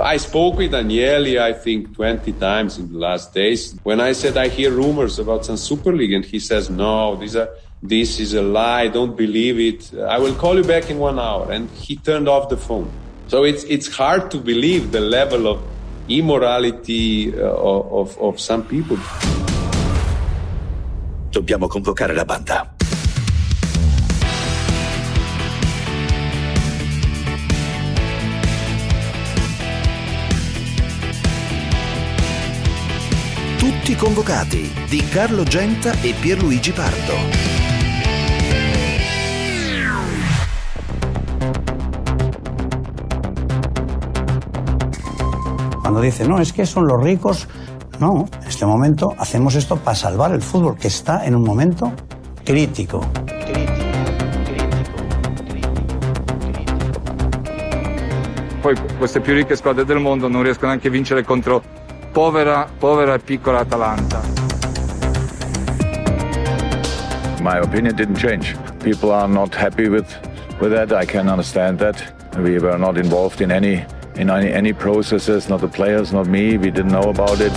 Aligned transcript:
I 0.00 0.16
spoke 0.16 0.56
with 0.56 0.72
Daniele, 0.72 1.42
I 1.42 1.52
think, 1.52 1.94
20 1.94 2.32
times 2.34 2.78
in 2.78 2.92
the 2.92 2.98
last 2.98 3.34
days. 3.34 3.76
When 3.82 4.00
I 4.00 4.12
said 4.12 4.36
I 4.36 4.48
hear 4.48 4.70
rumors 4.70 5.18
about 5.18 5.44
some 5.44 5.56
Super 5.56 5.92
League, 5.92 6.12
and 6.12 6.24
he 6.24 6.40
says, 6.40 6.70
no, 6.70 7.16
these 7.16 7.36
are, 7.36 7.48
this 7.82 8.18
is 8.18 8.34
a 8.34 8.42
lie, 8.42 8.88
don't 8.88 9.16
believe 9.16 9.58
it. 9.58 9.92
I 9.98 10.18
will 10.18 10.34
call 10.34 10.56
you 10.56 10.64
back 10.64 10.90
in 10.90 10.98
one 10.98 11.18
hour. 11.18 11.50
And 11.50 11.70
he 11.70 11.96
turned 11.96 12.28
off 12.28 12.48
the 12.48 12.56
phone. 12.56 12.90
So 13.28 13.44
it's, 13.44 13.64
it's 13.64 13.88
hard 13.88 14.30
to 14.32 14.38
believe 14.38 14.92
the 14.92 15.00
level 15.00 15.46
of 15.46 15.62
immorality 16.08 17.32
uh, 17.38 17.46
of, 17.46 18.18
of 18.18 18.40
some 18.40 18.64
people. 18.64 18.98
Dobbiamo 21.30 21.68
convocare 21.68 22.14
la 22.14 22.24
banda. 22.24 22.79
Tutti 33.90 34.04
convocati 34.04 34.72
di 34.88 35.02
Carlo 35.08 35.42
Genta 35.42 35.90
e 36.00 36.14
Pierluigi 36.20 36.70
Pardo. 36.70 37.12
Cuando 45.80 46.00
dicen, 46.00 46.28
no, 46.28 46.38
es 46.38 46.52
que 46.52 46.64
son 46.66 46.86
los 46.86 47.02
ricos. 47.02 47.48
No, 47.98 48.28
en 48.40 48.46
este 48.46 48.64
momento 48.64 49.12
hacemos 49.18 49.56
esto 49.56 49.76
para 49.76 49.96
salvar 49.96 50.30
el 50.30 50.40
fútbol, 50.40 50.76
que 50.76 50.86
está 50.86 51.24
en 51.26 51.34
un 51.34 51.42
momento 51.42 51.92
crítico. 52.44 53.00
Poi 58.62 58.74
queste 59.00 59.20
più 59.20 59.34
ricche 59.34 59.56
squadre 59.56 59.84
del 59.84 59.98
mondo 59.98 60.28
non 60.28 60.44
riescono 60.44 60.68
neanche 60.68 60.86
a 60.86 60.90
vincere 60.92 61.24
contro 61.24 61.78
povera, 62.12 62.68
povera 62.78 63.14
e 63.14 63.18
piccola 63.18 63.60
Atalanta. 63.60 64.20
My 67.40 67.58
opinion 67.58 67.94
didn't 67.94 68.16
change. 68.16 68.54
People 68.82 69.12
are 69.12 69.28
not 69.28 69.54
happy 69.54 69.88
with, 69.88 70.08
with 70.60 70.72
that. 70.72 70.92
I 70.92 71.06
can 71.06 71.28
understand 71.28 71.78
that. 71.78 71.96
We 72.36 72.58
were 72.58 72.78
not 72.78 72.96
involved 72.96 73.40
in 73.40 73.50
any 73.50 73.84
in 74.16 74.28
any, 74.28 74.52
any 74.52 74.72
processes, 74.72 75.48
not 75.48 75.60
the 75.60 75.68
players, 75.68 76.12
not 76.12 76.26
me. 76.26 76.58
We 76.58 76.70
didn't 76.70 76.92
know 76.92 77.08
about 77.08 77.40
it. 77.40 77.52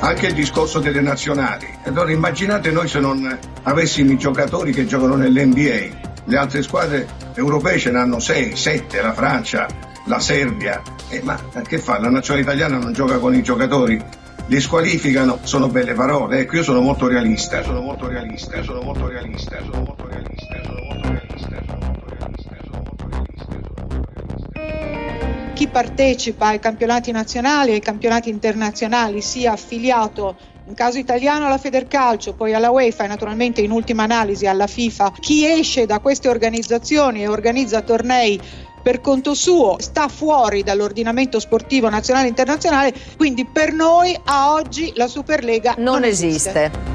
Anche 0.00 0.26
il 0.26 0.34
discorso 0.34 0.80
delle 0.80 1.00
nazionali. 1.00 1.66
Allora 1.84 2.10
immaginate 2.10 2.72
noi 2.72 2.88
se 2.88 2.98
non 2.98 3.38
avessimo 3.62 4.10
i 4.10 4.18
giocatori 4.18 4.72
che 4.72 4.84
giocano 4.84 5.14
nell'NBA. 5.14 6.11
Le 6.24 6.36
altre 6.36 6.62
squadre 6.62 7.06
europee 7.34 7.78
ce 7.78 7.90
ne 7.90 7.98
hanno 7.98 8.18
6, 8.18 8.56
7, 8.56 9.02
la 9.02 9.12
Francia, 9.12 9.66
la 10.06 10.20
Serbia. 10.20 10.80
Eh, 11.08 11.20
ma 11.22 11.38
che 11.66 11.78
fa? 11.78 11.98
La 11.98 12.10
nazionale 12.10 12.44
italiana 12.44 12.78
non 12.78 12.92
gioca 12.92 13.18
con 13.18 13.34
i 13.34 13.42
giocatori? 13.42 14.00
Li 14.46 14.60
squalificano, 14.60 15.38
sono 15.42 15.68
belle 15.68 15.94
parole. 15.94 16.40
Ecco, 16.40 16.56
io 16.56 16.62
sono 16.62 16.80
molto 16.80 17.06
realista, 17.06 17.62
sono 17.62 17.80
molto 17.80 18.08
realista, 18.08 18.62
sono 18.62 18.82
molto 18.82 19.08
realista, 19.08 19.58
sono 19.64 19.82
molto 19.84 20.06
realista, 20.06 20.62
sono 20.64 20.80
molto 20.84 21.08
realista, 21.08 21.56
sono 21.64 21.78
molto 21.86 22.08
realista, 22.08 22.56
sono 22.64 22.82
molto 22.82 23.06
realista, 23.08 23.56
sono 23.56 23.70
molto 23.76 23.98
realista. 23.98 25.52
Chi 25.54 25.68
partecipa 25.68 26.46
ai 26.48 26.58
campionati 26.58 27.12
nazionali 27.12 27.70
e 27.70 27.74
ai 27.74 27.80
campionati 27.80 28.30
internazionali 28.30 29.20
sia 29.20 29.52
affiliato 29.52 30.36
in 30.66 30.74
caso 30.74 30.98
italiano 30.98 31.46
alla 31.46 31.58
Federcalcio, 31.58 32.34
poi 32.34 32.54
alla 32.54 32.70
UEFA 32.70 33.04
e 33.04 33.08
naturalmente 33.08 33.60
in 33.60 33.70
ultima 33.70 34.04
analisi 34.04 34.46
alla 34.46 34.66
FIFA, 34.66 35.12
chi 35.18 35.46
esce 35.46 35.86
da 35.86 35.98
queste 35.98 36.28
organizzazioni 36.28 37.22
e 37.22 37.28
organizza 37.28 37.82
tornei 37.82 38.40
per 38.82 39.00
conto 39.00 39.34
suo 39.34 39.76
sta 39.78 40.08
fuori 40.08 40.62
dall'ordinamento 40.62 41.38
sportivo 41.38 41.88
nazionale 41.88 42.26
e 42.26 42.30
internazionale, 42.30 42.94
quindi 43.16 43.44
per 43.44 43.72
noi 43.72 44.18
a 44.24 44.52
oggi 44.52 44.92
la 44.96 45.06
Superlega 45.06 45.74
non, 45.78 45.94
non 45.94 46.04
esiste. 46.04 46.50
esiste. 46.50 46.90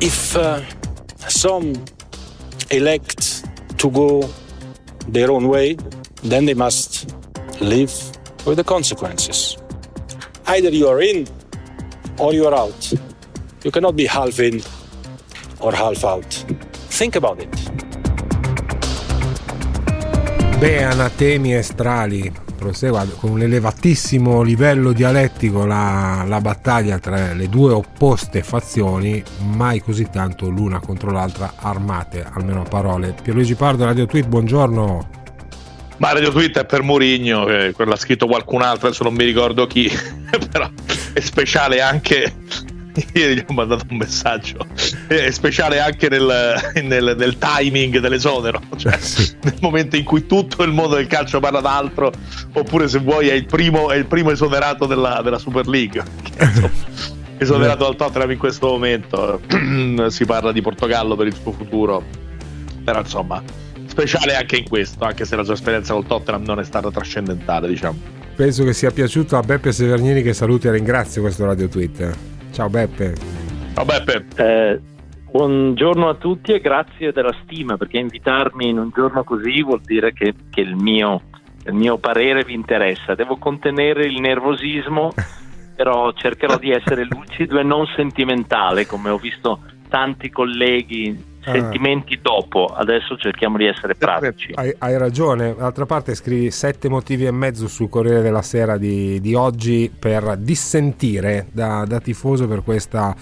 If 0.00 0.34
uh, 0.34 0.60
some 1.28 1.72
elect 2.70 3.76
to 3.76 3.90
go 3.90 4.28
their 5.08 5.30
own 5.30 5.44
way, 5.44 5.76
then 6.22 6.44
they 6.44 6.54
must 6.54 7.14
live 7.60 7.92
with 8.44 8.56
the 8.56 8.64
consequences. 8.64 9.61
Either 10.46 10.72
you 10.72 10.88
are 10.88 11.02
in 11.02 11.26
or 12.18 12.34
you 12.34 12.46
are 12.46 12.54
out. 12.54 12.92
You 13.62 13.70
cannot 13.70 13.94
be 13.94 14.06
half 14.06 14.38
in 14.38 14.60
or 15.60 15.72
half 15.74 16.04
out. 16.04 16.44
Think 16.88 17.16
about 17.16 17.40
it. 17.40 17.48
Beh, 20.58 20.84
anatemi 20.84 21.54
estrali. 21.54 22.32
Prosegue 22.56 23.16
con 23.18 23.30
un 23.30 23.42
elevatissimo 23.42 24.42
livello 24.42 24.92
dialettico 24.92 25.64
la, 25.66 26.24
la 26.28 26.40
battaglia 26.40 27.00
tra 27.00 27.32
le 27.32 27.48
due 27.48 27.72
opposte 27.72 28.44
fazioni, 28.44 29.20
mai 29.40 29.80
così 29.80 30.08
tanto 30.08 30.48
l'una 30.48 30.78
contro 30.78 31.10
l'altra 31.10 31.54
armate, 31.56 32.24
almeno 32.24 32.60
a 32.60 32.64
parole. 32.64 33.16
Pierluigi 33.20 33.56
Pardo, 33.56 33.84
Radio 33.84 34.06
Tweet, 34.06 34.28
buongiorno. 34.28 35.21
Ma 35.98 36.12
Radio 36.12 36.32
è 36.32 36.64
per 36.64 36.82
Murigno, 36.82 37.46
eh, 37.48 37.72
quello 37.72 37.92
ha 37.92 37.96
scritto 37.96 38.26
qualcun 38.26 38.62
altro, 38.62 38.88
adesso 38.88 39.04
non 39.04 39.14
mi 39.14 39.24
ricordo 39.24 39.66
chi, 39.66 39.90
però 40.50 40.68
è 41.12 41.20
speciale 41.20 41.80
anche 41.80 42.34
ieri 43.14 43.36
gli 43.36 43.44
ho 43.46 43.52
mandato 43.52 43.84
un 43.88 43.96
messaggio 43.96 44.66
è 45.06 45.30
speciale 45.30 45.80
anche 45.80 46.08
nel, 46.08 46.54
nel, 46.82 47.14
nel 47.16 47.38
timing 47.38 47.98
dell'esonero 47.98 48.60
cioè 48.76 48.98
nel 49.42 49.56
momento 49.60 49.96
in 49.96 50.04
cui 50.04 50.26
tutto 50.26 50.62
il 50.62 50.72
mondo 50.72 50.96
del 50.96 51.06
calcio 51.06 51.40
parla 51.40 51.60
d'altro 51.60 52.12
oppure 52.52 52.88
se 52.88 52.98
vuoi 52.98 53.28
è 53.28 53.32
il 53.32 53.46
primo, 53.46 53.90
è 53.90 53.96
il 53.96 54.06
primo 54.06 54.30
esonerato 54.30 54.86
della, 54.86 55.20
della 55.22 55.38
Super 55.38 55.66
League 55.66 56.02
esonerato 57.38 57.84
dal 57.84 57.96
Tottenham 57.96 58.30
in 58.30 58.38
questo 58.38 58.68
momento. 58.68 59.40
Si 60.10 60.24
parla 60.24 60.52
di 60.52 60.60
Portogallo 60.60 61.16
per 61.16 61.26
il 61.26 61.34
suo 61.34 61.52
futuro 61.52 62.04
però 62.84 63.00
insomma 63.00 63.42
speciale 63.92 64.34
anche 64.34 64.56
in 64.56 64.68
questo 64.68 65.04
anche 65.04 65.24
se 65.24 65.36
la 65.36 65.44
sua 65.44 65.54
esperienza 65.54 65.92
col 65.92 66.06
Tottenham 66.06 66.42
non 66.44 66.58
è 66.58 66.64
stata 66.64 66.90
trascendentale 66.90 67.68
diciamo 67.68 67.98
penso 68.34 68.64
che 68.64 68.72
sia 68.72 68.90
piaciuto 68.90 69.36
a 69.36 69.42
Beppe 69.42 69.70
Severnini 69.70 70.22
che 70.22 70.32
saluti 70.32 70.66
e 70.66 70.72
ringrazio 70.72 71.20
questo 71.20 71.44
radio 71.44 71.68
tweet 71.68 72.30
Ciao 72.52 72.68
Beppe. 72.68 73.14
Ciao 73.74 73.84
Beppe. 73.86 74.26
Eh, 74.36 74.78
buongiorno 75.30 76.10
a 76.10 76.14
tutti 76.16 76.52
e 76.52 76.60
grazie 76.60 77.10
della 77.10 77.34
stima 77.42 77.78
perché 77.78 77.96
invitarmi 77.96 78.68
in 78.68 78.78
un 78.78 78.90
giorno 78.94 79.24
così 79.24 79.62
vuol 79.62 79.80
dire 79.80 80.12
che, 80.12 80.34
che 80.50 80.60
il, 80.60 80.76
mio, 80.76 81.22
il 81.64 81.72
mio 81.72 81.96
parere 81.96 82.44
vi 82.44 82.52
interessa. 82.52 83.14
Devo 83.14 83.38
contenere 83.38 84.04
il 84.04 84.20
nervosismo, 84.20 85.14
però 85.74 86.12
cercherò 86.12 86.58
di 86.58 86.72
essere 86.72 87.06
lucido 87.06 87.58
e 87.58 87.62
non 87.62 87.86
sentimentale 87.96 88.86
come 88.86 89.08
ho 89.08 89.16
visto 89.16 89.60
tanti 89.88 90.28
colleghi. 90.28 91.30
Sentimenti 91.42 92.18
dopo. 92.20 92.66
Adesso 92.66 93.16
cerchiamo 93.16 93.56
di 93.56 93.66
essere 93.66 93.94
pratici. 93.94 94.52
Hai, 94.54 94.74
hai, 94.78 94.96
ragione. 94.96 95.54
D'altra 95.54 95.86
parte, 95.86 96.14
scrivi 96.14 96.50
sette 96.50 96.88
motivi 96.88 97.26
e 97.26 97.30
mezzo 97.30 97.68
sul 97.68 97.88
Corriere 97.88 98.22
della 98.22 98.42
Sera 98.42 98.76
di, 98.76 99.20
di 99.20 99.34
oggi 99.34 99.92
per 99.96 100.36
dissentire 100.36 101.46
da, 101.52 101.84
da 101.86 102.00
tifoso 102.00 102.46
per 102.46 102.62
questa 102.62 103.14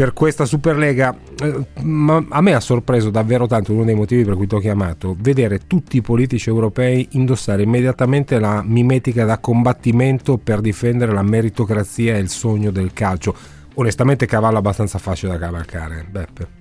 per 0.00 0.14
questa 0.14 0.46
Superlega. 0.46 1.14
Eh, 1.42 1.82
ma 1.82 2.24
a 2.30 2.40
me 2.40 2.54
ha 2.54 2.60
sorpreso 2.60 3.10
davvero 3.10 3.46
tanto, 3.46 3.74
uno 3.74 3.84
dei 3.84 3.94
motivi 3.94 4.24
per 4.24 4.34
cui 4.34 4.46
ti 4.46 4.54
ho 4.54 4.58
chiamato, 4.58 5.14
vedere 5.18 5.66
tutti 5.66 5.98
i 5.98 6.00
politici 6.00 6.48
europei 6.48 7.06
indossare 7.12 7.64
immediatamente 7.64 8.38
la 8.38 8.62
mimetica 8.64 9.26
da 9.26 9.36
combattimento 9.36 10.38
per 10.38 10.62
difendere 10.62 11.12
la 11.12 11.22
meritocrazia 11.22 12.16
e 12.16 12.18
il 12.18 12.30
sogno 12.30 12.70
del 12.70 12.94
calcio. 12.94 13.34
Onestamente 13.74 14.24
cavallo 14.24 14.56
abbastanza 14.56 14.98
facile 14.98 15.32
da 15.32 15.38
cavalcare, 15.38 16.06
Beppe. 16.08 16.59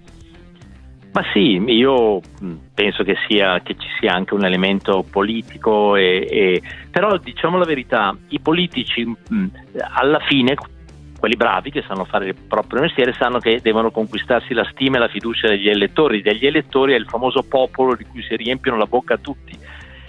Ma 1.12 1.24
sì, 1.34 1.62
io 1.66 2.22
mm, 2.44 2.56
penso 2.74 3.04
che, 3.04 3.16
sia, 3.28 3.62
che, 3.62 3.76
ci 3.78 3.88
sia 4.00 4.14
anche 4.14 4.36
un 4.36 4.46
elemento 4.46 5.04
politico, 5.10 5.96
e, 5.96 6.28
e, 6.30 6.62
però 6.92 7.18
diciamo 7.18 7.58
la 7.58 7.66
verità, 7.66 8.16
i 8.30 8.40
politici 8.40 9.04
mh, 9.06 9.16
mm, 9.34 9.48
alla 9.96 10.20
fine, 10.20 10.56
quelli 11.20 11.36
bravi 11.36 11.72
che 11.72 11.84
sanno 11.88 12.06
fare 12.06 12.28
il 12.28 12.36
proprio 12.36 12.82
mestiere, 12.82 13.14
sanno 13.14 13.40
che 13.40 13.60
devono 13.62 13.90
conquistarsi 13.90 14.54
la 14.54 14.68
stima 14.72 14.98
e 14.98 15.00
la 15.00 15.08
fiducia 15.08 15.48
degli 15.48 15.68
elettori. 15.68 16.22
Degli 16.22 16.46
elettori 16.46 16.94
è 16.94 16.98
il 16.98 17.08
famoso 17.08 17.44
popolo 17.44 17.96
di 17.96 18.06
cui 18.06 18.22
si 18.22 18.36
riempiono 18.36 18.78
la 18.78 18.86
bocca 18.86 19.18
tutti. 19.18 19.58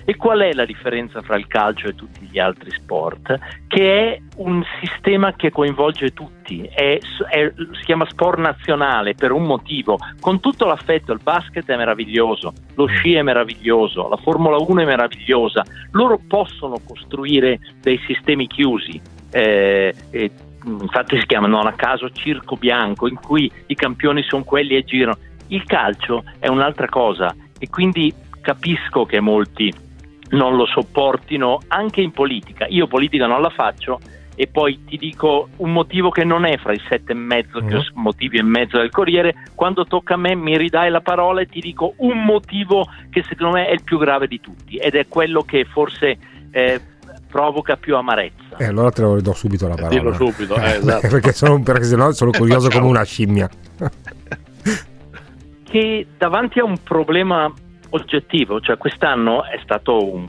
E 0.04 0.16
qual 0.16 0.40
è 0.40 0.52
la 0.52 0.64
differenza 0.64 1.20
fra 1.22 1.36
il 1.36 1.46
calcio 1.46 1.88
e 1.88 1.94
tutti 1.94 2.26
gli 2.30 2.38
altri 2.38 2.70
sport? 2.70 3.38
Che 3.66 4.12
è 4.12 4.20
un 4.36 4.62
sistema 4.80 5.34
che 5.34 5.50
coinvolge 5.50 6.12
tutti, 6.12 6.62
è, 6.62 6.98
è, 7.28 7.52
si 7.56 7.84
chiama 7.84 8.08
sport 8.08 8.38
nazionale 8.38 9.14
per 9.14 9.32
un 9.32 9.44
motivo, 9.44 9.98
con 10.20 10.40
tutto 10.40 10.66
l'affetto, 10.66 11.12
il 11.12 11.20
basket 11.22 11.68
è 11.68 11.76
meraviglioso, 11.76 12.52
lo 12.74 12.86
sci 12.86 13.14
è 13.14 13.22
meraviglioso, 13.22 14.08
la 14.08 14.16
Formula 14.16 14.56
1 14.56 14.80
è 14.80 14.84
meravigliosa, 14.84 15.64
loro 15.92 16.20
possono 16.26 16.76
costruire 16.84 17.58
dei 17.80 18.00
sistemi 18.06 18.46
chiusi. 18.46 19.00
Eh, 19.32 19.94
infatti 20.64 21.18
si 21.18 21.26
chiamano 21.26 21.60
a 21.60 21.72
caso 21.72 22.10
circo 22.10 22.56
bianco 22.56 23.06
in 23.06 23.16
cui 23.16 23.50
i 23.66 23.74
campioni 23.74 24.22
sono 24.22 24.44
quelli 24.44 24.76
e 24.76 24.82
girano 24.82 25.16
Il 25.48 25.64
calcio 25.64 26.24
è 26.38 26.48
un'altra 26.48 26.88
cosa 26.88 27.34
e 27.58 27.68
quindi 27.68 28.12
capisco 28.40 29.04
che 29.04 29.20
molti 29.20 29.72
non 30.30 30.56
lo 30.56 30.66
sopportino 30.66 31.60
anche 31.68 32.00
in 32.00 32.12
politica. 32.12 32.66
Io 32.68 32.86
politica 32.86 33.26
non 33.26 33.40
la 33.40 33.50
faccio 33.50 33.98
e 34.34 34.46
poi 34.46 34.84
ti 34.86 34.96
dico 34.96 35.48
un 35.56 35.72
motivo 35.72 36.08
che 36.08 36.24
non 36.24 36.44
è 36.46 36.56
fra 36.56 36.72
i 36.72 36.80
sette 36.88 37.12
e 37.12 37.14
mezzo 37.14 37.60
mm. 37.62 37.78
motivi 37.94 38.38
e 38.38 38.42
mezzo 38.42 38.78
del 38.78 38.90
Corriere, 38.90 39.34
quando 39.54 39.84
tocca 39.84 40.14
a 40.14 40.16
me 40.16 40.34
mi 40.34 40.56
ridai 40.56 40.90
la 40.90 41.02
parola 41.02 41.42
e 41.42 41.46
ti 41.46 41.60
dico 41.60 41.92
un 41.98 42.24
motivo 42.24 42.86
che 43.10 43.22
secondo 43.28 43.56
me 43.56 43.66
è 43.66 43.72
il 43.72 43.82
più 43.82 43.98
grave 43.98 44.26
di 44.28 44.40
tutti 44.40 44.76
ed 44.76 44.94
è 44.94 45.06
quello 45.08 45.42
che 45.42 45.66
forse 45.66 46.16
eh, 46.52 46.80
provoca 47.28 47.76
più 47.76 47.96
amarezza. 47.96 48.56
E 48.56 48.64
eh, 48.64 48.66
allora 48.68 48.90
te 48.90 49.02
lo 49.02 49.14
ridò 49.14 49.34
subito 49.34 49.68
la 49.68 49.74
parola. 49.74 49.90
Dillo 49.90 50.14
subito, 50.14 50.54
eh, 50.54 50.76
esatto. 50.76 51.08
perché, 51.08 51.32
sono, 51.32 51.62
perché 51.62 51.84
sennò 51.84 52.10
sono 52.12 52.30
curioso 52.36 52.70
come 52.70 52.86
una 52.86 53.04
scimmia. 53.04 53.48
che 55.64 56.06
davanti 56.16 56.60
a 56.60 56.64
un 56.64 56.78
problema 56.82 57.52
oggettivo, 57.90 58.60
cioè 58.60 58.76
quest'anno 58.76 59.44
è 59.44 59.58
stato 59.62 60.12
un 60.12 60.26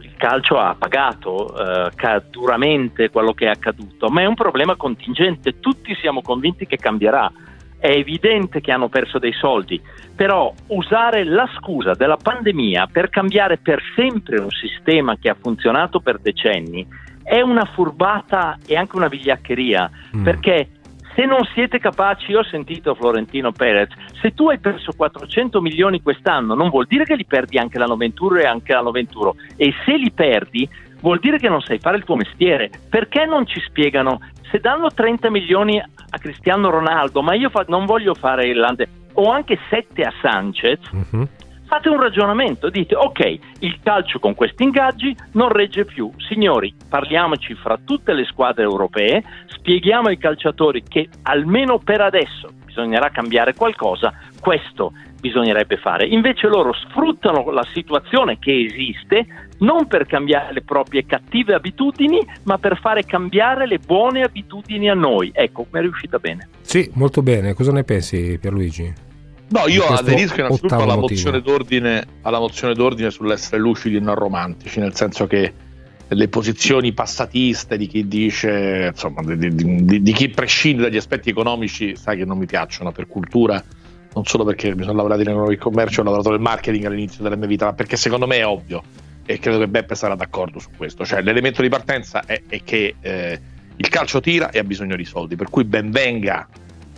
il 0.00 0.16
calcio 0.16 0.58
ha 0.58 0.74
pagato 0.76 1.54
eh, 1.56 2.22
duramente 2.30 3.10
quello 3.10 3.32
che 3.32 3.46
è 3.46 3.50
accaduto, 3.50 4.08
ma 4.08 4.22
è 4.22 4.26
un 4.26 4.34
problema 4.34 4.76
contingente, 4.76 5.60
tutti 5.60 5.94
siamo 5.96 6.22
convinti 6.22 6.66
che 6.66 6.76
cambierà. 6.76 7.30
È 7.78 7.88
evidente 7.88 8.60
che 8.60 8.70
hanno 8.70 8.88
perso 8.88 9.18
dei 9.18 9.32
soldi, 9.32 9.80
però 10.14 10.52
usare 10.68 11.24
la 11.24 11.48
scusa 11.56 11.94
della 11.94 12.16
pandemia 12.16 12.88
per 12.92 13.10
cambiare 13.10 13.58
per 13.58 13.82
sempre 13.96 14.40
un 14.40 14.50
sistema 14.50 15.16
che 15.16 15.28
ha 15.28 15.36
funzionato 15.40 15.98
per 15.98 16.18
decenni 16.18 16.86
è 17.22 17.40
una 17.40 17.64
furbata 17.64 18.58
e 18.66 18.76
anche 18.76 18.96
una 18.96 19.08
vigliaccheria, 19.08 19.90
mm. 20.16 20.22
perché 20.22 20.68
se 21.14 21.24
non 21.24 21.44
siete 21.52 21.78
capaci, 21.78 22.30
io 22.30 22.40
ho 22.40 22.44
sentito 22.44 22.94
Florentino 22.94 23.52
Perez, 23.52 23.90
se 24.20 24.32
tu 24.34 24.48
hai 24.48 24.58
perso 24.58 24.92
400 24.96 25.60
milioni 25.60 26.02
quest'anno 26.02 26.54
non 26.54 26.70
vuol 26.70 26.86
dire 26.86 27.04
che 27.04 27.16
li 27.16 27.26
perdi 27.26 27.58
anche 27.58 27.78
l'anno 27.78 27.96
21 27.96 28.38
e 28.38 28.46
anche 28.46 28.72
l'anno 28.72 28.90
21 28.90 29.34
e 29.56 29.74
se 29.84 29.96
li 29.96 30.10
perdi 30.10 30.68
vuol 31.00 31.18
dire 31.18 31.38
che 31.38 31.48
non 31.48 31.60
sai 31.60 31.78
fare 31.78 31.96
il 31.96 32.04
tuo 32.04 32.16
mestiere. 32.16 32.70
Perché 32.88 33.24
non 33.26 33.46
ci 33.46 33.60
spiegano? 33.60 34.20
Se 34.50 34.58
danno 34.58 34.88
30 34.88 35.30
milioni 35.30 35.78
a 35.80 36.18
Cristiano 36.18 36.70
Ronaldo, 36.70 37.22
ma 37.22 37.34
io 37.34 37.50
fa- 37.50 37.64
non 37.68 37.86
voglio 37.86 38.14
fare 38.14 38.46
Irlande, 38.46 38.88
o 39.14 39.30
anche 39.30 39.58
7 39.68 40.02
a 40.02 40.12
Sanchez, 40.20 40.78
uh-huh 40.92 41.28
fate 41.72 41.88
un 41.88 41.98
ragionamento, 41.98 42.68
dite 42.68 42.94
ok, 42.94 43.38
il 43.60 43.78
calcio 43.82 44.18
con 44.18 44.34
questi 44.34 44.62
ingaggi 44.62 45.16
non 45.32 45.48
regge 45.48 45.86
più. 45.86 46.10
Signori, 46.18 46.74
parliamoci 46.86 47.54
fra 47.54 47.78
tutte 47.82 48.12
le 48.12 48.26
squadre 48.26 48.64
europee, 48.64 49.22
spieghiamo 49.46 50.08
ai 50.08 50.18
calciatori 50.18 50.82
che 50.86 51.08
almeno 51.22 51.78
per 51.78 52.02
adesso 52.02 52.50
bisognerà 52.66 53.08
cambiare 53.08 53.54
qualcosa, 53.54 54.12
questo 54.38 54.92
bisognerebbe 55.18 55.78
fare. 55.78 56.06
Invece 56.06 56.46
loro 56.48 56.74
sfruttano 56.74 57.50
la 57.50 57.64
situazione 57.72 58.38
che 58.38 58.66
esiste 58.70 59.24
non 59.60 59.86
per 59.86 60.04
cambiare 60.04 60.52
le 60.52 60.60
proprie 60.60 61.06
cattive 61.06 61.54
abitudini, 61.54 62.20
ma 62.42 62.58
per 62.58 62.78
fare 62.80 63.04
cambiare 63.04 63.66
le 63.66 63.78
buone 63.78 64.20
abitudini 64.20 64.90
a 64.90 64.94
noi. 64.94 65.30
Ecco, 65.32 65.66
mi 65.70 65.78
è 65.78 65.82
riuscita 65.82 66.18
bene. 66.18 66.48
Sì, 66.60 66.90
molto 66.96 67.22
bene. 67.22 67.54
Cosa 67.54 67.72
ne 67.72 67.82
pensi 67.82 68.36
Pierluigi? 68.38 69.10
No, 69.52 69.68
io 69.68 69.84
aderisco 69.84 70.40
innanzitutto 70.40 70.76
alla 70.76 70.96
mozione, 70.96 71.42
d'ordine, 71.42 72.06
alla 72.22 72.38
mozione 72.38 72.74
d'ordine 72.74 73.10
sull'essere 73.10 73.58
lucidi 73.58 73.96
e 73.96 74.00
non 74.00 74.14
romantici, 74.14 74.80
nel 74.80 74.94
senso 74.94 75.26
che 75.26 75.52
le 76.08 76.28
posizioni 76.28 76.92
passatiste 76.92 77.76
di 77.76 77.86
chi 77.86 78.08
dice, 78.08 78.90
insomma, 78.92 79.22
di, 79.22 79.54
di, 79.54 80.02
di, 80.02 80.12
chi 80.12 80.30
prescinde 80.30 80.82
dagli 80.82 80.96
aspetti 80.96 81.28
economici, 81.28 81.96
sai 81.96 82.16
che 82.16 82.24
non 82.24 82.38
mi 82.38 82.46
piacciono 82.46 82.92
per 82.92 83.06
cultura, 83.06 83.62
non 84.14 84.24
solo 84.24 84.44
perché 84.44 84.74
mi 84.74 84.82
sono 84.84 84.96
lavorato 84.96 85.20
in 85.20 85.28
economia 85.28 85.54
e 85.54 85.58
commercio, 85.58 86.00
ho 86.00 86.04
lavorato 86.04 86.30
nel 86.30 86.40
marketing 86.40 86.86
all'inizio 86.86 87.22
della 87.22 87.36
mia 87.36 87.46
vita, 87.46 87.66
ma 87.66 87.72
perché 87.74 87.96
secondo 87.96 88.26
me 88.26 88.38
è 88.38 88.46
ovvio 88.46 88.82
e 89.24 89.38
credo 89.38 89.58
che 89.58 89.68
Beppe 89.68 89.94
sarà 89.94 90.14
d'accordo 90.14 90.58
su 90.58 90.70
questo. 90.76 91.04
Cioè, 91.04 91.20
l'elemento 91.20 91.60
di 91.60 91.68
partenza 91.68 92.24
è, 92.24 92.40
è 92.46 92.62
che 92.64 92.94
eh, 93.00 93.40
il 93.76 93.88
calcio 93.88 94.20
tira 94.20 94.50
e 94.50 94.58
ha 94.58 94.64
bisogno 94.64 94.96
di 94.96 95.04
soldi, 95.04 95.36
per 95.36 95.50
cui 95.50 95.64
ben 95.64 95.90
venga 95.90 96.48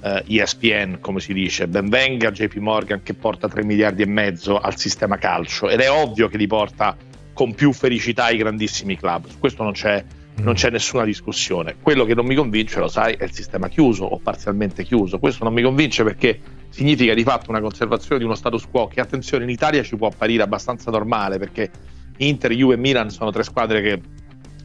eh, 0.05 0.23
ESPN, 0.27 0.99
come 1.01 1.21
si 1.21 1.33
dice, 1.33 1.67
ben 1.67 1.89
venga 1.89 2.31
JP 2.31 2.57
Morgan 2.57 3.03
che 3.03 3.15
porta 3.15 3.49
3 3.49 3.65
miliardi 3.65 4.03
e 4.03 4.07
mezzo 4.07 4.59
al 4.59 4.77
sistema 4.77 5.17
calcio 5.17 5.71
ed 5.71 5.81
è 5.81 5.91
ovvio 5.91 6.29
che 6.29 6.37
li 6.37 6.47
porta 6.47 6.95
con 7.33 7.55
più 7.55 7.73
felicità 7.73 8.25
ai 8.25 8.37
grandissimi 8.37 8.97
club, 8.99 9.27
su 9.29 9.39
questo 9.39 9.63
non 9.63 9.73
c'è, 9.73 10.05
non 10.37 10.55
c'è 10.55 10.71
nessuna 10.71 11.05
discussione. 11.05 11.77
Quello 11.81 12.05
che 12.05 12.15
non 12.15 12.27
mi 12.27 12.35
convince, 12.35 12.79
lo 12.79 12.89
sai, 12.89 13.15
è 13.15 13.25
il 13.25 13.33
sistema 13.33 13.69
chiuso 13.69 14.05
o 14.05 14.19
parzialmente 14.19 14.85
chiuso. 14.85 15.19
Questo 15.19 15.43
non 15.43 15.53
mi 15.53 15.63
convince 15.63 16.05
perché 16.05 16.39
significa 16.69 17.15
di 17.15 17.25
fatto 17.25 17.51
una 17.51 17.61
conservazione 17.61 18.19
di 18.19 18.25
uno 18.25 18.35
status 18.35 18.67
quo 18.71 18.87
che, 18.87 19.01
attenzione, 19.01 19.45
in 19.45 19.51
Italia 19.51 19.83
ci 19.83 19.97
può 19.97 20.09
apparire 20.09 20.43
abbastanza 20.43 20.91
normale 20.91 21.39
perché 21.39 21.71
Inter, 22.19 22.53
Juve 22.53 22.75
e 22.75 22.77
Milan 22.77 23.11
sono 23.11 23.33
tre 23.33 23.43
squadre 23.43 23.81
che 23.81 24.01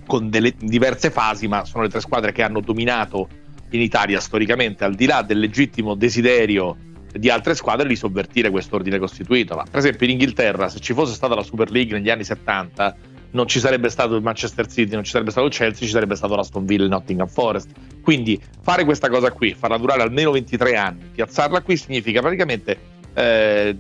con 0.06 0.30
delle 0.30 0.53
diverse 0.59 1.09
fasi, 1.12 1.47
ma 1.47 1.65
sono 1.65 1.83
le 1.83 1.89
tre 1.89 2.01
squadre 2.01 2.31
che 2.31 2.44
hanno 2.44 2.62
dominato 2.62 3.27
in 3.71 3.81
Italia 3.81 4.19
storicamente, 4.19 4.83
al 4.83 4.95
di 4.95 5.06
là 5.06 5.21
del 5.21 5.39
legittimo 5.39 5.95
desiderio 5.95 6.77
di 7.12 7.30
altre 7.30 7.56
squadre 7.56 7.88
di 7.88 7.95
sovvertire 7.95 8.50
questo 8.50 8.75
ordine 8.75 9.00
costituito. 9.00 9.56
Ma 9.56 9.63
per 9.63 9.80
esempio 9.80 10.06
in 10.06 10.13
Inghilterra, 10.13 10.69
se 10.69 10.80
ci 10.80 10.94
fosse 10.94 11.13
stata 11.13 11.36
la 11.36 11.44
Super 11.44 11.71
League 11.71 11.98
negli 11.98 12.10
anni 12.10 12.24
70, 12.24 12.95
non 13.31 13.48
ci 13.48 13.60
sarebbe 13.60 13.89
stato 13.89 14.16
il 14.16 14.24
Manchester 14.24 14.68
City, 14.68 14.94
non 14.94 15.04
ci 15.04 15.12
sarebbe 15.12 15.31
stato 15.31 15.48
il 15.48 15.54
Chelsea, 15.54 15.86
ci 15.86 15.94
sarebbe 15.94 16.16
stato 16.16 16.36
l'Aston 16.36 16.66
Villa 16.66 16.83
e 16.83 16.86
il 16.86 16.92
Nottingham 16.92 17.27
Forest. 17.27 17.69
Quindi 18.01 18.39
fare 18.62 18.86
questa 18.86 19.10
cosa 19.10 19.31
qui, 19.31 19.54
farla 19.54 19.77
durare 19.77 20.01
almeno 20.01 20.31
23 20.31 20.75
anni, 20.75 21.10
piazzarla 21.13 21.62
qui 21.62 21.77
significa 21.77 22.22
praticamente 22.22 22.77
eh, 23.13 23.77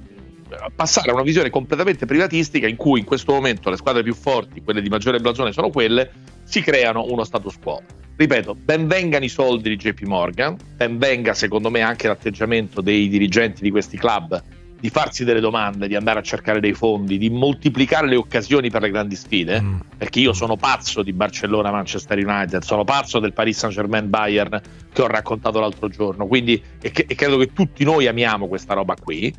passare 0.75 1.11
a 1.11 1.13
una 1.13 1.23
visione 1.23 1.49
completamente 1.49 2.05
privatistica 2.05 2.67
in 2.67 2.75
cui 2.75 2.99
in 2.99 3.05
questo 3.05 3.33
momento 3.33 3.69
le 3.69 3.77
squadre 3.77 4.03
più 4.03 4.13
forti, 4.13 4.61
quelle 4.61 4.81
di 4.81 4.89
maggiore 4.89 5.19
blasone, 5.19 5.51
sono 5.51 5.69
quelle, 5.69 6.11
si 6.43 6.61
creano 6.61 7.05
uno 7.07 7.23
status 7.23 7.57
quo 7.61 7.81
ripeto, 8.19 8.53
ben 8.53 8.85
vengano 8.85 9.23
i 9.23 9.29
soldi 9.29 9.69
di 9.69 9.77
JP 9.77 10.01
Morgan, 10.01 10.57
ben 10.75 10.97
venga 10.97 11.33
secondo 11.33 11.69
me 11.69 11.79
anche 11.79 12.09
l'atteggiamento 12.09 12.81
dei 12.81 13.07
dirigenti 13.07 13.61
di 13.61 13.71
questi 13.71 13.97
club 13.97 14.43
di 14.79 14.89
farsi 14.89 15.23
delle 15.25 15.39
domande, 15.39 15.87
di 15.87 15.95
andare 15.95 16.19
a 16.19 16.21
cercare 16.21 16.59
dei 16.59 16.73
fondi, 16.73 17.17
di 17.17 17.29
moltiplicare 17.29 18.07
le 18.07 18.15
occasioni 18.15 18.69
per 18.69 18.81
le 18.81 18.89
grandi 18.89 19.15
sfide, 19.15 19.61
mm. 19.61 19.79
perché 19.97 20.19
io 20.19 20.33
sono 20.33 20.55
pazzo 20.55 21.03
di 21.03 21.11
Barcellona, 21.11 21.71
Manchester 21.71 22.17
United, 22.17 22.61
sono 22.61 22.83
pazzo 22.83 23.19
del 23.19 23.33
Paris 23.33 23.57
Saint 23.57 23.75
Germain 23.75 24.09
Bayern 24.09 24.61
che 24.91 25.01
ho 25.01 25.07
raccontato 25.07 25.59
l'altro 25.59 25.89
giorno, 25.89 26.27
quindi 26.27 26.61
e, 26.81 26.91
che, 26.91 27.05
e 27.07 27.15
credo 27.15 27.37
che 27.37 27.51
tutti 27.51 27.83
noi 27.83 28.07
amiamo 28.07 28.47
questa 28.47 28.73
roba 28.73 28.95
qui, 28.95 29.33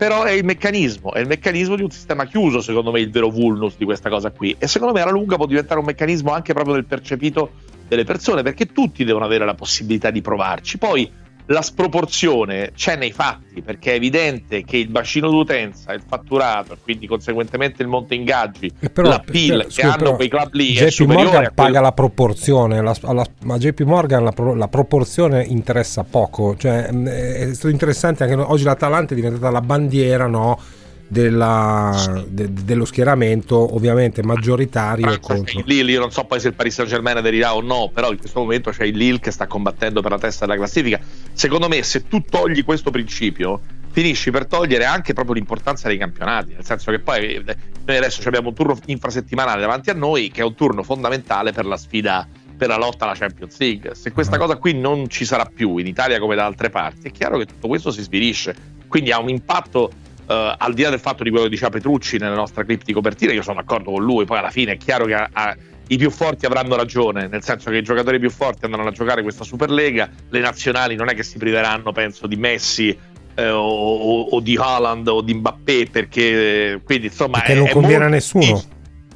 però 0.00 0.22
è 0.22 0.30
il 0.30 0.46
meccanismo, 0.46 1.12
è 1.12 1.20
il 1.20 1.26
meccanismo 1.26 1.76
di 1.76 1.82
un 1.82 1.90
sistema 1.90 2.24
chiuso, 2.24 2.62
secondo 2.62 2.90
me 2.90 3.00
il 3.00 3.10
vero 3.10 3.28
vulnus 3.28 3.76
di 3.76 3.84
questa 3.84 4.08
cosa 4.08 4.30
qui, 4.30 4.56
e 4.58 4.66
secondo 4.66 4.94
me 4.94 5.02
alla 5.02 5.10
lunga 5.10 5.36
può 5.36 5.44
diventare 5.44 5.78
un 5.78 5.84
meccanismo 5.84 6.32
anche 6.32 6.54
proprio 6.54 6.72
del 6.72 6.86
percepito 6.86 7.50
delle 7.86 8.04
persone, 8.04 8.42
perché 8.42 8.64
tutti 8.64 9.04
devono 9.04 9.26
avere 9.26 9.44
la 9.44 9.52
possibilità 9.52 10.10
di 10.10 10.22
provarci. 10.22 10.78
Poi 10.78 11.12
la 11.50 11.62
sproporzione 11.62 12.70
c'è 12.76 12.96
nei 12.96 13.10
fatti, 13.10 13.60
perché 13.60 13.92
è 13.92 13.94
evidente 13.96 14.62
che 14.62 14.76
il 14.76 14.88
bacino 14.88 15.28
d'utenza, 15.28 15.92
il 15.92 16.02
fatturato, 16.06 16.74
e 16.74 16.76
quindi 16.80 17.08
conseguentemente 17.08 17.82
il 17.82 17.88
monte 17.88 18.14
ingaggi, 18.14 18.72
però, 18.92 19.08
la 19.08 19.18
PIL 19.18 19.66
che 19.68 19.82
hanno 19.82 19.96
però, 19.96 20.16
quei 20.16 20.28
club 20.28 20.52
lì 20.52 20.72
JP 20.72 21.00
Morgan 21.06 21.50
paga 21.52 21.80
la 21.80 21.92
proporzione, 21.92 22.80
la, 22.80 22.96
la, 23.00 23.26
ma 23.42 23.58
JP 23.58 23.80
Morgan 23.80 24.24
la, 24.24 24.54
la, 24.54 24.68
proporzione 24.68 25.42
interessa 25.42 26.04
poco, 26.04 26.56
cioè 26.56 26.84
è 26.84 27.52
stato 27.52 27.68
interessante 27.68 28.22
anche 28.22 28.36
oggi 28.36 28.62
l'Atalanta 28.62 29.12
è 29.12 29.16
diventata 29.16 29.50
la 29.50 29.60
bandiera, 29.60 30.28
no? 30.28 30.56
Della, 31.10 32.22
de, 32.28 32.52
dello 32.52 32.84
schieramento 32.84 33.74
ovviamente 33.74 34.22
maggioritario 34.22 35.08
ah, 35.08 35.18
contro... 35.18 35.58
il 35.58 35.64
Lille, 35.66 35.90
io 35.90 35.98
non 35.98 36.12
so 36.12 36.22
poi 36.22 36.38
se 36.38 36.46
il 36.48 36.54
Paris 36.54 36.72
Saint 36.72 36.88
Germain 36.88 37.16
aderirà 37.16 37.52
o 37.52 37.60
no 37.60 37.90
però 37.92 38.12
in 38.12 38.18
questo 38.18 38.38
momento 38.38 38.70
c'è 38.70 38.84
il 38.84 38.96
Lille 38.96 39.18
che 39.18 39.32
sta 39.32 39.48
combattendo 39.48 40.02
per 40.02 40.12
la 40.12 40.18
testa 40.18 40.46
della 40.46 40.56
classifica. 40.56 41.00
Secondo 41.32 41.66
me 41.66 41.82
se 41.82 42.06
tu 42.06 42.22
togli 42.22 42.64
questo 42.64 42.92
principio 42.92 43.60
finisci 43.90 44.30
per 44.30 44.46
togliere 44.46 44.84
anche 44.84 45.12
proprio 45.12 45.34
l'importanza 45.34 45.88
dei 45.88 45.98
campionati 45.98 46.52
nel 46.52 46.64
senso 46.64 46.92
che 46.92 47.00
poi 47.00 47.34
eh, 47.34 47.56
noi 47.84 47.96
adesso 47.96 48.22
abbiamo 48.28 48.50
un 48.50 48.54
turno 48.54 48.78
infrasettimanale 48.86 49.60
davanti 49.60 49.90
a 49.90 49.94
noi 49.94 50.30
che 50.30 50.42
è 50.42 50.44
un 50.44 50.54
turno 50.54 50.84
fondamentale 50.84 51.50
per 51.50 51.66
la 51.66 51.76
sfida 51.76 52.24
per 52.56 52.68
la 52.68 52.76
lotta 52.76 53.06
alla 53.06 53.14
Champions 53.14 53.58
League. 53.58 53.96
Se 53.96 54.12
questa 54.12 54.36
uh-huh. 54.36 54.42
cosa 54.42 54.56
qui 54.56 54.74
non 54.74 55.08
ci 55.08 55.24
sarà 55.24 55.44
più 55.44 55.78
in 55.78 55.88
Italia 55.88 56.20
come 56.20 56.36
da 56.36 56.44
altre 56.44 56.70
parti 56.70 57.08
è 57.08 57.10
chiaro 57.10 57.36
che 57.38 57.46
tutto 57.46 57.66
questo 57.66 57.90
si 57.90 58.02
svilisce. 58.02 58.54
Quindi 58.86 59.10
ha 59.10 59.20
un 59.20 59.30
impatto 59.30 59.90
Uh, 60.30 60.54
al 60.58 60.74
di 60.74 60.82
là 60.82 60.90
del 60.90 61.00
fatto 61.00 61.24
di 61.24 61.30
quello 61.30 61.46
che 61.46 61.50
diceva 61.50 61.70
Petrucci 61.70 62.16
nella 62.16 62.36
nostra 62.36 62.62
clip 62.62 62.84
di 62.84 62.92
copertina, 62.92 63.32
io 63.32 63.42
sono 63.42 63.56
d'accordo 63.56 63.90
con 63.90 64.04
lui, 64.04 64.26
poi 64.26 64.38
alla 64.38 64.52
fine 64.52 64.74
è 64.74 64.76
chiaro 64.76 65.04
che 65.06 65.14
a, 65.14 65.28
a, 65.32 65.56
i 65.88 65.96
più 65.96 66.08
forti 66.08 66.46
avranno 66.46 66.76
ragione, 66.76 67.26
nel 67.26 67.42
senso 67.42 67.68
che 67.68 67.78
i 67.78 67.82
giocatori 67.82 68.20
più 68.20 68.30
forti 68.30 68.64
andranno 68.64 68.90
a 68.90 68.92
giocare 68.92 69.22
questa 69.22 69.42
Superlega, 69.42 70.08
le 70.28 70.38
nazionali 70.38 70.94
non 70.94 71.08
è 71.08 71.14
che 71.14 71.24
si 71.24 71.36
priveranno, 71.36 71.90
penso, 71.90 72.28
di 72.28 72.36
Messi 72.36 72.96
eh, 73.34 73.48
o, 73.50 73.58
o, 73.60 74.20
o, 74.30 74.38
di 74.38 74.56
Haaland 74.56 75.08
o 75.08 75.20
di 75.20 75.34
Mbappé, 75.34 75.88
perché 75.90 76.80
quindi 76.84 77.06
insomma... 77.06 77.38
Perché 77.38 77.54
è, 77.54 77.56
non 77.56 77.68
conviene 77.68 78.04
a 78.04 78.08
nessuno. 78.08 78.62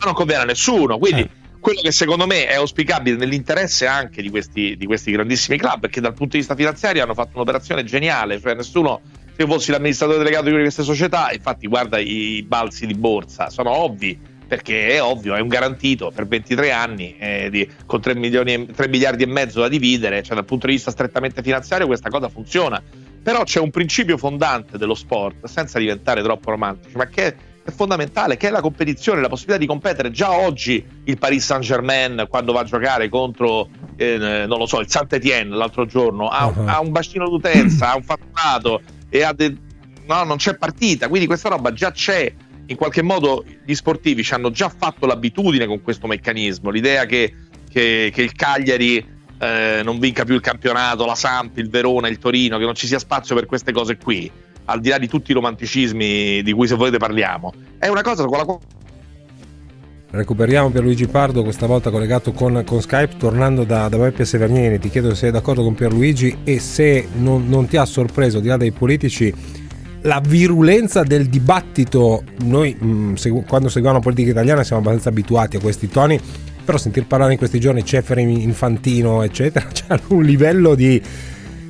Ma 0.00 0.06
non 0.06 0.14
conviene 0.14 0.42
a 0.42 0.46
nessuno, 0.46 0.98
quindi... 0.98 1.20
Eh 1.20 1.42
quello 1.64 1.80
che 1.80 1.92
secondo 1.92 2.26
me 2.26 2.46
è 2.46 2.56
auspicabile 2.56 3.16
nell'interesse 3.16 3.86
anche 3.86 4.20
di 4.20 4.28
questi, 4.28 4.76
di 4.76 4.84
questi 4.84 5.10
grandissimi 5.12 5.56
club, 5.56 5.80
perché 5.80 5.98
dal 5.98 6.12
punto 6.12 6.32
di 6.32 6.40
vista 6.40 6.54
finanziario 6.54 7.02
hanno 7.02 7.14
fatto 7.14 7.30
un'operazione 7.36 7.84
geniale, 7.84 8.38
cioè 8.38 8.52
nessuno 8.52 9.00
se 9.36 9.46
fossi 9.46 9.70
l'amministratore 9.70 10.18
delegato 10.18 10.44
di 10.44 10.50
una 10.50 10.58
di 10.58 10.64
queste 10.64 10.82
società, 10.82 11.32
infatti 11.32 11.66
guarda 11.66 11.98
i 11.98 12.44
balzi 12.46 12.86
di 12.86 12.94
borsa, 12.94 13.50
sono 13.50 13.70
ovvi, 13.70 14.18
perché 14.46 14.88
è 14.90 15.02
ovvio, 15.02 15.34
è 15.34 15.40
un 15.40 15.48
garantito 15.48 16.12
per 16.14 16.26
23 16.26 16.70
anni 16.70 17.16
eh, 17.18 17.48
di, 17.50 17.68
con 17.86 18.00
3, 18.00 18.14
milioni, 18.14 18.66
3 18.66 18.88
miliardi 18.88 19.24
e 19.24 19.26
mezzo 19.26 19.60
da 19.60 19.68
dividere, 19.68 20.22
cioè 20.22 20.36
dal 20.36 20.44
punto 20.44 20.66
di 20.66 20.74
vista 20.74 20.90
strettamente 20.90 21.42
finanziario 21.42 21.86
questa 21.86 22.10
cosa 22.10 22.28
funziona. 22.28 22.80
Però 23.22 23.42
c'è 23.42 23.58
un 23.58 23.70
principio 23.70 24.18
fondante 24.18 24.76
dello 24.76 24.94
sport, 24.94 25.46
senza 25.46 25.78
diventare 25.78 26.22
troppo 26.22 26.50
romantici, 26.50 26.94
ma 26.96 27.06
che 27.06 27.34
è 27.64 27.70
fondamentale, 27.70 28.36
che 28.36 28.48
è 28.48 28.50
la 28.50 28.60
competizione, 28.60 29.22
la 29.22 29.28
possibilità 29.28 29.58
di 29.58 29.66
competere. 29.66 30.10
Già 30.10 30.30
oggi 30.30 30.84
il 31.04 31.18
Paris 31.18 31.42
Saint 31.42 31.64
Germain, 31.64 32.26
quando 32.28 32.52
va 32.52 32.60
a 32.60 32.64
giocare 32.64 33.08
contro, 33.08 33.68
eh, 33.96 34.44
non 34.46 34.58
lo 34.58 34.66
so, 34.66 34.80
il 34.80 34.90
Saint-Étienne 34.90 35.56
l'altro 35.56 35.86
giorno, 35.86 36.28
ha, 36.28 36.46
uh-huh. 36.46 36.66
ha 36.66 36.80
un 36.80 36.92
bacino 36.92 37.26
d'utenza, 37.28 37.92
ha 37.92 37.96
un 37.96 38.02
fatturato 38.02 38.82
e 39.14 39.22
ha 39.22 39.32
de- 39.32 39.56
no, 40.06 40.24
non 40.24 40.38
c'è 40.38 40.56
partita. 40.56 41.06
Quindi 41.06 41.28
questa 41.28 41.48
roba 41.48 41.72
già 41.72 41.92
c'è. 41.92 42.32
In 42.66 42.76
qualche 42.76 43.02
modo 43.02 43.44
gli 43.64 43.74
sportivi 43.74 44.24
ci 44.24 44.34
hanno 44.34 44.50
già 44.50 44.68
fatto 44.68 45.06
l'abitudine 45.06 45.66
con 45.66 45.82
questo 45.82 46.08
meccanismo. 46.08 46.70
L'idea 46.70 47.04
che, 47.06 47.32
che, 47.70 48.10
che 48.12 48.22
il 48.22 48.32
Cagliari 48.32 48.96
eh, 49.38 49.82
non 49.84 50.00
vinca 50.00 50.24
più 50.24 50.34
il 50.34 50.40
campionato, 50.40 51.06
la 51.06 51.14
Samp, 51.14 51.58
il 51.58 51.70
Verona, 51.70 52.08
il 52.08 52.18
Torino, 52.18 52.58
che 52.58 52.64
non 52.64 52.74
ci 52.74 52.88
sia 52.88 52.98
spazio 52.98 53.36
per 53.36 53.46
queste 53.46 53.70
cose 53.70 53.98
qui 53.98 54.28
al 54.64 54.80
di 54.80 54.88
là 54.88 54.98
di 54.98 55.06
tutti 55.06 55.30
i 55.30 55.34
romanticismi 55.34 56.42
di 56.42 56.52
cui 56.52 56.66
se 56.66 56.74
volete 56.74 56.96
parliamo, 56.96 57.52
è 57.78 57.86
una 57.88 58.02
cosa 58.02 58.24
con 58.24 58.38
la 58.38 58.44
quale 58.44 58.60
Recuperiamo 60.14 60.70
Pierluigi 60.70 61.08
Pardo, 61.08 61.42
questa 61.42 61.66
volta 61.66 61.90
collegato 61.90 62.30
con, 62.30 62.62
con 62.64 62.80
Skype, 62.80 63.16
tornando 63.16 63.64
da, 63.64 63.88
da 63.88 63.96
Beppe 63.96 64.24
Severnieni. 64.24 64.78
Ti 64.78 64.88
chiedo 64.88 65.08
se 65.08 65.16
sei 65.16 65.30
d'accordo 65.32 65.64
con 65.64 65.74
Pierluigi 65.74 66.38
e 66.44 66.60
se 66.60 67.08
non, 67.16 67.48
non 67.48 67.66
ti 67.66 67.76
ha 67.76 67.84
sorpreso, 67.84 68.38
di 68.38 68.46
là 68.46 68.56
dei 68.56 68.70
politici, 68.70 69.34
la 70.02 70.22
virulenza 70.24 71.02
del 71.02 71.26
dibattito. 71.26 72.22
Noi, 72.44 72.76
mh, 72.78 72.86
mm, 72.86 73.14
segu- 73.14 73.44
quando 73.44 73.68
seguiamo 73.68 73.96
la 73.96 74.02
politica 74.02 74.30
italiana, 74.30 74.62
siamo 74.62 74.82
abbastanza 74.82 75.08
abituati 75.08 75.56
a 75.56 75.60
questi 75.60 75.88
toni, 75.88 76.20
però 76.64 76.78
sentir 76.78 77.06
parlare 77.08 77.32
in 77.32 77.38
questi 77.38 77.58
giorni 77.58 77.84
Ceferi, 77.84 78.22
Infantino, 78.44 79.20
eccetera, 79.24 79.66
c'è 79.74 79.98
un 80.08 80.22
livello 80.22 80.76
di 80.76 81.02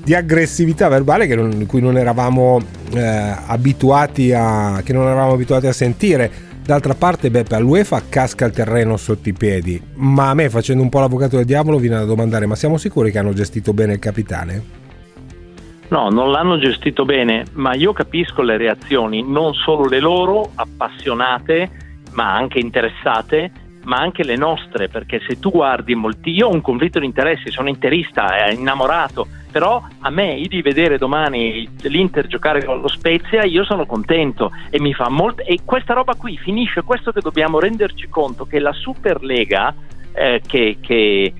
di 0.05 0.15
aggressività 0.15 0.89
verbale 0.89 1.27
non, 1.35 1.65
cui 1.65 1.81
non 1.81 1.97
eravamo 1.97 2.61
eh, 2.93 3.01
abituati 3.47 4.35
a 4.35 4.83
che 4.85 4.93
non 4.93 5.07
eravamo 5.07 5.33
abituati 5.33 5.67
a 5.67 5.73
sentire. 5.73 6.53
D'altra 6.65 6.95
parte, 6.95 7.31
Beppe, 7.31 7.57
all'UEFA 7.57 8.05
casca 8.09 8.47
il 8.47 8.53
terreno 8.53 8.97
sotto 8.97 9.29
i 9.29 9.35
piedi, 9.35 9.79
ma 9.97 10.31
a 10.31 10.35
me, 10.35 10.49
facendo 10.49 10.83
un 10.83 10.89
po' 10.89 11.01
l'avvocato 11.01 11.37
del 11.37 11.45
diavolo, 11.45 11.77
viene 11.77 11.97
da 11.97 12.07
domandare: 12.07 12.47
ma 12.47 12.55
siamo 12.55 12.79
sicuri 12.79 13.11
che 13.11 13.19
hanno 13.19 13.35
gestito 13.35 13.75
bene 13.75 13.93
il 13.93 13.99
capitale? 13.99 14.65
No, 15.89 16.09
non 16.09 16.31
l'hanno 16.31 16.59
gestito 16.59 17.05
bene, 17.05 17.45
ma 17.53 17.75
io 17.75 17.93
capisco 17.93 18.41
le 18.41 18.57
reazioni, 18.57 19.23
non 19.23 19.53
solo 19.53 19.87
le 19.87 20.01
loro, 20.01 20.53
appassionate, 20.55 21.69
ma 22.13 22.35
anche 22.35 22.61
interessate, 22.61 23.53
ma 23.85 23.97
anche 23.97 24.25
le 24.25 24.37
nostre, 24.37 24.89
perché 24.89 25.21
se 25.27 25.39
tu 25.39 25.51
guardi 25.51 25.95
molti, 25.95 26.31
io 26.31 26.49
ho 26.49 26.53
un 26.53 26.61
conflitto 26.61 26.99
di 26.99 27.07
interessi, 27.07 27.51
sono 27.51 27.69
interista, 27.69 28.49
innamorato, 28.51 29.27
però 29.55 29.83
a 30.01 30.11
me 30.11 30.43
di 30.49 30.63
vedere 30.63 30.99
domani 30.99 31.69
l'Inter 31.83 32.27
giocare 32.27 32.65
con 32.65 32.81
lo 32.81 32.89
Spezia 32.89 33.45
io 33.45 33.65
sono 33.65 33.87
contento 33.87 34.51
e 34.69 34.81
mi 34.81 34.93
fa 34.93 35.09
molto 35.09 35.45
e 35.45 35.61
questa 35.65 35.95
roba 35.95 36.17
qui 36.17 36.37
finisce 36.37 36.83
questo 36.83 37.13
che 37.13 37.21
dobbiamo 37.21 37.61
renderci 37.61 38.09
conto 38.09 38.47
che 38.47 38.59
la 38.59 38.73
Superlega 38.73 39.73
eh, 40.13 40.43
che, 40.45 40.79
che 40.81 41.33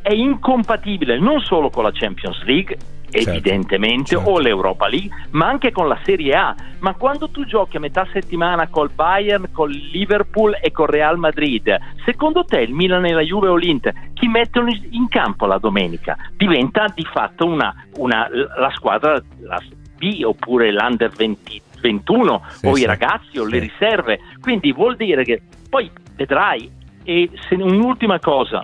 è 0.00 0.12
incompatibile 0.12 1.18
non 1.18 1.40
solo 1.40 1.68
con 1.68 1.82
la 1.82 1.90
Champions 1.92 2.44
League 2.44 2.76
evidentemente, 3.10 4.16
certo. 4.16 4.30
o 4.30 4.38
l'Europa 4.38 4.88
League, 4.88 5.10
ma 5.30 5.46
anche 5.46 5.72
con 5.72 5.88
la 5.88 5.98
Serie 6.04 6.34
A. 6.34 6.54
Ma 6.80 6.94
quando 6.94 7.28
tu 7.28 7.44
giochi 7.44 7.76
a 7.76 7.80
metà 7.80 8.06
settimana 8.12 8.68
col 8.68 8.90
Bayern, 8.94 9.50
col 9.52 9.70
Liverpool 9.70 10.56
e 10.60 10.70
col 10.70 10.88
Real 10.88 11.18
Madrid, 11.18 11.76
secondo 12.04 12.44
te 12.44 12.60
il 12.60 12.72
Milan 12.72 13.06
e 13.06 13.12
la 13.12 13.22
Juve 13.22 13.48
o 13.48 13.56
l'Inter, 13.56 13.94
chi 14.14 14.28
mettono 14.28 14.70
in 14.90 15.08
campo 15.08 15.46
la 15.46 15.58
domenica? 15.58 16.16
Diventa 16.36 16.86
di 16.94 17.04
fatto 17.04 17.46
una, 17.46 17.74
una, 17.96 18.28
la 18.30 18.70
squadra 18.74 19.20
la 19.40 19.60
B 19.96 20.22
oppure 20.24 20.72
l'Under 20.72 21.10
20, 21.10 21.62
21 21.80 22.42
sì, 22.48 22.66
o 22.66 22.74
sì. 22.74 22.82
i 22.82 22.84
ragazzi 22.86 23.38
o 23.38 23.44
sì. 23.44 23.50
le 23.50 23.58
riserve. 23.58 24.20
Quindi 24.40 24.72
vuol 24.72 24.96
dire 24.96 25.24
che 25.24 25.42
poi 25.68 25.90
vedrai. 26.16 26.76
E 27.04 27.30
se, 27.48 27.54
un'ultima 27.54 28.18
cosa, 28.20 28.62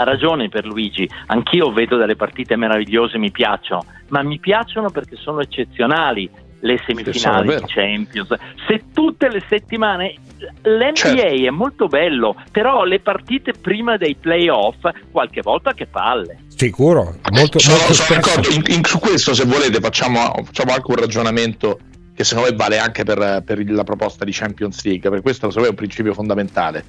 ha 0.00 0.04
ragione 0.04 0.48
per 0.48 0.64
Luigi, 0.64 1.08
anch'io 1.26 1.70
vedo 1.72 1.98
delle 1.98 2.16
partite 2.16 2.56
meravigliose, 2.56 3.18
mi 3.18 3.30
piacciono, 3.30 3.84
ma 4.08 4.22
mi 4.22 4.38
piacciono 4.38 4.88
perché 4.88 5.16
sono 5.16 5.40
eccezionali 5.40 6.28
le 6.60 6.80
semifinali 6.86 7.56
di 7.56 7.62
Champions. 7.66 8.34
Se 8.66 8.84
tutte 8.94 9.28
le 9.28 9.42
settimane 9.46 10.14
l'NBA 10.62 10.94
certo. 10.94 11.26
è 11.26 11.50
molto 11.50 11.86
bello, 11.86 12.34
però 12.50 12.84
le 12.84 13.00
partite 13.00 13.52
prima 13.52 13.98
dei 13.98 14.14
playoff 14.14 14.88
qualche 15.10 15.42
volta 15.42 15.74
che 15.74 15.86
palle. 15.86 16.44
Sicuro, 16.48 17.16
molto, 17.32 17.58
sono, 17.58 17.76
molto 17.76 17.92
sono 17.92 18.20
d'accordo. 18.20 18.48
In, 18.50 18.62
in, 18.68 18.84
su 18.84 18.98
questo, 18.98 19.34
se 19.34 19.44
volete, 19.44 19.80
facciamo, 19.80 20.32
facciamo, 20.44 20.72
anche 20.72 20.90
un 20.90 20.96
ragionamento 20.96 21.78
che 22.14 22.24
secondo 22.24 22.50
me 22.50 22.56
vale 22.56 22.78
anche 22.78 23.04
per, 23.04 23.42
per 23.44 23.70
la 23.70 23.84
proposta 23.84 24.24
di 24.24 24.32
Champions 24.32 24.82
League, 24.84 25.10
per 25.10 25.20
questo 25.20 25.48
secondo 25.48 25.60
me 25.60 25.66
è 25.66 25.70
un 25.70 25.76
principio 25.76 26.14
fondamentale 26.14 26.84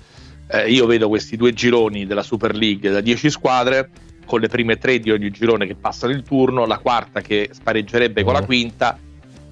eh, 0.51 0.69
io 0.69 0.85
vedo 0.85 1.07
questi 1.07 1.37
due 1.37 1.53
gironi 1.53 2.05
della 2.05 2.23
Super 2.23 2.55
League 2.55 2.89
da 2.89 2.99
10 2.99 3.29
squadre 3.29 3.89
con 4.25 4.39
le 4.39 4.47
prime 4.47 4.77
tre 4.77 4.99
di 4.99 5.11
ogni 5.11 5.31
girone 5.31 5.65
che 5.65 5.75
passano 5.75 6.13
il 6.13 6.23
turno, 6.23 6.65
la 6.65 6.77
quarta 6.77 7.21
che 7.21 7.49
spareggerebbe 7.51 8.23
con 8.23 8.33
la 8.33 8.41
mm. 8.41 8.45
quinta. 8.45 8.97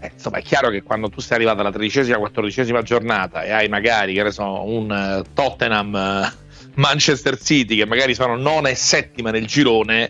Eh, 0.01 0.11
insomma, 0.13 0.37
è 0.37 0.41
chiaro 0.41 0.69
che 0.69 0.83
quando 0.83 1.09
tu 1.09 1.19
sei 1.19 1.37
arrivato 1.37 1.59
alla 1.59 1.71
tredicesima, 1.71 2.17
quattordicesima 2.17 2.81
giornata 2.81 3.43
e 3.43 3.51
hai 3.51 3.67
magari, 3.67 4.13
che 4.13 4.23
ne 4.23 4.31
so, 4.31 4.63
un 4.65 4.89
uh, 4.89 5.33
Tottenham 5.33 5.93
uh, 5.93 6.71
Manchester 6.75 7.37
City 7.37 7.75
che 7.75 7.85
magari 7.85 8.13
sono 8.13 8.35
nona 8.37 8.69
e 8.69 8.75
settima 8.75 9.31
nel 9.31 9.45
girone, 9.45 10.09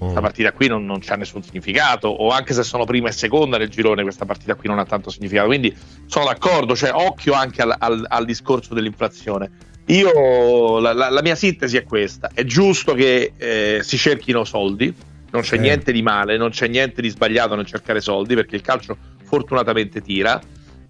questa 0.00 0.20
mm. 0.20 0.22
partita 0.22 0.52
qui 0.52 0.66
non, 0.66 0.86
non 0.86 0.98
c'ha 1.00 1.14
nessun 1.14 1.42
significato, 1.42 2.08
o 2.08 2.30
anche 2.30 2.54
se 2.54 2.62
sono 2.62 2.86
prima 2.86 3.10
e 3.10 3.12
seconda 3.12 3.58
nel 3.58 3.68
girone, 3.68 4.02
questa 4.02 4.24
partita 4.24 4.54
qui 4.54 4.66
non 4.66 4.78
ha 4.78 4.86
tanto 4.86 5.10
significato. 5.10 5.48
Quindi 5.48 5.76
sono 6.06 6.24
d'accordo, 6.24 6.74
cioè 6.74 6.90
occhio 6.92 7.34
anche 7.34 7.60
al, 7.60 7.74
al, 7.78 8.06
al 8.08 8.24
discorso 8.24 8.72
dell'inflazione. 8.72 9.50
Io 9.86 10.78
la, 10.78 10.94
la, 10.94 11.10
la, 11.10 11.20
mia 11.20 11.34
sintesi 11.34 11.76
è 11.76 11.84
questa: 11.84 12.30
è 12.32 12.44
giusto 12.44 12.94
che 12.94 13.34
eh, 13.36 13.80
si 13.82 13.98
cerchino 13.98 14.44
soldi, 14.44 14.94
non 15.32 15.42
c'è 15.42 15.56
eh. 15.56 15.58
niente 15.58 15.92
di 15.92 16.00
male, 16.00 16.38
non 16.38 16.48
c'è 16.48 16.66
niente 16.66 17.02
di 17.02 17.10
sbagliato 17.10 17.54
nel 17.54 17.66
cercare 17.66 18.00
soldi 18.00 18.34
perché 18.34 18.56
il 18.56 18.62
calcio 18.62 18.96
fortunatamente 19.22 20.00
tira. 20.00 20.40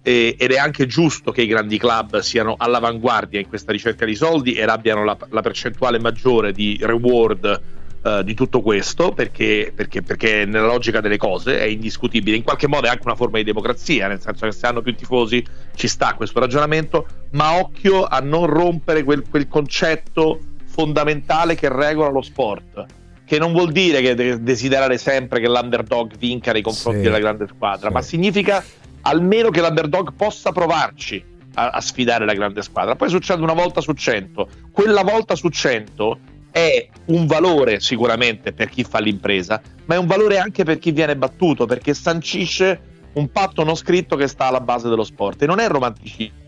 ed 0.01 0.39
è 0.39 0.57
anche 0.57 0.87
giusto 0.87 1.33
che 1.33 1.41
i 1.41 1.47
grandi 1.47 1.77
club 1.77 2.19
siano 2.19 2.55
all'avanguardia 2.57 3.41
in 3.41 3.47
questa 3.49 3.73
ricerca 3.73 4.05
di 4.05 4.15
soldi 4.15 4.53
e 4.53 4.63
abbiano 4.63 5.03
la, 5.03 5.17
la 5.29 5.41
percentuale 5.41 5.99
maggiore 5.99 6.53
di 6.53 6.79
reward 6.81 7.79
uh, 8.01 8.21
di 8.23 8.33
tutto 8.33 8.61
questo 8.61 9.11
perché, 9.11 9.71
perché, 9.75 10.01
perché, 10.01 10.45
nella 10.45 10.67
logica 10.67 11.01
delle 11.01 11.17
cose 11.17 11.59
è 11.59 11.63
indiscutibile. 11.63 12.35
In 12.35 12.43
qualche 12.43 12.67
modo 12.67 12.87
è 12.87 12.89
anche 12.89 13.03
una 13.05 13.15
forma 13.15 13.37
di 13.37 13.43
democrazia, 13.43 14.07
nel 14.07 14.21
senso 14.21 14.45
che 14.45 14.51
se 14.51 14.67
hanno 14.67 14.81
più 14.81 14.95
tifosi 14.95 15.45
ci 15.75 15.87
sta 15.87 16.13
questo 16.13 16.39
ragionamento, 16.39 17.05
ma 17.31 17.59
occhio 17.59 18.05
a 18.05 18.19
non 18.19 18.45
rompere 18.45 19.03
quel, 19.03 19.23
quel 19.29 19.47
concetto 19.47 20.39
fondamentale 20.65 21.55
che 21.55 21.69
regola 21.69 22.09
lo 22.09 22.21
sport. 22.21 22.85
Che 23.25 23.39
non 23.39 23.53
vuol 23.53 23.71
dire 23.71 24.01
che 24.01 24.41
desiderare 24.41 24.97
sempre 24.97 25.39
che 25.39 25.47
l'underdog 25.47 26.17
vinca 26.17 26.51
nei 26.51 26.61
confronti 26.61 26.99
sì, 26.99 27.05
della 27.05 27.19
grande 27.19 27.47
squadra, 27.47 27.87
sì. 27.87 27.93
ma 27.93 28.01
significa 28.01 28.61
almeno 29.01 29.49
che 29.49 29.61
l'underdog 29.61 30.13
possa 30.17 30.51
provarci 30.51 31.23
a, 31.53 31.69
a, 31.69 31.81
sfidare 31.81 32.25
la 32.25 32.33
grande 32.33 32.61
squadra. 32.61 32.95
Poi 32.95 33.09
succede 33.09 33.41
una 33.41 33.53
volta 33.53 33.79
su 33.79 33.93
cento. 33.93 34.49
Quella 34.71 35.03
volta 35.03 35.35
su 35.35 35.47
cento 35.49 36.19
è 36.51 36.87
un 37.05 37.25
valore 37.25 37.79
sicuramente 37.79 38.53
per 38.53 38.69
chi 38.69 38.83
fa 38.83 38.99
l'impresa, 38.99 39.61
ma 39.85 39.95
è 39.95 39.97
un 39.97 40.05
valore 40.05 40.37
anche 40.37 40.63
per 40.63 40.79
chi 40.79 40.91
viene 40.91 41.15
battuto, 41.15 41.65
perché 41.65 41.93
sancisce 41.93 42.89
un 43.13 43.31
patto 43.31 43.63
non 43.63 43.75
scritto 43.75 44.15
che 44.15 44.27
sta 44.27 44.45
alla 44.45 44.61
base 44.61 44.87
dello 44.89 45.03
sport 45.03 45.41
e 45.41 45.45
non 45.45 45.59
è 45.59 45.67
romanticismo. 45.67 46.39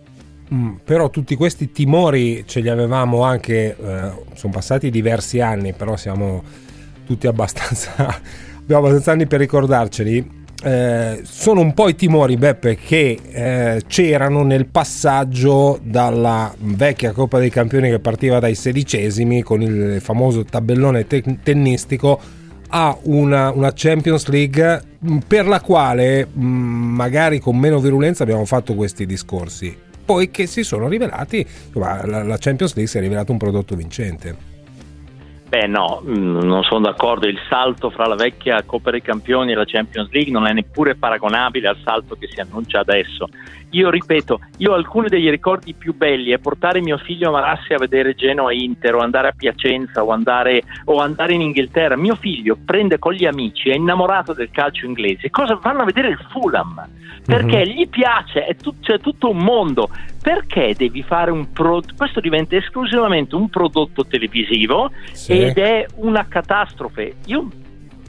Mm, 0.54 0.76
però 0.84 1.10
tutti 1.10 1.36
questi 1.36 1.72
timori 1.72 2.46
ce 2.46 2.60
li 2.60 2.70
avevamo 2.70 3.24
anche, 3.24 3.76
eh, 3.76 4.12
sono 4.36 4.54
passati 4.54 4.90
diversi 4.90 5.40
anni, 5.40 5.74
però 5.74 5.96
siamo 5.96 6.44
tutti 7.06 7.28
abbastanza, 7.28 7.94
abbiamo 8.60 8.84
abbastanza 8.84 9.12
anni 9.12 9.26
per 9.26 9.40
ricordarceli 9.40 10.43
eh, 10.64 11.22
sono 11.24 11.60
un 11.60 11.74
po' 11.74 11.90
i 11.90 11.96
timori, 11.96 12.38
Beppe, 12.38 12.76
che 12.76 13.20
eh, 13.22 13.82
c'erano 13.86 14.44
nel 14.44 14.66
passaggio 14.66 15.78
dalla 15.84 16.54
vecchia 16.58 17.12
Coppa 17.12 17.38
dei 17.38 17.50
Campioni 17.50 17.90
che 17.90 18.00
partiva 18.00 18.40
dai 18.40 18.56
sedicesimi 18.56 19.42
con 19.42 19.62
il 19.62 20.00
famoso 20.00 20.46
tabellone 20.46 21.06
te- 21.06 21.40
tennistico 21.44 22.18
a 22.70 22.98
una, 23.04 23.52
una, 23.52 23.74
Champions 23.76 24.28
League 24.28 24.82
mm, 25.06 25.18
per 25.28 25.48
la 25.48 25.60
quale 25.60 26.28
mh, 26.32 26.46
mm, 26.46 26.96
magari 26.96 27.40
con 27.40 27.58
meno 27.58 27.80
virulenza 27.80 28.24
abbiamo 28.24 28.46
fatto 28.46 28.74
questi 28.74 29.06
discorsi. 29.06 29.76
Poi 30.06 30.32
che 30.32 30.48
si 30.48 30.64
sono 30.64 30.88
rivelati, 30.88 31.46
la, 31.74 32.06
la 32.06 32.38
Champions 32.40 32.74
League 32.74 32.88
si 32.88 32.98
è 32.98 33.02
rivelata 33.02 33.34
un 33.34 33.38
prodotto 33.38 33.76
vincente. 33.76 34.53
Beh 35.54 35.68
no, 35.68 36.02
mm, 36.04 36.40
non 36.40 36.64
sono 36.64 36.80
d'accordo, 36.80 37.28
il 37.28 37.38
salto 37.48 37.92
fra 37.92 38.08
la 38.08 38.16
vecchia 38.16 38.64
Coppa 38.64 38.90
dei 38.90 39.04
Campioni 39.04 39.52
e 39.52 39.56
la 39.56 39.66
Champions 39.66 40.10
League 40.10 40.32
non 40.32 40.48
è 40.48 40.52
neppure 40.52 40.96
paragonabile 40.96 41.68
al 41.68 41.78
salto 41.84 42.16
che 42.16 42.28
si 42.28 42.40
annuncia 42.40 42.80
adesso. 42.80 43.30
Io 43.74 43.90
ripeto, 43.90 44.40
io 44.58 44.72
ho 44.72 44.76
alcuni 44.76 45.08
degli 45.08 45.30
ricordi 45.30 45.74
più 45.74 45.96
belli 45.96 46.32
è 46.32 46.38
portare 46.38 46.80
mio 46.80 46.98
figlio 46.98 47.32
Marassi 47.32 47.74
a 47.74 47.80
vedere 47.80 48.14
Genoa 48.14 48.54
Inter 48.54 48.96
o 48.96 49.00
andare 49.00 49.30
a 49.30 49.34
Piacenza 49.36 50.04
o 50.04 50.12
andare, 50.12 50.62
o 50.86 51.00
andare 51.00 51.34
in 51.34 51.42
Inghilterra. 51.42 51.96
Mio 51.96 52.16
figlio 52.16 52.56
prende 52.64 53.00
con 53.00 53.14
gli 53.14 53.26
amici, 53.26 53.70
è 53.70 53.76
innamorato 53.76 54.34
del 54.34 54.52
calcio 54.52 54.86
inglese, 54.86 55.32
cosa 55.32 55.58
vanno 55.60 55.82
a 55.82 55.86
vedere 55.86 56.10
il 56.10 56.20
Fulham? 56.30 56.88
Perché 57.26 57.58
mm-hmm. 57.66 57.78
gli 57.78 57.88
piace, 57.88 58.46
è 58.46 58.56
tut- 58.56 58.84
c'è 58.84 59.00
tutto 59.00 59.30
un 59.30 59.38
mondo. 59.38 59.90
Perché 60.22 60.76
devi 60.78 61.02
fare 61.02 61.32
un 61.32 61.52
prodotto? 61.52 61.96
Questo 61.98 62.20
diventa 62.20 62.56
esclusivamente 62.56 63.36
un 63.36 63.50
prodotto 63.50 64.06
televisivo 64.06 64.92
sì. 65.12 65.32
ed 65.32 65.58
è 65.58 65.86
una 65.96 66.28
catastrofe. 66.28 67.16
Io 67.26 67.50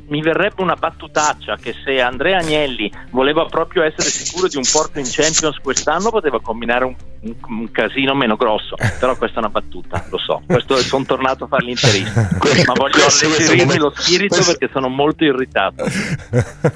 mi 0.09 0.21
verrebbe 0.21 0.63
una 0.63 0.75
battutaccia 0.75 1.57
che 1.57 1.75
se 1.85 2.01
Andrea 2.01 2.39
Agnelli 2.39 2.91
voleva 3.11 3.47
proprio 3.47 3.83
essere 3.83 4.09
sicuro 4.09 4.49
di 4.49 4.57
un 4.57 4.65
porto 4.71 4.99
in 4.99 5.07
Champions 5.09 5.59
quest'anno 5.59 6.11
poteva 6.11 6.41
combinare 6.41 6.85
un, 6.85 6.95
un, 7.21 7.35
un 7.49 7.71
casino 7.71 8.15
meno 8.15 8.37
grosso. 8.37 8.77
Però 8.99 9.17
questa 9.17 9.37
è 9.37 9.39
una 9.39 9.51
battuta 9.51 10.05
lo 10.11 10.19
so. 10.19 10.43
Questo 10.47 10.77
sono 10.79 11.05
tornato 11.05 11.45
a 11.45 11.47
fare 11.47 11.65
l'interista. 11.65 12.29
Ma 12.67 12.73
voglio 12.75 13.05
alleggerirmi 13.05 13.79
lo 13.79 13.93
spirito 13.97 14.35
questo... 14.35 14.57
perché 14.57 14.73
sono 14.73 14.89
molto 14.89 15.25
irritato. 15.25 15.85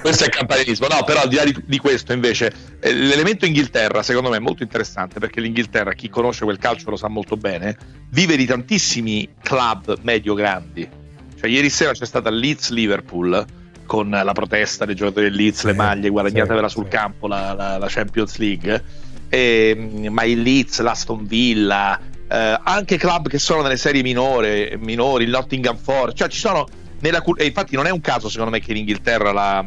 Questo 0.00 0.24
è 0.24 0.28
campanilismo. 0.28 0.86
No 0.88 1.04
però 1.04 1.20
al 1.20 1.28
di 1.28 1.36
là 1.36 1.44
di, 1.44 1.56
di 1.64 1.78
questo 1.78 2.12
invece 2.12 2.52
eh, 2.80 2.92
l'elemento 2.92 3.46
Inghilterra 3.46 4.02
secondo 4.02 4.30
me 4.30 4.36
è 4.36 4.40
molto 4.40 4.62
interessante 4.62 5.18
perché 5.18 5.40
l'Inghilterra 5.40 5.92
chi 5.92 6.08
conosce 6.08 6.44
quel 6.44 6.58
calcio 6.58 6.90
lo 6.90 6.96
sa 6.96 7.08
molto 7.08 7.36
bene 7.36 7.76
vive 8.10 8.36
di 8.36 8.46
tantissimi 8.46 9.28
club 9.42 9.98
medio 10.02 10.34
grandi 10.34 11.06
cioè, 11.38 11.48
ieri 11.48 11.70
sera 11.70 11.92
c'è 11.92 12.04
stata 12.04 12.30
Leeds-Liverpool 12.30 13.46
con 13.86 14.10
la 14.10 14.32
protesta 14.32 14.84
dei 14.84 14.94
giocatori 14.94 15.28
del 15.30 15.36
Leeds, 15.36 15.62
le 15.62 15.72
maglie, 15.72 16.08
guadagnatevela 16.08 16.68
sul 16.68 16.88
campo 16.88 17.26
la, 17.26 17.54
la, 17.54 17.78
la, 17.78 17.86
Champions 17.88 18.36
League. 18.36 18.84
E, 19.28 20.08
ma 20.10 20.24
il 20.24 20.42
Leeds, 20.42 20.80
l'Aston 20.80 21.24
Villa, 21.24 21.98
eh, 22.28 22.60
anche 22.62 22.96
club 22.96 23.28
che 23.28 23.38
sono 23.38 23.62
nelle 23.62 23.76
serie 23.76 24.02
minore, 24.02 24.76
minori, 24.78 25.24
il 25.24 25.30
Nottingham 25.30 25.76
Forest, 25.76 26.16
cioè 26.16 26.28
ci 26.28 26.38
sono 26.38 26.66
nella, 27.00 27.22
e 27.36 27.46
infatti 27.46 27.76
non 27.76 27.86
è 27.86 27.90
un 27.90 28.00
caso 28.00 28.28
secondo 28.28 28.50
me 28.50 28.60
che 28.60 28.72
in 28.72 28.78
Inghilterra 28.78 29.32
la, 29.32 29.64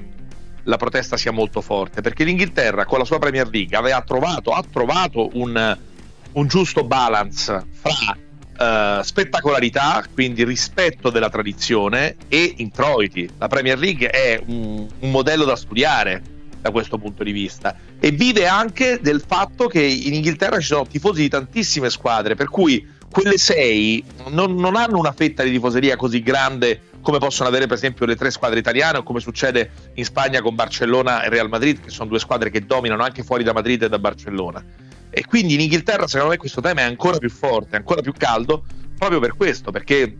la, 0.64 0.78
protesta 0.78 1.16
sia 1.16 1.32
molto 1.32 1.62
forte, 1.62 2.02
perché 2.02 2.26
l'Inghilterra 2.26 2.86
con 2.86 3.00
la 3.00 3.06
sua 3.06 3.18
Premier 3.18 3.48
League 3.50 3.78
aveva 3.78 4.02
trovato, 4.02 4.52
ha 4.52 4.64
trovato 4.70 5.30
un, 5.34 5.78
un 6.34 6.48
giusto 6.48 6.84
balance 6.84 7.66
fra 7.72 8.30
uh, 8.62 9.02
spettacolarità, 9.04 10.06
quindi 10.14 10.44
rispetto 10.44 11.10
della 11.10 11.30
tradizione 11.30 12.16
e 12.28 12.54
introiti. 12.58 13.30
La 13.38 13.48
Premier 13.48 13.78
League 13.78 14.10
è 14.10 14.42
un, 14.46 14.88
un 15.00 15.12
modello 15.12 15.46
da 15.46 15.56
studiare 15.56 16.22
da 16.62 16.70
questo 16.70 17.00
punto 17.00 17.24
di 17.24 17.32
vista 17.32 17.76
e 18.00 18.12
vive 18.12 18.48
anche 18.48 19.00
del 19.02 19.24
fatto 19.26 19.68
che 19.68 19.82
in 19.82 20.14
Inghilterra 20.14 20.60
ci 20.60 20.68
sono 20.68 20.86
tifosi 20.86 21.22
di 21.22 21.30
tantissime 21.30 21.90
squadre, 21.90 22.36
per 22.36 22.50
cui 22.50 22.88
quelle 23.12 23.38
sei 23.38 24.04
non, 24.28 24.56
non, 24.56 24.76
hanno 24.76 24.98
una 24.98 25.12
fetta 25.12 25.44
di 25.44 25.52
tifoseria 25.52 25.98
così 25.98 26.22
grande 26.22 26.82
come 27.02 27.18
possono 27.18 27.50
avere 27.50 27.66
per 27.66 27.76
esempio 27.78 28.06
le 28.06 28.16
tre 28.16 28.32
squadre 28.32 28.60
italiane 28.60 29.00
o 29.00 29.04
come 29.04 29.20
succede 29.20 29.72
in 29.96 30.06
Spagna 30.06 30.42
con 30.42 30.56
Barcellona 30.56 31.24
e 31.24 31.30
Real 31.30 31.50
Madrid, 31.50 31.82
che 31.82 31.90
sono 31.90 32.10
due 32.10 32.20
squadre 32.20 32.52
che 32.52 32.66
dominano 32.66 33.04
anche 33.04 33.24
fuori 33.24 33.44
da 33.44 33.54
Madrid 33.54 33.82
e 33.82 33.90
da 33.90 34.00
Barcellona. 34.00 34.64
E 35.12 35.26
quindi 35.26 35.54
in 35.56 35.60
Inghilterra, 35.60 36.08
secondo 36.08 36.32
me, 36.32 36.38
questo 36.38 36.62
tema 36.62 36.82
è 36.82 36.84
ancora 36.86 37.18
più 37.18 37.30
forte, 37.30 37.76
ancora 37.76 38.02
più 38.02 38.14
caldo, 38.14 38.64
proprio 38.98 39.20
per 39.20 39.36
questo, 39.36 39.72
perché 39.72 40.16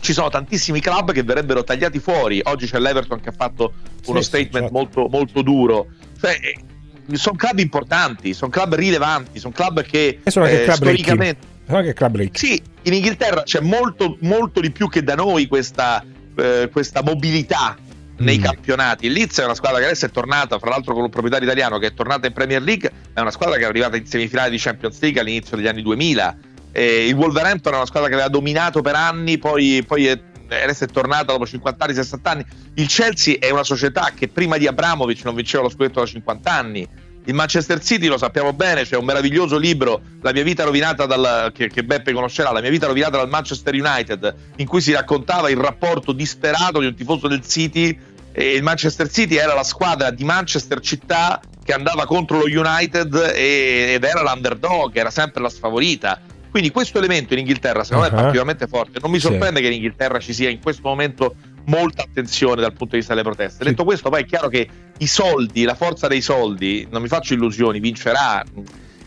ci 0.00 0.12
sono 0.12 0.30
tantissimi 0.30 0.80
club 0.80 1.12
che 1.12 1.22
verrebbero 1.22 1.62
tagliati 1.62 2.00
fuori. 2.00 2.40
Oggi 2.42 2.66
c'è 2.66 2.78
l'Everton 2.78 3.20
che 3.20 3.28
ha 3.28 3.34
fatto 3.36 3.74
uno 4.06 4.20
sì, 4.20 4.26
statement 4.26 4.64
certo. 4.64 4.72
molto, 4.72 5.08
molto 5.08 5.42
duro. 5.42 5.86
Cioè, 6.18 6.38
eh, 6.40 7.16
sono 7.16 7.36
club 7.36 7.58
importanti, 7.58 8.32
sono 8.32 8.50
club 8.50 8.74
rilevanti, 8.74 9.38
sono 9.38 9.52
club 9.52 9.82
che 9.82 10.20
e 10.22 10.30
sono 10.30 10.46
anche 10.46 10.62
eh, 10.62 10.64
club 10.64 10.76
storicamente. 10.76 11.46
Sono 11.66 11.78
anche 11.78 11.92
club 11.92 12.16
ricchi. 12.16 12.46
Sì, 12.46 12.62
in 12.82 12.94
Inghilterra 12.94 13.42
c'è 13.42 13.60
molto, 13.60 14.16
molto 14.20 14.60
di 14.60 14.70
più 14.70 14.88
che 14.88 15.04
da 15.04 15.14
noi 15.14 15.46
questa, 15.46 16.04
eh, 16.36 16.68
questa 16.72 17.02
mobilità 17.02 17.76
nei 18.22 18.38
mm. 18.38 18.42
campionati. 18.42 19.06
Il 19.06 19.12
Leeds 19.12 19.40
è 19.40 19.44
una 19.44 19.54
squadra 19.54 19.78
che 19.78 19.86
adesso 19.86 20.06
è 20.06 20.10
tornata, 20.10 20.58
fra 20.58 20.70
l'altro 20.70 20.94
con 20.94 21.02
un 21.02 21.10
proprietario 21.10 21.46
italiano 21.46 21.78
che 21.78 21.88
è 21.88 21.94
tornata 21.94 22.26
in 22.26 22.32
Premier 22.32 22.62
League, 22.62 22.90
è 23.12 23.20
una 23.20 23.30
squadra 23.30 23.56
che 23.56 23.62
è 23.62 23.66
arrivata 23.66 23.96
in 23.96 24.06
semifinale 24.06 24.50
di 24.50 24.58
Champions 24.58 25.00
League 25.00 25.20
all'inizio 25.20 25.56
degli 25.56 25.68
anni 25.68 25.82
2000. 25.82 26.36
E 26.72 27.06
il 27.06 27.14
Wolverhampton 27.14 27.74
è 27.74 27.76
una 27.76 27.86
squadra 27.86 28.08
che 28.08 28.14
aveva 28.14 28.30
dominato 28.30 28.80
per 28.80 28.94
anni, 28.94 29.38
poi, 29.38 29.84
poi 29.86 30.06
è, 30.06 30.18
adesso 30.48 30.84
è 30.84 30.86
tornata 30.86 31.32
dopo 31.32 31.46
50 31.46 31.84
anni, 31.84 31.94
60 31.94 32.30
anni. 32.30 32.44
Il 32.74 32.86
Chelsea 32.86 33.36
è 33.38 33.50
una 33.50 33.64
società 33.64 34.12
che 34.16 34.28
prima 34.28 34.56
di 34.56 34.66
Abramovic 34.66 35.24
non 35.24 35.34
vinceva 35.34 35.64
lo 35.64 35.68
scudetto 35.68 36.00
da 36.00 36.06
50 36.06 36.50
anni. 36.50 36.88
Il 37.24 37.34
Manchester 37.34 37.80
City 37.80 38.08
lo 38.08 38.18
sappiamo 38.18 38.52
bene, 38.52 38.82
c'è 38.82 38.96
un 38.96 39.04
meraviglioso 39.04 39.56
libro, 39.56 40.00
La 40.22 40.32
mia 40.32 40.42
vita 40.42 40.64
rovinata 40.64 41.06
dal, 41.06 41.52
che, 41.54 41.68
che, 41.68 41.84
Beppe 41.84 42.12
conoscerà, 42.12 42.50
La 42.50 42.60
mia 42.60 42.70
vita 42.70 42.88
rovinata 42.88 43.16
dal 43.16 43.28
Manchester 43.28 43.74
United, 43.74 44.34
in 44.56 44.66
cui 44.66 44.80
si 44.80 44.92
raccontava 44.92 45.48
il 45.48 45.56
rapporto 45.56 46.10
disperato 46.10 46.80
di 46.80 46.86
un 46.86 46.94
tifoso 46.96 47.28
del 47.28 47.46
City 47.46 47.96
e 48.32 48.54
il 48.54 48.62
Manchester 48.62 49.10
City 49.10 49.36
era 49.36 49.54
la 49.54 49.62
squadra 49.62 50.10
di 50.10 50.24
Manchester 50.24 50.80
città 50.80 51.40
che 51.62 51.72
andava 51.72 52.06
contro 52.06 52.38
lo 52.38 52.44
United 52.44 53.32
e, 53.34 53.92
ed 53.94 54.04
era 54.04 54.22
l'underdog, 54.22 54.96
era 54.96 55.10
sempre 55.10 55.42
la 55.42 55.50
sfavorita. 55.50 56.20
Quindi 56.50 56.70
questo 56.70 56.98
elemento 56.98 57.32
in 57.34 57.40
Inghilterra 57.40 57.84
secondo 57.84 58.06
uh-huh. 58.06 58.12
me 58.12 58.18
è 58.18 58.22
particolarmente 58.22 58.66
forte. 58.66 58.98
Non 59.00 59.10
mi 59.10 59.18
sorprende 59.18 59.56
sì. 59.56 59.62
che 59.62 59.66
in 59.68 59.74
Inghilterra 59.74 60.18
ci 60.18 60.32
sia 60.32 60.50
in 60.50 60.60
questo 60.60 60.88
momento 60.88 61.34
molta 61.66 62.02
attenzione 62.02 62.60
dal 62.60 62.72
punto 62.72 62.92
di 62.92 62.96
vista 62.98 63.14
delle 63.14 63.26
proteste. 63.26 63.64
Sì. 63.64 63.70
Detto 63.70 63.84
questo, 63.84 64.10
poi 64.10 64.22
è 64.22 64.26
chiaro 64.26 64.48
che 64.48 64.68
i 64.98 65.06
soldi, 65.06 65.64
la 65.64 65.74
forza 65.74 66.08
dei 66.08 66.20
soldi, 66.20 66.86
non 66.90 67.02
mi 67.02 67.08
faccio 67.08 67.34
illusioni, 67.34 67.80
vincerà. 67.80 68.42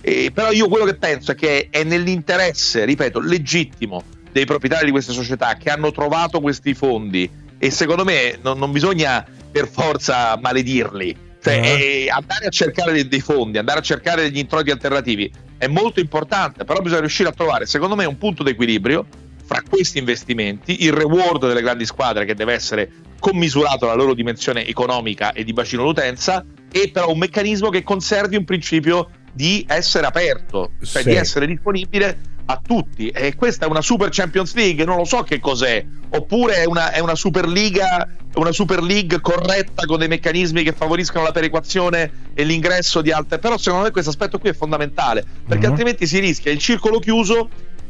Eh, 0.02 0.32
però 0.34 0.52
io 0.52 0.68
quello 0.68 0.86
che 0.86 0.96
penso 0.96 1.32
è 1.32 1.36
che 1.36 1.68
è 1.70 1.84
nell'interesse, 1.84 2.86
ripeto, 2.86 3.20
legittimo 3.20 4.04
dei 4.32 4.46
proprietari 4.46 4.86
di 4.86 4.92
queste 4.92 5.14
società 5.14 5.56
che 5.56 5.70
hanno 5.70 5.92
trovato 5.92 6.42
questi 6.42 6.74
fondi 6.74 7.30
e 7.66 7.72
secondo 7.72 8.04
me 8.04 8.38
non, 8.44 8.60
non 8.60 8.72
bisogna 8.72 9.26
per 9.52 9.68
forza 9.68 10.38
maledirli. 10.40 11.24
Cioè, 11.42 12.08
uh-huh. 12.08 12.16
andare 12.16 12.46
a 12.46 12.50
cercare 12.50 12.92
dei, 12.92 13.08
dei, 13.08 13.22
fondi, 13.22 13.58
andare 13.58 13.80
a 13.80 13.82
cercare 13.82 14.24
degli 14.24 14.38
introiti 14.38 14.72
alternativi 14.72 15.32
è 15.58 15.68
molto 15.68 16.00
importante, 16.00 16.64
però 16.64 16.80
bisogna 16.82 17.02
riuscire 17.02 17.30
a 17.30 17.32
trovare, 17.32 17.66
secondo 17.66 17.96
me, 17.96 18.06
un 18.06 18.18
punto 18.18 18.44
d'equilibrio 18.44 19.06
fra 19.46 19.62
questi 19.68 20.00
investimenti, 20.00 20.84
il 20.84 20.92
reward 20.92 21.48
delle 21.48 21.62
grandi 21.62 21.86
squadre 21.86 22.26
che 22.26 22.34
deve 22.34 22.54
essere 22.54 22.92
commisurato 23.20 23.86
alla 23.86 23.96
loro 23.96 24.14
dimensione 24.14 24.68
economica 24.68 25.34
e 25.34 25.44
di 25.44 25.54
bacino 25.54 25.84
d'utenza, 25.84 26.44
e 26.72 26.90
però 26.92 27.12
un 27.12 27.18
meccanismo 27.20 27.70
che 27.70 27.84
conservi 27.84 28.36
un 28.36 28.44
principio 28.44 29.10
di 29.36 29.66
essere 29.68 30.08
aperto, 30.08 30.72
cioè 30.82 31.02
sì. 31.02 31.10
di 31.10 31.16
essere 31.16 31.46
disponibile 31.46 32.34
a 32.46 32.62
tutti. 32.66 33.10
E 33.10 33.36
questa 33.36 33.66
è 33.66 33.68
una 33.68 33.82
Super 33.82 34.10
Champions 34.10 34.54
League, 34.56 34.86
non 34.86 34.98
lo 34.98 35.04
so 35.04 35.24
che 35.24 35.40
cos'è. 35.40 35.86
Oppure 36.10 36.56
è 36.56 36.66
una, 36.66 36.92
è 36.92 37.00
una 37.00 37.16
Superliga, 37.16 38.08
una 38.36 38.54
Super 38.54 38.82
League 38.82 39.20
corretta 39.20 39.86
con 39.86 40.00
dei 40.00 40.08
meccanismi 40.08 40.64
che 40.64 40.72
favoriscono 40.72 41.26
la 41.26 41.32
perequazione 41.32 42.32
e 42.34 42.44
l'ingresso 42.46 43.02
di 43.02 43.12
altre. 43.12 43.40
Però 43.40 43.58
secondo 43.58 43.86
me 43.86 43.92
questo 43.92 44.12
aspetto 44.12 44.40
qui 44.40 44.50
è 44.50 44.54
fondamentale, 44.54 45.22
perché 45.22 45.64
mm-hmm. 45.64 45.70
altrimenti 45.70 46.08
si 46.08 46.20
rischia 46.20 46.52
il 46.52 46.60
circolo 46.60 47.00
chiuso 47.00 47.50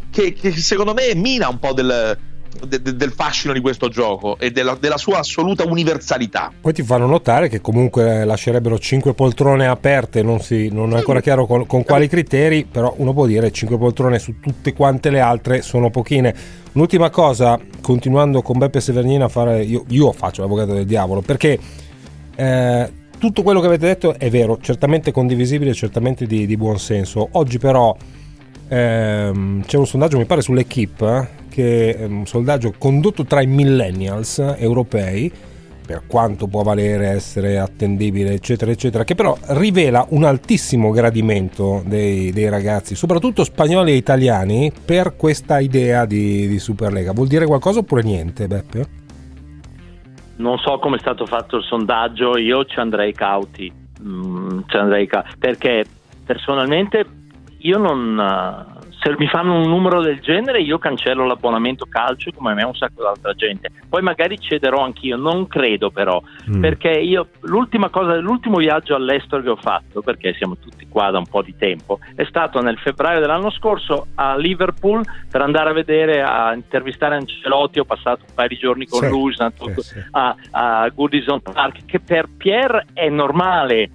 che, 0.09 0.33
che 0.33 0.51
secondo 0.51 0.93
me 0.93 1.13
mina 1.13 1.47
un 1.47 1.59
po' 1.59 1.73
del, 1.73 2.17
de, 2.67 2.81
de, 2.81 2.95
del 2.95 3.11
fascino 3.11 3.53
di 3.53 3.59
questo 3.59 3.89
gioco 3.89 4.37
e 4.39 4.51
della, 4.51 4.77
della, 4.79 4.97
sua 4.97 5.19
assoluta 5.19 5.65
universalità. 5.65 6.51
Poi 6.59 6.73
ti 6.73 6.83
fanno 6.83 7.05
notare 7.05 7.49
che 7.49 7.61
comunque 7.61 8.23
lascerebbero 8.25 8.77
5 8.77 9.13
poltrone 9.13 9.67
aperte, 9.67 10.21
non, 10.21 10.39
si, 10.39 10.69
non 10.71 10.93
è 10.93 10.97
ancora 10.97 11.21
chiaro 11.21 11.45
con, 11.45 11.65
con, 11.65 11.83
quali 11.83 12.07
criteri, 12.07 12.65
però 12.65 12.93
uno 12.97 13.13
può 13.13 13.25
dire 13.25 13.51
5 13.51 13.77
poltrone 13.77 14.19
su 14.19 14.39
tutte 14.39 14.73
quante 14.73 15.09
le 15.09 15.19
altre 15.19 15.61
sono 15.61 15.89
pochine. 15.89 16.33
Un'ultima 16.73 17.09
cosa, 17.09 17.59
continuando 17.81 18.41
con 18.41 18.57
Beppe 18.57 18.81
Severnina 18.81 19.25
a 19.25 19.29
fare, 19.29 19.63
io, 19.63 19.85
io 19.89 20.11
faccio 20.11 20.41
l'avvocato 20.41 20.73
del 20.73 20.85
diavolo, 20.85 21.21
perché... 21.21 21.59
Eh, 22.35 23.03
tutto 23.17 23.43
quello 23.43 23.61
che 23.61 23.67
avete 23.67 23.87
detto 23.87 24.19
è 24.19 24.29
vero, 24.29 24.59
certamente 24.59 25.11
condivisibile, 25.11 25.73
certamente 25.73 26.27
di, 26.27 26.45
di 26.45 26.57
buon 26.57 26.77
senso. 26.77 27.29
Oggi 27.31 27.57
però 27.57 27.95
ehm, 28.67 29.63
c'è 29.65 29.77
un 29.77 29.87
sondaggio, 29.87 30.17
mi 30.17 30.25
pare, 30.25 30.41
sull'Equipe 30.41 31.43
che 31.55 31.95
è 31.95 32.03
un 32.03 32.25
sondaggio 32.25 32.73
condotto 32.77 33.23
tra 33.23 33.41
i 33.41 33.47
millennials 33.47 34.39
europei 34.57 35.31
per 35.87 36.01
quanto 36.05 36.47
può 36.47 36.63
valere 36.63 37.07
essere 37.07 37.59
attendibile 37.59 38.33
eccetera 38.33 38.71
eccetera 38.71 39.05
che 39.05 39.15
però 39.15 39.37
rivela 39.51 40.05
un 40.09 40.25
altissimo 40.25 40.89
gradimento 40.91 41.81
dei, 41.85 42.33
dei 42.33 42.49
ragazzi 42.49 42.93
soprattutto 42.93 43.45
spagnoli 43.45 43.91
e 43.91 43.95
italiani 43.95 44.69
per 44.85 45.15
questa 45.15 45.59
idea 45.59 46.05
di, 46.05 46.45
di 46.45 46.59
Superlega 46.59 47.13
vuol 47.13 47.27
dire 47.27 47.45
qualcosa 47.45 47.79
oppure 47.79 48.03
niente 48.03 48.47
Beppe? 48.47 48.87
non 50.37 50.57
so 50.57 50.77
come 50.79 50.97
è 50.97 50.99
stato 50.99 51.25
fatto 51.25 51.55
il 51.55 51.63
sondaggio 51.63 52.37
io 52.37 52.65
ci 52.65 52.79
andrei 52.79 53.13
cauti 53.13 53.71
mm, 54.03 54.59
ci 54.67 54.75
andrei 54.75 55.07
ca- 55.07 55.23
perché 55.39 55.85
personalmente 56.25 57.05
io 57.59 57.77
non 57.77 58.74
se 59.05 59.15
mi 59.19 59.27
fanno 59.27 59.53
un 59.53 59.69
numero 59.69 60.01
del 60.01 60.19
genere 60.19 60.61
io 60.61 60.79
cancello 60.79 61.27
l'abbonamento 61.27 61.85
calcio 61.87 62.31
come 62.35 62.55
me 62.55 62.63
un 62.63 62.73
sacco 62.73 63.03
d'altra 63.03 63.33
gente. 63.33 63.69
Poi 63.87 64.01
magari 64.01 64.39
cederò 64.39 64.83
anch'io, 64.83 65.15
non 65.15 65.45
credo 65.45 65.91
però, 65.91 66.19
mm. 66.49 66.59
perché 66.59 66.89
io 66.89 67.27
l'ultima 67.41 67.89
cosa, 67.89 68.15
l'ultimo 68.15 68.57
viaggio 68.57 68.95
all'estero 68.95 69.43
che 69.43 69.49
ho 69.49 69.55
fatto, 69.57 70.01
perché 70.01 70.33
siamo 70.33 70.57
tutti 70.57 70.87
qua 70.89 71.11
da 71.11 71.19
un 71.19 71.27
po' 71.27 71.43
di 71.43 71.55
tempo, 71.55 71.99
è 72.15 72.23
stato 72.23 72.61
nel 72.61 72.79
febbraio 72.79 73.19
dell'anno 73.19 73.51
scorso 73.51 74.07
a 74.15 74.35
Liverpool 74.35 75.03
per 75.29 75.41
andare 75.41 75.69
a 75.69 75.73
vedere, 75.73 76.23
a 76.23 76.55
intervistare 76.55 77.13
Ancelotti, 77.15 77.77
ho 77.77 77.85
passato 77.85 78.23
un 78.27 78.33
paio 78.33 78.47
di 78.47 78.57
giorni 78.57 78.87
con 78.87 79.01
sì, 79.01 79.09
lui 79.09 79.35
sì, 79.35 79.81
sì. 79.81 80.03
a, 80.11 80.35
a 80.49 80.89
Goodison 80.89 81.41
Park, 81.41 81.85
che 81.85 81.99
per 81.99 82.27
Pierre 82.35 82.87
è 82.93 83.07
normale 83.09 83.91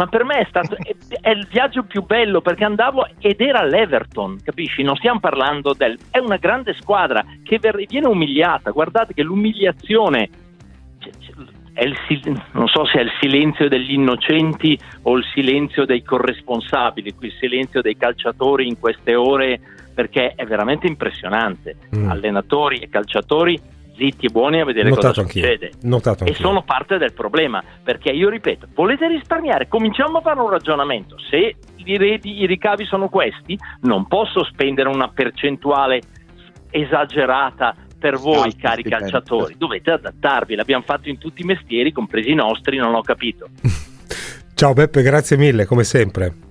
ma 0.00 0.06
per 0.06 0.24
me 0.24 0.38
è 0.38 0.46
stato 0.48 0.78
è, 0.78 0.96
è, 1.20 1.28
il 1.28 1.46
viaggio 1.50 1.82
più 1.82 2.02
bello 2.02 2.40
perché 2.40 2.64
andavo 2.64 3.06
ed 3.18 3.38
era 3.38 3.62
l'Everton, 3.62 4.38
capisci? 4.42 4.82
Non 4.82 4.96
stiamo 4.96 5.20
parlando 5.20 5.74
del 5.74 5.98
è 6.10 6.16
una 6.16 6.38
grande 6.38 6.74
squadra 6.80 7.22
che 7.42 7.58
ver, 7.58 7.84
viene 7.86 8.06
umiliata. 8.06 8.70
Guardate 8.70 9.12
che 9.12 9.22
l'umiliazione 9.22 10.30
è 11.74 11.84
il, 11.84 12.42
non 12.52 12.66
so 12.68 12.86
se 12.86 12.98
è 12.98 13.02
il 13.02 13.10
silenzio 13.20 13.68
degli 13.68 13.92
innocenti 13.92 14.78
o 15.02 15.18
il 15.18 15.24
silenzio 15.34 15.84
dei 15.84 16.02
corresponsabili, 16.02 17.14
il 17.20 17.32
silenzio 17.38 17.82
dei 17.82 17.98
calciatori 17.98 18.66
in 18.66 18.78
queste 18.78 19.14
ore 19.14 19.60
perché 19.94 20.32
è 20.34 20.46
veramente 20.46 20.86
impressionante. 20.86 21.76
Mm. 21.94 22.08
Allenatori 22.08 22.78
e 22.78 22.88
calciatori 22.88 23.60
zitti 24.00 24.26
e 24.26 24.30
buoni 24.30 24.60
a 24.60 24.64
vedere 24.64 24.88
Notato 24.88 25.08
cosa 25.08 25.20
anch'io. 25.20 25.42
succede. 25.42 25.72
Notato 25.82 26.24
e 26.24 26.34
sono 26.34 26.62
parte 26.62 26.96
del 26.96 27.12
problema, 27.12 27.62
perché 27.82 28.10
io 28.10 28.30
ripeto, 28.30 28.68
volete 28.74 29.06
risparmiare? 29.06 29.68
Cominciamo 29.68 30.18
a 30.18 30.20
fare 30.22 30.40
un 30.40 30.48
ragionamento. 30.48 31.16
Se 31.28 31.56
i, 31.76 31.96
redi, 31.98 32.40
i 32.40 32.46
ricavi 32.46 32.86
sono 32.86 33.10
questi, 33.10 33.58
non 33.82 34.06
posso 34.06 34.42
spendere 34.44 34.88
una 34.88 35.08
percentuale 35.08 36.00
esagerata 36.70 37.76
per 37.98 38.16
voi, 38.16 38.56
cari 38.56 38.82
calciatori. 38.82 39.56
Dovete 39.58 39.90
adattarvi, 39.90 40.54
l'abbiamo 40.54 40.84
fatto 40.84 41.10
in 41.10 41.18
tutti 41.18 41.42
i 41.42 41.44
mestieri, 41.44 41.92
compresi 41.92 42.30
i 42.30 42.34
nostri, 42.34 42.78
non 42.78 42.94
ho 42.94 43.02
capito. 43.02 43.48
Ciao 44.54 44.72
Beppe, 44.72 45.02
grazie 45.02 45.36
mille, 45.36 45.66
come 45.66 45.84
sempre. 45.84 46.48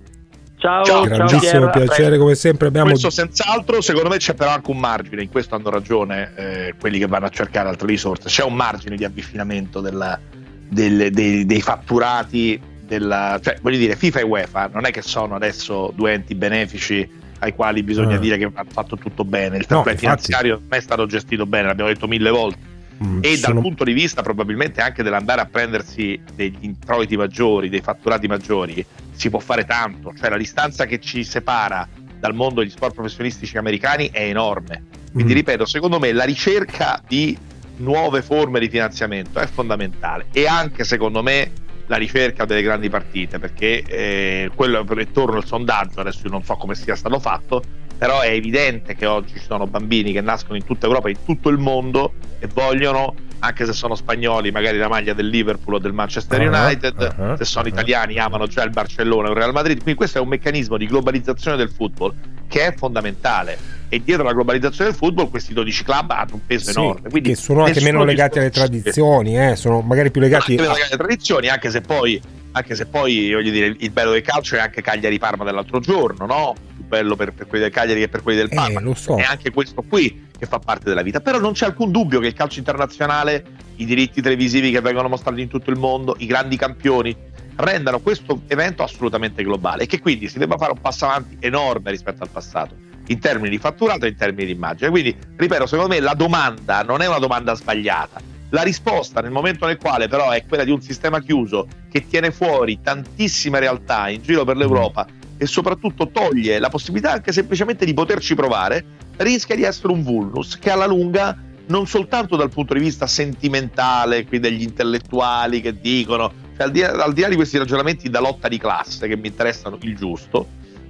Ciao, 0.60 0.84
ciao 0.84 1.04
grandissimo 1.04 1.70
ciao, 1.70 1.70
piacere 1.70 2.18
come 2.18 2.34
sempre 2.34 2.68
abbiamo 2.68 2.90
questo 2.90 3.08
senz'altro 3.08 3.80
secondo 3.80 4.10
me 4.10 4.18
c'è 4.18 4.34
però 4.34 4.50
anche 4.50 4.70
un 4.70 4.76
margine 4.76 5.22
in 5.22 5.30
questo 5.30 5.54
hanno 5.54 5.70
ragione 5.70 6.32
eh, 6.36 6.74
quelli 6.78 6.98
che 6.98 7.06
vanno 7.06 7.24
a 7.24 7.30
cercare 7.30 7.70
altre 7.70 7.86
risorse. 7.86 8.28
C'è 8.28 8.44
un 8.44 8.54
margine 8.54 8.94
di 8.96 9.04
avvicinamento 9.04 9.80
della, 9.80 10.20
del, 10.68 11.10
dei, 11.12 11.46
dei, 11.46 11.62
fatturati 11.62 12.60
della, 12.84 13.40
cioè 13.42 13.56
voglio 13.62 13.78
dire 13.78 13.96
FIFA 13.96 14.20
e 14.20 14.22
UEFA 14.22 14.70
non 14.70 14.84
è 14.84 14.90
che 14.90 15.00
sono 15.00 15.34
adesso 15.34 15.94
due 15.96 16.12
enti 16.12 16.34
benefici 16.34 17.08
ai 17.38 17.54
quali 17.54 17.82
bisogna 17.82 18.16
uh. 18.16 18.20
dire 18.20 18.36
che 18.36 18.44
hanno 18.44 18.70
fatto 18.70 18.98
tutto 18.98 19.24
bene. 19.24 19.56
Il 19.56 19.64
fair 19.64 19.86
no, 19.86 19.96
finanziario 19.96 20.58
non 20.60 20.78
è 20.78 20.80
stato 20.80 21.06
gestito 21.06 21.46
bene 21.46 21.68
l'abbiamo 21.68 21.90
detto 21.90 22.06
mille 22.06 22.28
volte 22.28 22.69
Mm, 23.02 23.20
e 23.22 23.36
sono... 23.36 23.54
dal 23.54 23.62
punto 23.62 23.84
di 23.84 23.92
vista 23.92 24.22
probabilmente 24.22 24.80
anche 24.80 25.02
dell'andare 25.02 25.40
a 25.40 25.46
prendersi 25.46 26.20
degli 26.34 26.58
introiti 26.60 27.16
maggiori, 27.16 27.68
dei 27.68 27.80
fatturati 27.80 28.26
maggiori, 28.26 28.84
si 29.12 29.30
può 29.30 29.38
fare 29.38 29.64
tanto, 29.64 30.12
cioè 30.18 30.28
la 30.28 30.36
distanza 30.36 30.84
che 30.84 31.00
ci 31.00 31.24
separa 31.24 31.88
dal 32.18 32.34
mondo 32.34 32.60
degli 32.60 32.70
sport 32.70 32.94
professionistici 32.94 33.56
americani 33.56 34.10
è 34.10 34.22
enorme. 34.22 34.84
Quindi 35.12 35.32
mm. 35.32 35.36
ripeto, 35.36 35.64
secondo 35.64 35.98
me 35.98 36.12
la 36.12 36.24
ricerca 36.24 37.02
di 37.06 37.36
nuove 37.78 38.22
forme 38.22 38.60
di 38.60 38.68
finanziamento 38.68 39.38
è 39.38 39.46
fondamentale 39.46 40.26
e 40.32 40.46
anche 40.46 40.84
secondo 40.84 41.22
me 41.22 41.50
la 41.86 41.96
ricerca 41.96 42.44
delle 42.44 42.62
grandi 42.62 42.88
partite 42.88 43.38
perché 43.38 43.82
eh, 43.82 44.50
quello 44.54 44.84
torno 45.12 45.38
al 45.38 45.44
sondaggio 45.44 46.00
adesso 46.00 46.20
io 46.24 46.30
non 46.30 46.44
so 46.44 46.56
come 46.56 46.74
sia 46.74 46.94
stato 46.94 47.18
fatto 47.18 47.62
però 48.00 48.20
è 48.20 48.30
evidente 48.30 48.94
che 48.94 49.04
oggi 49.04 49.34
ci 49.34 49.44
sono 49.46 49.66
bambini 49.66 50.10
che 50.12 50.22
nascono 50.22 50.56
in 50.56 50.64
tutta 50.64 50.86
Europa, 50.86 51.10
in 51.10 51.18
tutto 51.22 51.50
il 51.50 51.58
mondo 51.58 52.14
e 52.38 52.48
vogliono, 52.50 53.14
anche 53.40 53.66
se 53.66 53.74
sono 53.74 53.94
spagnoli, 53.94 54.50
magari 54.50 54.78
la 54.78 54.88
maglia 54.88 55.12
del 55.12 55.26
Liverpool 55.26 55.74
o 55.74 55.78
del 55.78 55.92
Manchester 55.92 56.40
uh-huh, 56.40 56.46
United, 56.46 57.14
uh-huh, 57.18 57.36
se 57.36 57.44
sono 57.44 57.66
uh-huh. 57.66 57.72
italiani 57.72 58.16
amano 58.16 58.46
già 58.46 58.62
il 58.62 58.70
Barcellona 58.70 59.28
o 59.28 59.32
il 59.32 59.36
Real 59.36 59.52
Madrid, 59.52 59.76
quindi 59.82 59.96
questo 59.96 60.16
è 60.16 60.20
un 60.22 60.28
meccanismo 60.28 60.78
di 60.78 60.86
globalizzazione 60.86 61.58
del 61.58 61.68
football 61.68 62.14
che 62.48 62.68
è 62.68 62.74
fondamentale 62.74 63.58
e 63.90 64.02
dietro 64.02 64.24
la 64.24 64.32
globalizzazione 64.32 64.88
del 64.88 64.98
football 64.98 65.28
questi 65.28 65.52
12 65.52 65.84
club 65.84 66.10
hanno 66.10 66.30
un 66.32 66.46
peso 66.46 66.70
sì, 66.70 66.78
enorme. 66.78 67.10
Quindi 67.10 67.28
che 67.28 67.36
sono 67.36 67.64
anche 67.64 67.82
meno 67.82 68.02
legati 68.04 68.38
alle 68.38 68.48
tradizioni, 68.48 69.38
eh, 69.38 69.56
sono 69.56 69.82
magari 69.82 70.10
più 70.10 70.22
legati, 70.22 70.56
a... 70.56 70.70
alle 70.70 70.96
tradizioni, 70.96 71.48
anche 71.48 71.68
se 71.68 71.82
poi 71.82 72.18
anche 72.52 72.74
se 72.74 72.86
poi 72.86 73.32
voglio 73.32 73.50
dire 73.50 73.74
il 73.78 73.90
bello 73.90 74.12
del 74.12 74.22
calcio 74.22 74.56
è 74.56 74.58
anche 74.58 74.82
Cagliari 74.82 75.18
Parma 75.18 75.44
dell'altro 75.44 75.80
giorno, 75.80 76.26
no? 76.26 76.54
Più 76.74 76.84
bello 76.84 77.16
per, 77.16 77.32
per 77.32 77.46
quelli 77.46 77.64
del 77.64 77.72
Cagliari 77.72 78.00
che 78.00 78.08
per 78.08 78.22
quelli 78.22 78.38
del 78.38 78.48
eh, 78.50 78.54
Parma. 78.54 78.80
Eh, 78.80 78.94
so. 78.94 79.16
È 79.16 79.22
anche 79.22 79.50
questo 79.50 79.82
qui 79.82 80.28
che 80.36 80.46
fa 80.46 80.58
parte 80.58 80.88
della 80.88 81.02
vita. 81.02 81.20
Però 81.20 81.38
non 81.38 81.52
c'è 81.52 81.66
alcun 81.66 81.90
dubbio 81.90 82.18
che 82.20 82.28
il 82.28 82.34
calcio 82.34 82.58
internazionale, 82.58 83.44
i 83.76 83.84
diritti 83.84 84.20
televisivi 84.20 84.70
che 84.70 84.80
vengono 84.80 85.08
mostrati 85.08 85.40
in 85.40 85.48
tutto 85.48 85.70
il 85.70 85.78
mondo, 85.78 86.16
i 86.18 86.26
grandi 86.26 86.56
campioni 86.56 87.16
rendano 87.56 88.00
questo 88.00 88.42
evento 88.46 88.82
assolutamente 88.82 89.42
globale 89.42 89.82
e 89.82 89.86
che 89.86 90.00
quindi 90.00 90.28
si 90.28 90.38
debba 90.38 90.56
fare 90.56 90.72
un 90.72 90.80
passo 90.80 91.04
avanti 91.04 91.36
enorme 91.40 91.90
rispetto 91.90 92.22
al 92.22 92.30
passato 92.30 92.74
in 93.08 93.18
termini 93.18 93.50
di 93.50 93.58
fatturato 93.58 94.06
e 94.06 94.08
in 94.08 94.16
termini 94.16 94.46
di 94.46 94.52
immagine. 94.52 94.88
Quindi, 94.88 95.16
ripeto, 95.36 95.66
secondo 95.66 95.92
me 95.92 96.00
la 96.00 96.14
domanda 96.14 96.82
non 96.82 97.02
è 97.02 97.06
una 97.06 97.18
domanda 97.18 97.54
sbagliata 97.54 98.20
la 98.50 98.62
risposta 98.62 99.20
nel 99.20 99.30
momento 99.30 99.66
nel 99.66 99.78
quale 99.78 100.08
però 100.08 100.30
è 100.30 100.44
quella 100.46 100.64
di 100.64 100.70
un 100.70 100.82
sistema 100.82 101.20
chiuso 101.20 101.66
che 101.90 102.06
tiene 102.06 102.30
fuori 102.30 102.80
tantissime 102.82 103.58
realtà 103.58 104.08
in 104.08 104.22
giro 104.22 104.44
per 104.44 104.56
l'Europa 104.56 105.06
e 105.36 105.46
soprattutto 105.46 106.10
toglie 106.10 106.58
la 106.58 106.68
possibilità 106.68 107.12
anche 107.12 107.32
semplicemente 107.32 107.86
di 107.86 107.94
poterci 107.94 108.34
provare, 108.34 108.84
rischia 109.16 109.54
di 109.54 109.62
essere 109.62 109.92
un 109.92 110.02
vulnus 110.02 110.58
che 110.58 110.70
alla 110.70 110.86
lunga 110.86 111.34
non 111.68 111.86
soltanto 111.86 112.36
dal 112.36 112.50
punto 112.50 112.74
di 112.74 112.80
vista 112.80 113.06
sentimentale, 113.06 114.26
qui 114.26 114.38
degli 114.38 114.60
intellettuali 114.62 115.62
che 115.62 115.80
dicono, 115.80 116.30
cioè 116.56 116.66
al, 116.66 116.70
di 116.72 116.82
al 116.82 117.12
di 117.14 117.20
là 117.22 117.28
di 117.28 117.36
questi 117.36 117.56
ragionamenti 117.56 118.10
da 118.10 118.20
lotta 118.20 118.48
di 118.48 118.58
classe 118.58 119.08
che 119.08 119.16
mi 119.16 119.28
interessano 119.28 119.78
il 119.80 119.96
giusto, 119.96 120.46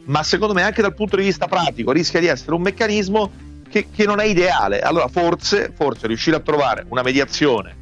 ma 0.07 0.23
secondo 0.25 0.55
me 0.55 0.63
anche 0.63 0.83
dal 0.83 0.95
punto 0.95 1.17
di 1.17 1.23
vista 1.23 1.47
pratico 1.47 1.93
rischia 1.93 2.19
di 2.19 2.27
essere 2.27 2.55
un 2.55 2.63
meccanismo 2.63 3.31
che, 3.71 3.87
che 3.95 4.05
non 4.05 4.21
è 4.21 4.25
ideale. 4.25 4.81
Allora 4.81 5.09
forse, 5.09 5.73
forse 5.75 6.07
riuscire 6.07 6.37
a 6.37 6.41
trovare 6.41 6.85
una 6.89 7.03
mediazione 7.03 7.77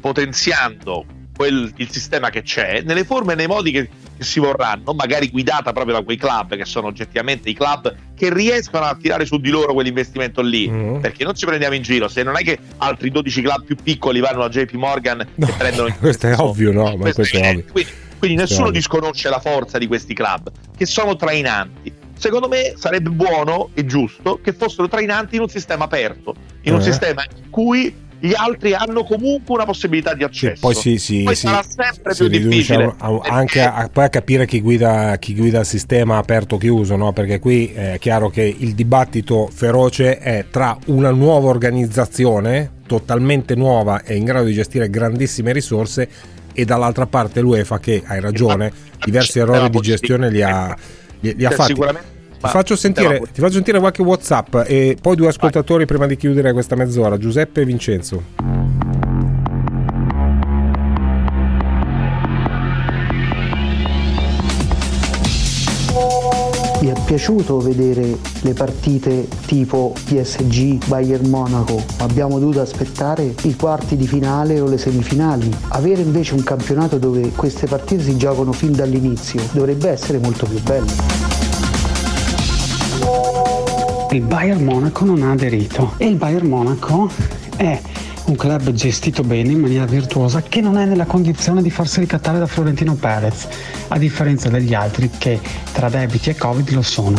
potenziando 0.00 1.06
quel, 1.34 1.72
il 1.76 1.90
sistema 1.90 2.28
che 2.28 2.42
c'è 2.42 2.82
nelle 2.84 3.04
forme 3.04 3.32
e 3.32 3.36
nei 3.36 3.46
modi 3.46 3.70
che, 3.70 3.88
che, 4.16 4.24
si 4.24 4.38
vorranno, 4.38 4.92
magari 4.92 5.30
guidata 5.30 5.72
proprio 5.72 5.94
da 5.94 6.02
quei 6.02 6.16
club 6.16 6.56
che 6.56 6.64
sono 6.64 6.88
oggettivamente 6.88 7.48
i 7.48 7.54
club 7.54 7.94
che 8.14 8.32
riescono 8.32 8.84
a 8.84 8.96
tirare 9.00 9.24
su 9.24 9.38
di 9.38 9.48
loro 9.48 9.72
quell'investimento 9.72 10.42
lì. 10.42 10.68
Mm. 10.68 11.00
Perché 11.00 11.24
non 11.24 11.34
ci 11.34 11.46
prendiamo 11.46 11.74
in 11.74 11.82
giro, 11.82 12.08
se 12.08 12.22
non 12.22 12.36
è 12.36 12.42
che 12.42 12.58
altri 12.78 13.10
12 13.10 13.42
club 13.42 13.64
più 13.64 13.76
piccoli 13.82 14.20
vanno 14.20 14.42
a 14.42 14.48
JP 14.48 14.72
Morgan 14.74 15.26
no, 15.34 15.48
e 15.48 15.52
prendono 15.56 15.88
in 15.88 15.96
Questo 15.98 16.26
è 16.26 16.36
ovvio, 16.36 16.72
no? 16.72 16.96
Ma 16.96 17.10
questo 17.10 17.36
è 17.36 17.48
ovvio. 17.48 17.64
Quindi, 17.72 17.90
quindi 18.18 18.36
nessuno 18.36 18.70
disconosce 18.70 19.28
la 19.28 19.40
forza 19.40 19.78
di 19.78 19.86
questi 19.86 20.14
club 20.14 20.50
che 20.76 20.86
sono 20.86 21.16
trainanti 21.16 22.01
secondo 22.22 22.46
me 22.46 22.74
sarebbe 22.76 23.10
buono 23.10 23.70
e 23.74 23.84
giusto 23.84 24.38
che 24.40 24.52
fossero 24.52 24.86
trainanti 24.86 25.34
in 25.34 25.40
un 25.40 25.48
sistema 25.48 25.84
aperto, 25.84 26.36
in 26.62 26.74
un 26.74 26.78
eh. 26.78 26.84
sistema 26.84 27.24
in 27.36 27.50
cui 27.50 27.92
gli 28.20 28.32
altri 28.36 28.72
hanno 28.72 29.02
comunque 29.02 29.52
una 29.52 29.64
possibilità 29.64 30.14
di 30.14 30.22
accesso. 30.22 30.54
Sì, 30.54 30.60
poi 30.60 30.74
sì, 30.74 30.98
sì, 30.98 31.22
poi 31.24 31.34
sì, 31.34 31.48
sarà 31.48 31.64
sempre 31.66 32.14
più 32.14 32.28
difficile. 32.28 32.94
A, 32.96 33.08
a, 33.08 33.20
anche 33.24 33.60
a, 33.60 33.90
poi 33.92 34.04
a 34.04 34.08
capire 34.08 34.46
chi 34.46 34.60
guida, 34.60 35.16
chi 35.18 35.34
guida 35.34 35.58
il 35.58 35.66
sistema 35.66 36.18
aperto 36.18 36.54
o 36.54 36.58
chiuso, 36.58 36.94
no? 36.94 37.12
perché 37.12 37.40
qui 37.40 37.72
è 37.72 37.96
chiaro 37.98 38.30
che 38.30 38.42
il 38.56 38.74
dibattito 38.74 39.48
feroce 39.52 40.18
è 40.18 40.44
tra 40.48 40.78
una 40.86 41.10
nuova 41.10 41.48
organizzazione 41.48 42.70
totalmente 42.86 43.56
nuova 43.56 44.02
e 44.02 44.14
in 44.14 44.22
grado 44.22 44.44
di 44.44 44.52
gestire 44.52 44.88
grandissime 44.88 45.52
risorse 45.52 46.08
e 46.52 46.64
dall'altra 46.64 47.06
parte 47.06 47.40
l'UEFA 47.40 47.80
che, 47.80 48.04
hai 48.06 48.20
ragione, 48.20 48.70
diversi 49.04 49.40
errori 49.40 49.68
di 49.68 49.80
gestione 49.80 50.30
li 50.30 50.42
ha, 50.42 50.76
li, 51.22 51.34
li 51.36 51.44
ha 51.44 51.50
fatti. 51.50 51.72
Sicuramente 51.72 52.20
ti 52.42 52.48
faccio, 52.48 52.74
sentire, 52.74 53.20
ti 53.32 53.40
faccio 53.40 53.52
sentire 53.54 53.78
qualche 53.78 54.02
WhatsApp 54.02 54.56
e 54.66 54.96
poi 55.00 55.14
due 55.14 55.28
ascoltatori 55.28 55.84
Vai. 55.84 55.86
prima 55.86 56.06
di 56.06 56.16
chiudere 56.16 56.52
questa 56.52 56.74
mezz'ora, 56.74 57.16
Giuseppe 57.16 57.60
e 57.60 57.64
Vincenzo. 57.64 58.51
Vi 66.82 66.88
è 66.88 66.94
piaciuto 67.04 67.60
vedere 67.60 68.18
le 68.40 68.54
partite 68.54 69.28
tipo 69.46 69.94
PSG, 70.04 70.84
Bayern 70.88 71.30
Monaco? 71.30 71.80
Abbiamo 71.98 72.40
dovuto 72.40 72.60
aspettare 72.60 73.36
i 73.42 73.54
quarti 73.54 73.94
di 73.94 74.08
finale 74.08 74.58
o 74.58 74.66
le 74.66 74.78
semifinali. 74.78 75.48
Avere 75.68 76.02
invece 76.02 76.34
un 76.34 76.42
campionato 76.42 76.98
dove 76.98 77.30
queste 77.36 77.68
partite 77.68 78.02
si 78.02 78.16
giocano 78.16 78.50
fin 78.50 78.72
dall'inizio 78.72 79.40
dovrebbe 79.52 79.90
essere 79.90 80.18
molto 80.18 80.44
più 80.44 80.60
bello 80.60 80.90
il 84.10 84.22
Bayern 84.22 84.62
Monaco 84.62 85.04
non 85.06 85.22
ha 85.22 85.30
aderito 85.30 85.94
e 85.96 86.06
il 86.06 86.16
Bayern 86.16 86.46
Monaco 86.46 87.08
è 87.56 87.80
un 88.26 88.36
club 88.36 88.70
gestito 88.70 89.22
bene 89.22 89.52
in 89.52 89.60
maniera 89.60 89.84
virtuosa 89.84 90.42
che 90.42 90.60
non 90.60 90.78
è 90.78 90.84
nella 90.84 91.04
condizione 91.04 91.62
di 91.62 91.70
farsi 91.70 92.00
ricattare 92.00 92.38
da 92.38 92.46
Florentino 92.46 92.94
Perez, 92.94 93.46
a 93.88 93.98
differenza 93.98 94.48
degli 94.48 94.74
altri 94.74 95.10
che 95.10 95.40
tra 95.72 95.88
debiti 95.88 96.30
e 96.30 96.36
Covid 96.36 96.70
lo 96.70 96.82
sono. 96.82 97.18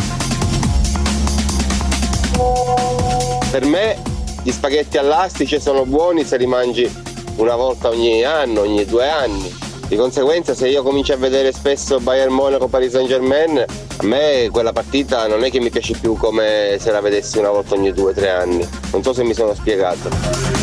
Per 3.50 3.64
me 3.66 3.96
gli 4.42 4.50
spaghetti 4.50 4.98
all'astice 4.98 5.60
sono 5.60 5.84
buoni 5.84 6.24
se 6.24 6.36
li 6.38 6.46
mangi 6.46 6.90
una 7.36 7.54
volta 7.56 7.88
ogni 7.88 8.24
anno, 8.24 8.60
ogni 8.62 8.84
due 8.84 9.08
anni. 9.08 9.62
Di 9.86 9.96
conseguenza 9.96 10.54
se 10.54 10.68
io 10.68 10.82
comincio 10.82 11.12
a 11.12 11.16
vedere 11.16 11.52
spesso 11.52 12.00
Bayern 12.00 12.32
Monaco 12.32 12.68
Paris 12.68 12.92
Saint 12.92 13.08
Germain, 13.08 13.58
a 13.58 14.06
me 14.06 14.48
quella 14.50 14.72
partita 14.72 15.28
non 15.28 15.44
è 15.44 15.50
che 15.50 15.60
mi 15.60 15.70
piace 15.70 15.94
più 16.00 16.14
come 16.14 16.76
se 16.80 16.90
la 16.90 17.00
vedessi 17.00 17.38
una 17.38 17.50
volta 17.50 17.74
ogni 17.74 17.92
due 17.92 18.10
o 18.10 18.14
tre 18.14 18.30
anni. 18.30 18.66
Non 18.92 19.02
so 19.02 19.12
se 19.12 19.22
mi 19.22 19.34
sono 19.34 19.54
spiegato. 19.54 20.53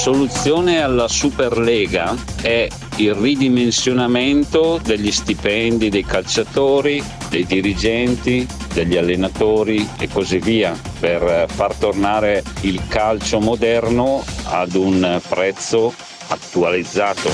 Soluzione 0.00 0.80
alla 0.80 1.08
Superlega 1.08 2.16
è 2.40 2.66
il 2.96 3.12
ridimensionamento 3.12 4.80
degli 4.82 5.10
stipendi 5.12 5.90
dei 5.90 6.06
calciatori, 6.06 7.04
dei 7.28 7.44
dirigenti, 7.44 8.48
degli 8.72 8.96
allenatori 8.96 9.86
e 9.98 10.08
così 10.08 10.38
via 10.38 10.74
per 10.98 11.44
far 11.50 11.74
tornare 11.74 12.42
il 12.62 12.80
calcio 12.88 13.40
moderno 13.40 14.24
ad 14.44 14.72
un 14.74 15.20
prezzo 15.28 15.92
attualizzato. 16.28 17.28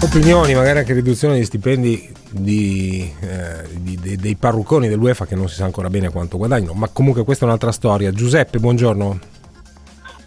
Opinioni, 0.00 0.54
magari 0.54 0.78
anche 0.78 0.94
riduzione 0.94 1.34
degli 1.34 1.44
stipendi 1.44 2.10
di, 2.30 3.12
eh, 3.20 3.68
di, 3.74 3.98
di, 4.00 4.16
dei 4.16 4.34
parrucconi 4.34 4.88
dell'UEFA 4.88 5.26
che 5.26 5.34
non 5.34 5.50
si 5.50 5.56
sa 5.56 5.66
ancora 5.66 5.90
bene 5.90 6.08
quanto 6.08 6.38
guadagnano, 6.38 6.72
ma 6.72 6.88
comunque 6.88 7.22
questa 7.22 7.44
è 7.44 7.48
un'altra 7.48 7.70
storia. 7.70 8.10
Giuseppe, 8.12 8.58
buongiorno. 8.58 9.31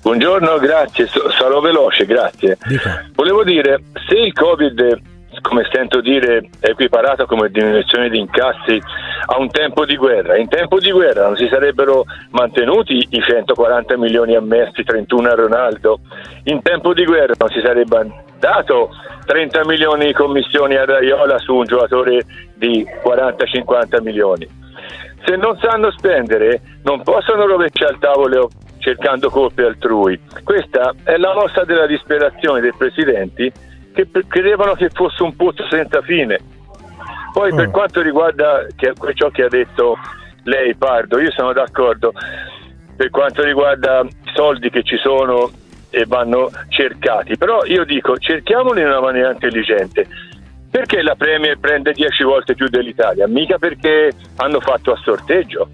Buongiorno, 0.05 0.59
grazie, 0.59 1.07
sarò 1.07 1.61
veloce, 1.61 2.05
grazie. 2.05 2.59
Dica. 2.67 3.09
Volevo 3.15 3.43
dire, 3.43 3.85
se 4.07 4.13
il 4.13 4.33
Covid, 4.33 5.01
come 5.41 5.67
sento 5.71 5.99
dire, 5.99 6.47
è 6.59 6.69
equiparato 6.69 7.25
come 7.25 7.49
diminuzione 7.49 8.09
di 8.09 8.19
incassi 8.19 8.79
a 9.25 9.39
un 9.39 9.49
tempo 9.49 9.83
di 9.83 9.97
guerra, 9.97 10.37
in 10.37 10.47
tempo 10.47 10.79
di 10.79 10.91
guerra 10.91 11.25
non 11.25 11.35
si 11.35 11.47
sarebbero 11.47 12.05
mantenuti 12.29 13.07
i 13.09 13.19
140 13.19 13.97
milioni 13.97 14.35
ammessi, 14.35 14.83
31 14.83 15.27
a 15.27 15.33
Ronaldo, 15.33 15.99
in 16.43 16.61
tempo 16.61 16.93
di 16.93 17.03
guerra 17.03 17.33
non 17.39 17.49
si 17.49 17.61
sarebbe 17.61 18.07
dato 18.37 18.91
30 19.25 19.65
milioni 19.65 20.05
di 20.05 20.13
commissioni 20.13 20.75
a 20.75 20.85
Raiola 20.85 21.39
su 21.39 21.55
un 21.55 21.65
giocatore 21.65 22.27
di 22.53 22.85
40-50 23.03 24.03
milioni. 24.03 24.47
Se 25.25 25.35
non 25.35 25.57
sanno 25.57 25.89
spendere, 25.89 26.61
non 26.83 27.01
possono 27.01 27.47
rovesciare 27.47 27.93
il 27.93 27.99
tavolo 27.99 28.49
cercando 28.85 29.31
colpe 29.31 29.63
altrui. 29.63 30.19
Questa 30.43 30.93
è 31.03 31.17
la 31.17 31.33
mossa 31.33 31.63
della 31.63 31.87
disperazione 31.87 32.61
dei 32.61 32.73
presidenti 32.77 33.51
che 33.91 34.07
credevano 34.27 34.75
che 34.75 34.89
fosse 34.93 35.23
un 35.23 35.35
pozzo 35.35 35.65
senza 35.71 36.03
fine. 36.03 36.37
Poi 37.33 37.51
per 37.55 37.69
mm. 37.69 37.71
quanto 37.71 38.01
riguarda 38.01 38.67
ciò 39.15 39.29
che 39.29 39.43
ha 39.43 39.47
detto 39.47 39.97
lei 40.43 40.75
Pardo, 40.75 41.19
io 41.19 41.31
sono 41.31 41.51
d'accordo, 41.51 42.13
per 42.95 43.09
quanto 43.09 43.41
riguarda 43.41 44.01
i 44.01 44.31
soldi 44.35 44.69
che 44.69 44.83
ci 44.83 44.97
sono 44.97 45.49
e 45.89 46.05
vanno 46.05 46.51
cercati, 46.67 47.37
però 47.37 47.65
io 47.65 47.85
dico 47.85 48.15
cerchiamoli 48.19 48.81
in 48.81 48.87
una 48.87 49.01
maniera 49.01 49.31
intelligente. 49.31 50.05
Perché 50.69 51.01
la 51.01 51.15
Premier 51.15 51.57
prende 51.57 51.91
10 51.91 52.23
volte 52.23 52.53
più 52.53 52.67
dell'Italia? 52.67 53.27
Mica 53.27 53.57
perché 53.57 54.11
hanno 54.35 54.59
fatto 54.59 54.91
a 54.91 54.99
sorteggio 55.01 55.69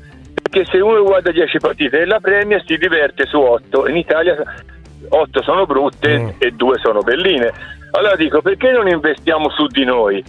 che 0.52 0.66
se 0.66 0.80
uno 0.80 1.02
guarda 1.02 1.32
10 1.32 1.60
partite 1.60 2.00
della 2.00 2.20
Premier 2.20 2.62
si 2.66 2.78
diverte 2.78 3.26
su 3.26 3.40
8, 3.40 3.88
in 3.88 3.96
Italia 3.96 4.36
8 5.08 5.42
sono 5.42 5.66
brutte 5.66 6.20
mm. 6.20 6.30
e 6.38 6.52
2 6.52 6.78
sono 6.80 7.00
belline. 7.00 7.52
Allora 7.92 8.16
dico, 8.16 8.42
perché 8.42 8.72
non 8.72 8.88
investiamo 8.88 9.50
su 9.50 9.66
di 9.68 9.86
noi? 9.86 10.24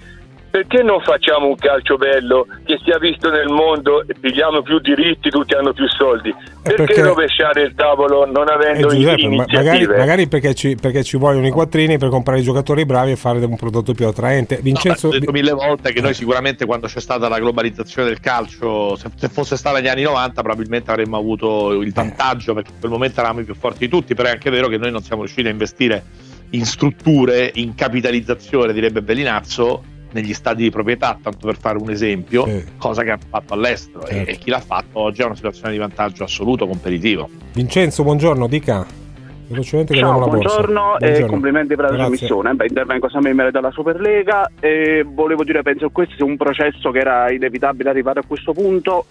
Perché 0.52 0.82
non 0.82 1.00
facciamo 1.00 1.46
un 1.46 1.54
calcio 1.54 1.96
bello 1.96 2.46
che 2.64 2.78
sia 2.84 2.98
visto 2.98 3.30
nel 3.30 3.48
mondo 3.48 4.06
e 4.06 4.14
pigliamo 4.20 4.60
più 4.60 4.80
diritti, 4.80 5.30
tutti 5.30 5.54
hanno 5.54 5.72
più 5.72 5.88
soldi? 5.88 6.30
Perché, 6.62 6.84
perché 6.84 7.02
rovesciare 7.02 7.62
il 7.62 7.74
tavolo 7.74 8.26
non 8.26 8.50
avendo 8.50 8.90
eh, 8.90 8.96
Giuseppe, 8.96 9.28
magari, 9.28 9.86
magari 9.86 10.28
perché, 10.28 10.52
ci, 10.54 10.76
perché, 10.78 11.02
ci, 11.04 11.16
vogliono 11.16 11.46
i 11.46 11.50
quattrini 11.50 11.96
per 11.96 12.10
comprare 12.10 12.40
i 12.40 12.42
giocatori 12.42 12.84
bravi 12.84 13.12
e 13.12 13.16
fare 13.16 13.42
un 13.42 13.56
prodotto 13.56 13.94
più 13.94 14.06
attraente. 14.06 14.58
Vincenzo... 14.60 15.08
No, 15.08 15.14
ho 15.14 15.18
detto 15.18 15.32
mille 15.32 15.52
volte 15.52 15.90
che 15.90 16.02
noi 16.02 16.12
sicuramente 16.12 16.66
quando 16.66 16.86
c'è 16.86 17.00
stata 17.00 17.28
la 17.28 17.38
globalizzazione 17.38 18.08
del 18.08 18.20
calcio, 18.20 18.94
se, 18.96 19.08
se 19.16 19.30
fosse 19.30 19.56
stata 19.56 19.78
negli 19.78 19.88
anni 19.88 20.02
90 20.02 20.42
probabilmente 20.42 20.90
avremmo 20.90 21.16
avuto 21.16 21.80
il 21.80 21.94
vantaggio 21.94 22.52
perché 22.52 22.72
in 22.72 22.78
quel 22.78 22.92
momento 22.92 23.20
eravamo 23.20 23.40
i 23.40 23.44
più 23.44 23.54
forti 23.54 23.86
di 23.86 23.88
tutti, 23.88 24.14
però 24.14 24.28
è 24.28 24.32
anche 24.32 24.50
vero 24.50 24.68
che 24.68 24.76
noi 24.76 24.90
non 24.90 25.00
siamo 25.00 25.22
riusciti 25.22 25.48
a 25.48 25.50
investire 25.50 26.04
in 26.50 26.66
strutture, 26.66 27.50
in 27.54 27.74
capitalizzazione, 27.74 28.74
direbbe 28.74 29.00
Bellinazzo, 29.00 29.84
negli 30.12 30.34
stati 30.34 30.62
di 30.62 30.70
proprietà, 30.70 31.18
tanto 31.20 31.46
per 31.46 31.56
fare 31.56 31.78
un 31.78 31.90
esempio, 31.90 32.46
sì. 32.46 32.64
cosa 32.78 33.02
che 33.02 33.10
hanno 33.10 33.22
fatto 33.28 33.54
all'estero 33.54 34.04
certo. 34.04 34.30
e, 34.30 34.32
e, 34.32 34.38
chi 34.38 34.50
l'ha 34.50 34.60
fatto 34.60 34.98
oggi 34.98 35.22
ha 35.22 35.26
una 35.26 35.34
situazione 35.34 35.72
di 35.72 35.78
vantaggio 35.78 36.24
assoluto, 36.24 36.66
competitivo. 36.66 37.28
Vincenzo, 37.52 38.02
buongiorno, 38.02 38.46
dica. 38.46 39.00
Velocemente 39.48 39.94
Ciao, 39.94 40.18
la 40.18 40.26
buongiorno, 40.26 40.98
e 40.98 41.26
complimenti 41.26 41.74
per 41.74 41.90
la 41.90 41.96
trasmissione. 41.96 42.54
Beh, 42.54 42.66
intervengo 42.68 43.10
sempre 43.10 43.30
in 43.30 43.36
merito 43.36 43.58
alla 43.58 43.70
Superlega 43.70 44.50
e 44.58 45.04
volevo 45.06 45.44
dire, 45.44 45.62
penso 45.62 45.88
che 45.88 45.92
questo 45.92 46.14
sia 46.14 46.24
un 46.24 46.38
processo 46.38 46.90
che 46.90 46.98
era 46.98 47.30
inevitabile 47.30 47.90
arrivare 47.90 48.20
a 48.20 48.24
questo 48.26 48.52
punto 48.54 49.06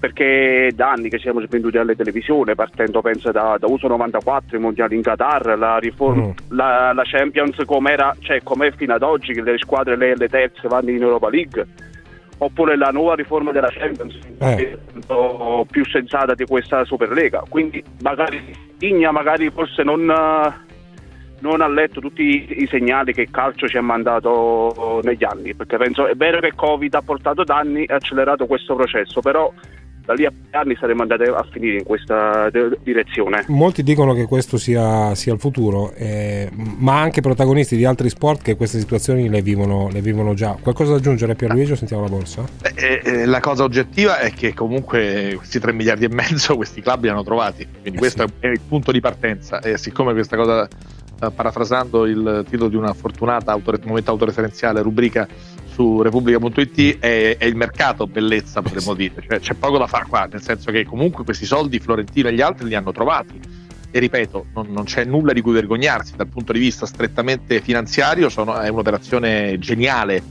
perché 0.00 0.72
da 0.74 0.92
anni 0.92 1.10
che 1.10 1.18
siamo 1.18 1.42
spenduti 1.42 1.76
alle 1.76 1.94
televisioni, 1.94 2.54
partendo 2.54 3.02
penso 3.02 3.30
da, 3.30 3.56
da 3.60 3.66
USA 3.68 3.86
94, 3.88 4.56
i 4.56 4.60
mondiali 4.60 4.96
in 4.96 5.02
Qatar, 5.02 5.58
la, 5.58 5.76
riforma, 5.76 6.28
mm. 6.28 6.30
la, 6.48 6.92
la 6.94 7.02
Champions 7.04 7.62
com'era, 7.66 8.16
cioè 8.20 8.42
com'è 8.42 8.72
fino 8.72 8.94
ad 8.94 9.02
oggi, 9.02 9.34
che 9.34 9.42
le 9.42 9.58
squadre 9.58 9.96
le, 9.96 10.16
le 10.16 10.28
terze 10.28 10.68
vanno 10.68 10.88
in 10.88 11.02
Europa 11.02 11.28
League, 11.28 11.66
oppure 12.38 12.78
la 12.78 12.88
nuova 12.88 13.14
riforma 13.14 13.52
della 13.52 13.68
Champions, 13.68 14.18
eh. 14.38 14.78
più 15.70 15.84
sensata 15.84 16.32
di 16.32 16.46
questa 16.46 16.82
Superlega. 16.86 17.44
Quindi 17.46 17.84
magari 18.00 18.56
Igna 18.78 19.10
magari 19.10 19.50
forse 19.50 19.82
non, 19.82 20.06
non 21.40 21.60
ha 21.60 21.68
letto 21.68 22.00
tutti 22.00 22.22
i, 22.22 22.62
i 22.62 22.66
segnali 22.68 23.12
che 23.12 23.22
il 23.22 23.30
calcio 23.30 23.68
ci 23.68 23.76
ha 23.76 23.82
mandato 23.82 25.02
negli 25.04 25.24
anni, 25.24 25.54
perché 25.54 25.76
penso 25.76 26.06
è 26.06 26.14
vero 26.14 26.40
che 26.40 26.46
il 26.46 26.54
Covid 26.54 26.94
ha 26.94 27.02
portato 27.02 27.44
danni 27.44 27.84
e 27.84 27.92
ha 27.92 27.96
accelerato 27.96 28.46
questo 28.46 28.74
processo, 28.74 29.20
però 29.20 29.52
da 30.10 30.14
lì 30.14 30.24
a 30.24 30.32
anni 30.52 30.76
saremmo 30.78 31.02
andati 31.02 31.22
a 31.22 31.46
finire 31.50 31.78
in 31.78 31.84
questa 31.84 32.50
direzione. 32.82 33.44
Molti 33.48 33.82
dicono 33.82 34.12
che 34.12 34.26
questo 34.26 34.58
sia, 34.58 35.14
sia 35.14 35.32
il 35.32 35.38
futuro, 35.38 35.92
eh, 35.94 36.50
ma 36.52 37.00
anche 37.00 37.20
protagonisti 37.20 37.76
di 37.76 37.84
altri 37.84 38.08
sport 38.08 38.42
che 38.42 38.56
queste 38.56 38.78
situazioni 38.78 39.28
le 39.28 39.42
vivono, 39.42 39.88
le 39.90 40.00
vivono 40.00 40.34
già. 40.34 40.56
Qualcosa 40.60 40.92
da 40.92 40.96
aggiungere 40.96 41.36
Pierluigi 41.36 41.72
o 41.72 41.76
sentiamo 41.76 42.02
la 42.02 42.08
borsa? 42.08 42.44
Eh, 42.74 43.00
eh, 43.04 43.26
la 43.26 43.40
cosa 43.40 43.62
oggettiva 43.62 44.18
è 44.18 44.32
che 44.32 44.52
comunque 44.52 45.34
questi 45.36 45.60
3 45.60 45.72
miliardi 45.72 46.06
e 46.06 46.08
mezzo 46.08 46.56
questi 46.56 46.80
club 46.80 47.04
li 47.04 47.08
hanno 47.08 47.22
trovati, 47.22 47.66
quindi 47.66 47.96
eh 47.96 48.00
questo 48.00 48.26
sì. 48.26 48.34
è 48.40 48.46
il 48.48 48.60
punto 48.66 48.90
di 48.90 49.00
partenza 49.00 49.60
e 49.60 49.78
siccome 49.78 50.12
questa 50.12 50.36
cosa 50.36 50.66
eh, 50.66 51.30
parafrasando 51.30 52.06
il 52.06 52.44
titolo 52.48 52.68
di 52.68 52.76
una 52.76 52.92
fortunata 52.92 53.52
autor- 53.52 53.84
momento 53.84 54.10
autoreferenziale 54.10 54.82
rubrica 54.82 55.28
su 55.80 56.02
Repubblica.it 56.02 56.98
è, 56.98 57.38
è, 57.38 57.44
il 57.46 57.56
mercato 57.56 58.06
bellezza 58.06 58.60
potremmo 58.60 58.92
dire. 58.92 59.24
Cioè, 59.26 59.40
c'è 59.40 59.54
poco 59.54 59.78
da 59.78 59.86
fare 59.86 60.04
qua 60.06 60.28
nel 60.30 60.42
senso 60.42 60.70
che 60.70 60.84
comunque 60.84 61.24
questi 61.24 61.46
soldi 61.46 61.78
Florentino 61.78 62.28
e 62.28 62.34
gli 62.34 62.42
altri 62.42 62.68
li 62.68 62.74
hanno 62.74 62.92
trovati. 62.92 63.40
E 63.90 63.98
ripeto 63.98 64.46
non, 64.54 64.66
non 64.70 64.84
c'è 64.84 65.04
nulla 65.04 65.32
di 65.32 65.40
cui 65.40 65.52
vergognarsi 65.52 66.16
dal 66.16 66.28
punto 66.28 66.52
di 66.52 66.58
vista 66.58 66.84
strettamente 66.84 67.62
finanziario 67.62 68.28
sono, 68.28 68.58
è 68.58 68.68
un'operazione 68.68 69.58
geniale 69.58 70.22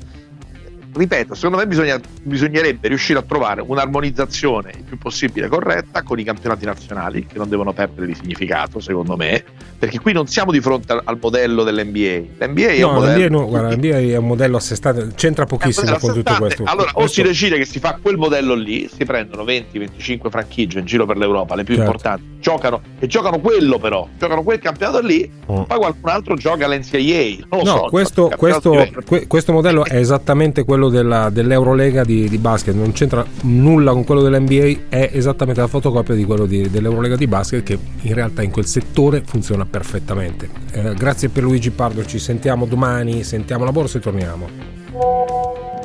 ripeto, 0.93 1.35
secondo 1.35 1.57
me 1.57 1.67
bisogna, 1.67 1.99
bisognerebbe 2.23 2.87
riuscire 2.87 3.19
a 3.19 3.21
trovare 3.21 3.61
un'armonizzazione 3.65 4.71
il 4.77 4.83
più 4.83 4.97
possibile 4.97 5.47
corretta 5.47 6.03
con 6.03 6.19
i 6.19 6.23
campionati 6.23 6.65
nazionali, 6.65 7.25
che 7.25 7.37
non 7.37 7.49
devono 7.49 7.73
perdere 7.73 8.07
di 8.07 8.15
significato, 8.15 8.79
secondo 8.79 9.15
me, 9.15 9.43
perché 9.77 9.99
qui 9.99 10.13
non 10.13 10.27
siamo 10.27 10.51
di 10.51 10.59
fronte 10.59 10.91
al, 10.91 11.01
al 11.03 11.17
modello 11.21 11.63
dell'NBA. 11.63 12.45
L'NBA 12.45 12.67
è, 12.67 12.79
no, 12.79 12.89
un 12.89 12.93
modello... 12.95 13.39
no, 13.39 13.47
guarda, 13.47 13.75
l'NBA 13.75 13.97
è 13.97 14.17
un 14.17 14.27
modello 14.27 14.57
a 14.57 14.59
sé 14.59 14.75
stante, 14.75 15.09
c'entra 15.15 15.45
pochissimo 15.45 15.97
con 15.97 16.13
tutto 16.13 16.35
questo. 16.37 16.63
Allora, 16.65 16.91
questo... 16.91 16.99
o 16.99 17.07
si 17.07 17.21
decide 17.21 17.57
che 17.57 17.65
si 17.65 17.79
fa 17.79 17.97
quel 18.01 18.17
modello 18.17 18.53
lì, 18.55 18.89
si 18.93 19.05
prendono 19.05 19.43
20-25 19.43 20.29
franchigie 20.29 20.79
in 20.79 20.85
giro 20.85 21.05
per 21.05 21.17
l'Europa, 21.17 21.55
le 21.55 21.63
più 21.63 21.75
certo. 21.75 21.89
importanti, 21.89 22.37
giocano 22.39 22.81
e 22.99 23.07
giocano 23.07 23.39
quello 23.39 23.77
però, 23.79 24.07
giocano 24.17 24.43
quel 24.43 24.59
campionato 24.59 24.99
lì, 24.99 25.31
oh. 25.45 25.63
poi 25.63 25.77
qualcun 25.77 26.09
altro 26.09 26.35
gioca 26.35 26.67
l'NCAA. 26.67 27.47
No, 27.49 27.65
so, 27.65 27.87
questo, 27.89 28.31
questo, 28.35 28.87
questo 29.27 29.51
modello 29.53 29.85
è 29.85 29.95
esattamente 29.95 30.63
quello 30.63 30.88
della, 30.89 31.29
dell'Eurolega 31.29 32.03
di, 32.03 32.27
di, 32.29 32.37
basket, 32.37 32.75
non 32.75 32.91
c'entra 32.91 33.25
nulla 33.43 33.91
con 33.91 34.03
quello 34.03 34.21
dell'NBA, 34.21 34.87
è 34.89 35.09
esattamente 35.13 35.61
la 35.61 35.67
fotocopia 35.67 36.15
di 36.15 36.25
quello 36.25 36.45
di, 36.45 36.69
dell'Eurolega 36.69 37.15
di 37.15 37.27
basket 37.27 37.63
che 37.63 37.79
in 38.01 38.13
realtà 38.13 38.41
in 38.41 38.51
quel 38.51 38.65
settore 38.65 39.21
funziona 39.25 39.65
perfettamente. 39.65 40.49
Eh, 40.71 40.93
grazie 40.93 41.29
per 41.29 41.43
Luigi 41.43 41.71
Pardo, 41.71 42.05
ci 42.05 42.19
sentiamo 42.19 42.65
domani, 42.65 43.23
sentiamo 43.23 43.63
la 43.63 43.71
borsa 43.71 43.97
e 43.97 44.01
torniamo. 44.01 44.47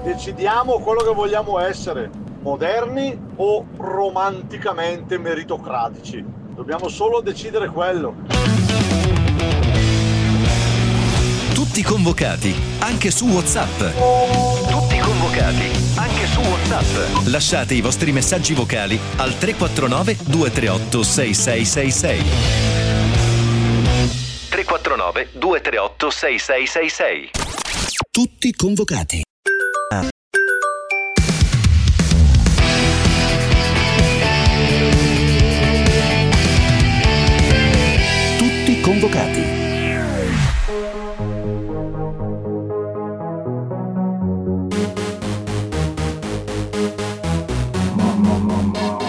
Decidiamo 0.02 0.80
quello 0.80 1.00
che 1.00 1.14
vogliamo 1.14 1.58
essere, 1.58 2.10
moderni 2.42 3.18
o 3.36 3.64
romanticamente 3.78 5.18
meritocratici. 5.18 6.24
Dobbiamo 6.54 6.88
solo 6.88 7.20
decidere 7.20 7.68
quello. 7.68 8.14
Tutti 11.54 11.82
convocati, 11.82 12.54
anche 12.80 13.10
su 13.10 13.26
WhatsApp. 13.26 14.63
Convocati 15.14 15.70
anche 15.94 16.26
su 16.26 16.40
WhatsApp. 16.40 17.26
Lasciate 17.26 17.74
i 17.74 17.80
vostri 17.80 18.10
messaggi 18.10 18.52
vocali 18.52 18.98
al 19.16 19.38
349 19.38 20.16
238 20.24 21.02
6666. 21.04 22.22
349 24.48 25.28
238 25.34 26.10
6666. 26.10 27.30
Tutti 28.10 28.52
convocati. 28.52 29.22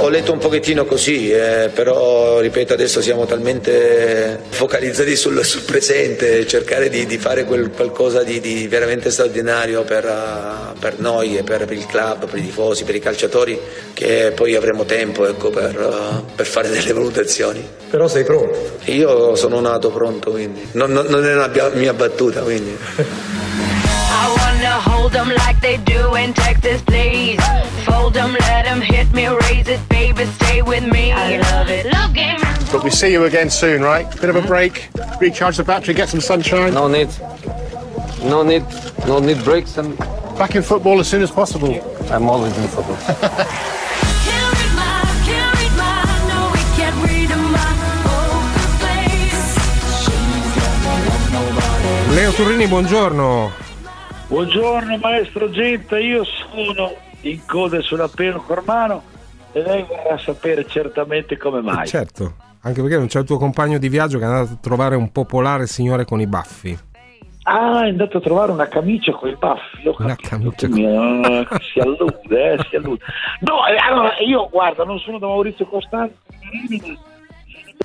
Ho 0.06 0.10
letto 0.10 0.32
un 0.32 0.38
pochettino 0.38 0.86
così, 0.86 1.32
eh, 1.32 1.72
però 1.74 2.40
ripeto 2.40 2.74
adesso 2.74 3.02
siamo 3.02 3.26
talmente 3.26 4.40
focalizzati 4.50 5.16
sul, 5.16 5.44
sul 5.44 5.64
presente, 5.64 6.46
cercare 6.46 6.90
di, 6.90 7.08
di 7.08 7.18
fare 7.18 7.44
quel 7.44 7.72
qualcosa 7.72 8.22
di, 8.22 8.40
di 8.40 8.68
veramente 8.68 9.10
straordinario 9.10 9.82
per, 9.82 10.06
uh, 10.06 10.78
per 10.78 11.00
noi 11.00 11.38
e 11.38 11.42
per, 11.42 11.66
per 11.66 11.76
il 11.76 11.88
club, 11.88 12.30
per 12.30 12.38
i 12.38 12.44
tifosi, 12.44 12.84
per 12.84 12.94
i 12.94 13.00
calciatori, 13.00 13.60
che 13.94 14.32
poi 14.36 14.54
avremo 14.54 14.86
tempo 14.86 15.26
ecco, 15.26 15.50
per, 15.50 15.76
uh, 15.76 16.24
per 16.36 16.46
fare 16.46 16.70
delle 16.70 16.94
valutazioni. 16.94 17.68
Però 17.90 18.08
sei 18.08 18.24
pronto? 18.24 18.78
Io 18.84 19.36
sono 19.36 19.60
nato 19.60 19.90
pronto, 19.90 20.30
quindi 20.30 20.68
non, 20.74 20.92
non- 20.92 21.08
non 21.08 21.26
è 21.26 21.34
una 21.34 21.50
mia 21.74 21.94
battuta, 21.96 22.42
quindi. 22.42 22.78
I 22.98 24.34
wanna 24.38 24.80
hold 24.86 25.14
them 25.14 25.30
like 25.30 25.60
they 25.62 25.82
do 25.82 26.16
in 26.16 26.32
Texas, 26.32 26.84
please. 26.84 27.75
Fold 27.86 28.14
them, 28.14 28.34
let 28.34 28.66
them 28.66 28.82
hit 28.82 29.12
me, 29.14 29.28
raise 29.28 29.68
it, 29.68 29.88
baby, 29.90 30.26
stay 30.26 30.62
with 30.62 30.86
me. 30.86 31.12
I 31.12 31.38
love 31.38 31.70
it. 31.70 31.86
Love 31.92 32.14
game. 32.14 32.40
But 32.72 32.84
we 32.84 32.90
see 32.90 33.12
you 33.12 33.26
again 33.26 33.50
soon, 33.50 33.82
right? 33.82 34.10
Bit 34.20 34.30
of 34.30 34.36
a 34.36 34.42
break, 34.42 34.90
recharge 35.22 35.58
the 35.58 35.64
battery, 35.64 35.94
get 35.94 36.10
some 36.10 36.22
sunshine. 36.22 36.74
No 36.74 36.88
need. 36.88 37.10
No 38.22 38.44
need. 38.44 38.66
No 39.08 39.20
need 39.20 39.44
breaks 39.44 39.78
and. 39.78 39.98
Back 40.38 40.56
in 40.56 40.64
football 40.64 41.00
as 41.00 41.08
soon 41.08 41.22
as 41.22 41.32
possible. 41.32 41.74
I'm 42.12 42.28
always 42.28 42.58
in 42.58 42.68
football. 42.68 42.98
Leo 52.16 52.32
Turrini, 52.32 52.68
buongiorno. 52.68 53.52
Buongiorno 54.28 54.98
maestro 54.98 55.50
Genta, 55.50 56.00
io 56.00 56.24
sono 56.24 56.96
in 57.30 57.46
coda 57.46 57.82
sull'appello 57.82 58.42
Cormano 58.42 59.04
e 59.52 59.62
lei 59.62 59.84
vorrà 59.84 60.18
sapere 60.18 60.66
certamente 60.68 61.38
come 61.38 61.62
mai. 61.62 61.88
Certo, 61.88 62.36
anche 62.62 62.82
perché 62.82 62.98
non 62.98 63.08
c'è 63.08 63.20
il 63.20 63.26
tuo 63.26 63.38
compagno 63.38 63.78
di 63.78 63.90
viaggio 63.90 64.18
che 64.18 64.24
è 64.24 64.28
andato 64.28 64.54
a 64.54 64.58
trovare 64.60 64.96
un 64.96 65.12
popolare 65.12 65.68
signore 65.68 66.06
con 66.06 66.20
i 66.20 66.28
baffi. 66.28 66.78
Ah, 67.44 67.86
è 67.86 67.90
andato 67.90 68.18
a 68.18 68.22
trovare 68.22 68.52
una 68.52 68.68
camicia 68.68 69.12
con 69.12 69.30
i 69.30 69.36
baffi. 69.36 69.88
Ho 69.88 69.96
Una 70.00 70.16
camicia 70.16 70.68
Mia, 70.68 71.48
si 71.62 71.80
allude, 71.80 72.54
eh, 72.54 72.58
si 72.70 72.76
allude. 72.76 73.04
No, 73.42 73.68
eh, 73.68 73.78
allora 73.78 74.18
io 74.20 74.50
guarda, 74.50 74.84
non 74.84 75.00
sono 75.00 75.20
da 75.20 75.28
Maurizio 75.28 75.66
Costanzo, 75.68 76.16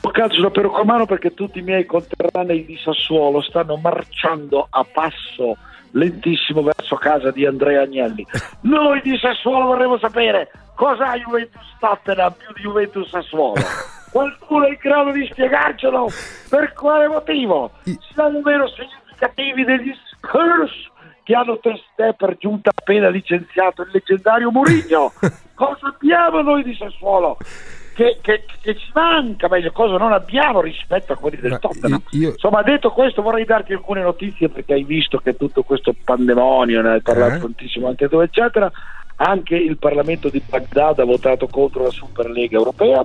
ho 0.03 0.11
calcio 0.11 0.37
sull'appello 0.37 0.71
Cormano 0.71 1.05
perché 1.05 1.35
tutti 1.35 1.59
i 1.59 1.63
miei 1.63 1.85
conterranei 1.85 2.65
di 2.65 2.79
Sassuolo 2.83 3.43
stanno 3.43 3.77
marciando 3.77 4.67
a 4.71 4.85
passo 4.91 5.57
lentissimo 5.93 6.63
verso 6.63 6.97
casa 6.97 7.31
di 7.31 7.47
Andrea 7.47 7.83
Agnelli. 7.83 8.27
Noi 8.63 9.01
di 9.03 9.17
Sassuolo 9.19 9.67
vorremmo 9.67 9.99
sapere 9.99 10.51
cosa 10.75 11.11
ha 11.11 11.19
Juventus 11.19 11.77
Tottenham 11.79 12.33
più 12.33 12.53
di 12.55 12.61
Juventus 12.63 13.09
Sassuolo. 13.09 13.63
Qualcuno 14.11 14.65
è 14.67 14.71
in 14.71 14.79
grado 14.81 15.13
di 15.13 15.29
spiegarcelo? 15.31 16.09
Per 16.49 16.73
quale 16.73 17.07
motivo? 17.07 17.71
Siamo 18.13 18.41
meno 18.41 18.67
significativi 18.69 19.65
degli 19.65 19.93
Spurs 20.11 20.73
che 21.23 21.35
hanno 21.35 21.59
testé 21.59 22.15
per 22.17 22.37
giunta 22.39 22.71
appena 22.75 23.09
licenziato 23.09 23.83
il 23.83 23.91
leggendario 23.93 24.51
Murigno. 24.51 25.13
cosa 25.55 25.87
abbiamo 25.87 26.43
noi 26.43 26.65
di 26.65 26.75
Sassuolo? 26.75 27.37
Che, 28.01 28.17
che- 28.23 28.45
che 28.63 28.77
ci 28.77 28.91
manca, 28.95 29.47
meglio, 29.51 29.73
cosa 29.73 29.99
non 29.99 30.13
abbiamo 30.13 30.63
rispetto 30.63 31.13
a 31.13 31.17
quelli 31.17 31.37
del 31.37 31.59
Tottenham. 31.59 32.01
Insomma, 32.31 32.63
detto 32.63 32.93
questo, 32.93 33.21
vorrei 33.21 33.45
darti 33.45 33.75
alcune 33.75 34.01
notizie 34.01 34.49
perché 34.49 34.73
hai 34.73 34.85
visto 34.85 35.19
che 35.19 35.37
tutto 35.37 35.63
questo 35.65 35.95
pandemonio, 36.03 36.81
ne 36.81 36.93
hai 36.93 37.03
parlato 37.03 37.35
Eh? 37.35 37.41
tantissimo 37.41 37.89
anche 37.89 38.09
tu, 38.09 38.21
eccetera. 38.21 38.73
Anche 39.17 39.55
il 39.55 39.77
Parlamento 39.77 40.31
di 40.31 40.41
Baghdad 40.49 41.01
ha 41.01 41.05
votato 41.05 41.47
contro 41.47 41.83
la 41.83 41.91
Superlega 41.91 42.57
europea 42.57 43.05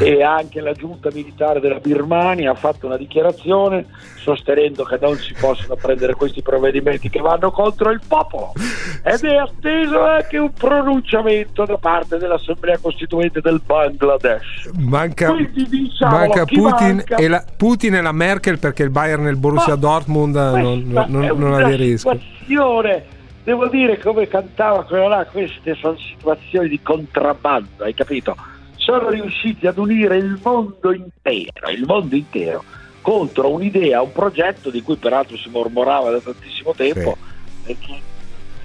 e 0.00 0.22
anche 0.22 0.60
la 0.60 0.72
giunta 0.72 1.10
militare 1.12 1.60
della 1.60 1.78
Birmania 1.78 2.52
ha 2.52 2.54
fatto 2.54 2.86
una 2.86 2.96
dichiarazione 2.96 3.86
sostenendo 4.16 4.84
che 4.84 4.98
non 5.00 5.16
si 5.16 5.34
possono 5.38 5.76
prendere 5.76 6.14
questi 6.14 6.40
provvedimenti 6.40 7.10
che 7.10 7.20
vanno 7.20 7.50
contro 7.50 7.90
il 7.90 8.00
popolo 8.06 8.52
ed 9.02 9.22
è 9.24 9.36
atteso 9.36 10.02
anche 10.02 10.38
un 10.38 10.52
pronunciamento 10.52 11.64
da 11.66 11.76
parte 11.76 12.16
dell'Assemblea 12.16 12.78
Costituente 12.78 13.40
del 13.40 13.60
Bangladesh. 13.64 14.70
Manca, 14.78 15.30
Quindi 15.32 15.68
diciamolo, 15.68 16.18
manca 16.18 16.44
Putin, 16.46 16.94
manca? 16.96 17.16
E 17.16 17.28
la, 17.28 17.44
Putin 17.56 17.94
e 17.96 18.00
la 18.00 18.12
Merkel 18.12 18.58
perché 18.58 18.82
il 18.82 18.90
Bayern 18.90 19.26
e 19.26 19.30
il 19.30 19.36
Borussia 19.36 19.74
Dortmund 19.74 20.34
eh, 20.34 20.60
non, 20.60 20.84
non, 21.08 21.30
non, 21.36 21.54
aderiscono. 21.54 22.18
devo 23.44 23.68
dire 23.68 23.98
come 23.98 24.26
cantava 24.26 24.84
quello 24.84 25.08
là, 25.08 25.26
queste 25.30 25.74
sono 25.74 25.96
situazioni 25.98 26.68
di 26.68 26.80
contrabbando, 26.80 27.84
hai 27.84 27.92
capito? 27.92 28.34
Sono 28.84 29.08
riusciti 29.08 29.66
ad 29.66 29.78
unire 29.78 30.18
il 30.18 30.38
mondo 30.42 30.92
intero, 30.92 31.70
il 31.70 31.84
mondo 31.86 32.16
intero, 32.16 32.64
contro 33.00 33.50
un'idea, 33.50 34.02
un 34.02 34.12
progetto 34.12 34.68
di 34.68 34.82
cui 34.82 34.98
peraltro 34.98 35.38
si 35.38 35.48
mormorava 35.48 36.10
da 36.10 36.20
tantissimo 36.20 36.74
tempo 36.74 37.16
e 37.64 37.78
che 37.78 38.02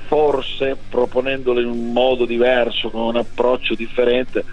forse 0.09 0.77
proponendolo 0.89 1.61
in 1.61 1.67
un 1.67 1.93
modo 1.93 2.25
diverso, 2.25 2.89
con 2.89 3.03
un 3.03 3.15
approccio 3.15 3.75
differente, 3.75 4.43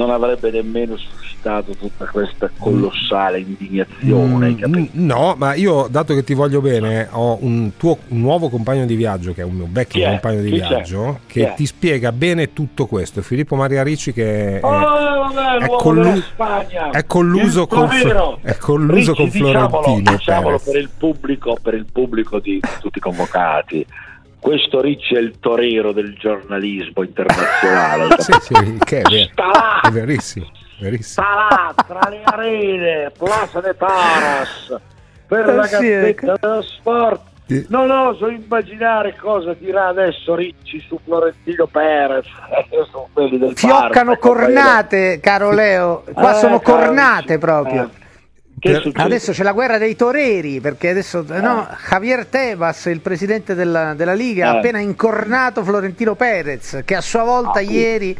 non 0.00 0.10
avrebbe 0.10 0.50
nemmeno 0.50 0.96
suscitato 0.96 1.72
tutta 1.72 2.06
questa 2.06 2.50
colossale 2.58 3.40
indignazione. 3.40 4.54
capito? 4.56 4.78
Mm, 4.78 4.86
no, 5.06 5.34
ma 5.36 5.52
io, 5.54 5.88
dato 5.90 6.14
che 6.14 6.24
ti 6.24 6.32
voglio 6.32 6.60
bene, 6.62 7.06
ho 7.10 7.36
un 7.42 7.72
tuo 7.76 7.98
un 8.08 8.20
nuovo 8.20 8.48
compagno 8.48 8.86
di 8.86 8.94
viaggio, 8.94 9.34
che 9.34 9.42
è 9.42 9.44
un 9.44 9.56
mio 9.56 9.68
vecchio 9.70 10.00
Chi 10.00 10.06
è? 10.06 10.08
compagno 10.08 10.40
di 10.40 10.50
c'è? 10.50 10.56
viaggio, 10.68 11.20
Chi 11.26 11.40
che 11.40 11.50
è? 11.50 11.54
ti 11.54 11.66
spiega 11.66 12.12
bene 12.12 12.52
tutto 12.54 12.86
questo. 12.86 13.20
Filippo 13.20 13.56
Maria 13.56 13.82
Ricci, 13.82 14.12
che 14.14 14.58
è, 14.58 14.64
Oh, 14.64 15.28
è 15.58 15.66
collu- 15.76 16.22
è 16.92 17.04
colluso 17.06 17.66
con, 17.66 17.88
è 18.42 18.56
colluso 18.56 19.14
con 19.14 19.24
Ricci, 19.26 19.38
diciamolo, 19.42 19.68
Florentino. 19.82 20.16
diciamolo 20.16 20.56
Perez. 20.58 20.72
per 20.72 20.80
il 20.80 20.90
pubblico, 20.96 21.58
per 21.62 21.74
il 21.74 21.86
pubblico 21.92 22.38
di 22.40 22.60
tutti 22.80 22.98
i 22.98 23.00
convocati. 23.00 23.86
Questo 24.40 24.80
Ricci 24.80 25.14
è 25.14 25.18
il 25.18 25.38
torero 25.38 25.92
del 25.92 26.14
giornalismo 26.18 27.02
internazionale. 27.02 28.16
Sì, 28.20 28.32
sì, 28.40 28.78
che 28.84 29.00
è, 29.00 29.30
là, 29.36 29.80
è 29.82 29.90
verissimo. 29.90 30.50
verissimo. 30.80 31.26
sta 31.26 31.46
là, 31.48 31.74
tra 31.86 32.08
le 32.08 32.22
arene, 32.24 33.12
Plaza 33.16 33.60
de 33.60 33.76
Taras, 33.76 34.80
per 35.26 35.46
Eh 35.48 35.54
la 35.54 35.64
sì, 35.64 35.72
Gazzetta 35.88 36.34
dello 36.40 36.62
Sport. 36.62 37.28
Non 37.68 37.90
oso 37.90 38.28
immaginare 38.28 39.16
cosa 39.20 39.54
dirà 39.54 39.88
adesso 39.88 40.36
Ricci 40.36 40.78
su 40.86 40.98
Florentino 41.04 41.66
Perez. 41.66 42.24
Eh, 42.70 43.54
Fioccano 43.56 44.16
cornate, 44.18 45.18
caro 45.20 45.50
Leo. 45.50 46.04
Qua 46.12 46.30
Eh, 46.30 46.38
sono 46.38 46.60
cornate 46.60 47.34
Ricci, 47.34 47.38
proprio. 47.38 47.82
eh. 47.82 47.99
Che 48.60 48.74
succede? 48.74 49.02
Adesso 49.02 49.32
c'è 49.32 49.42
la 49.42 49.52
guerra 49.52 49.78
dei 49.78 49.96
toreri 49.96 50.60
perché 50.60 50.90
adesso 50.90 51.24
no, 51.26 51.66
Javier 51.88 52.26
Tebas, 52.26 52.84
il 52.86 53.00
presidente 53.00 53.54
della, 53.54 53.94
della 53.94 54.12
Liga, 54.12 54.50
ha 54.50 54.54
Eh. 54.54 54.58
appena 54.58 54.78
incornato 54.78 55.64
Florentino 55.64 56.14
Perez 56.14 56.82
che 56.84 56.94
a 56.94 57.00
sua 57.00 57.24
volta 57.24 57.60
ieri 57.60 58.16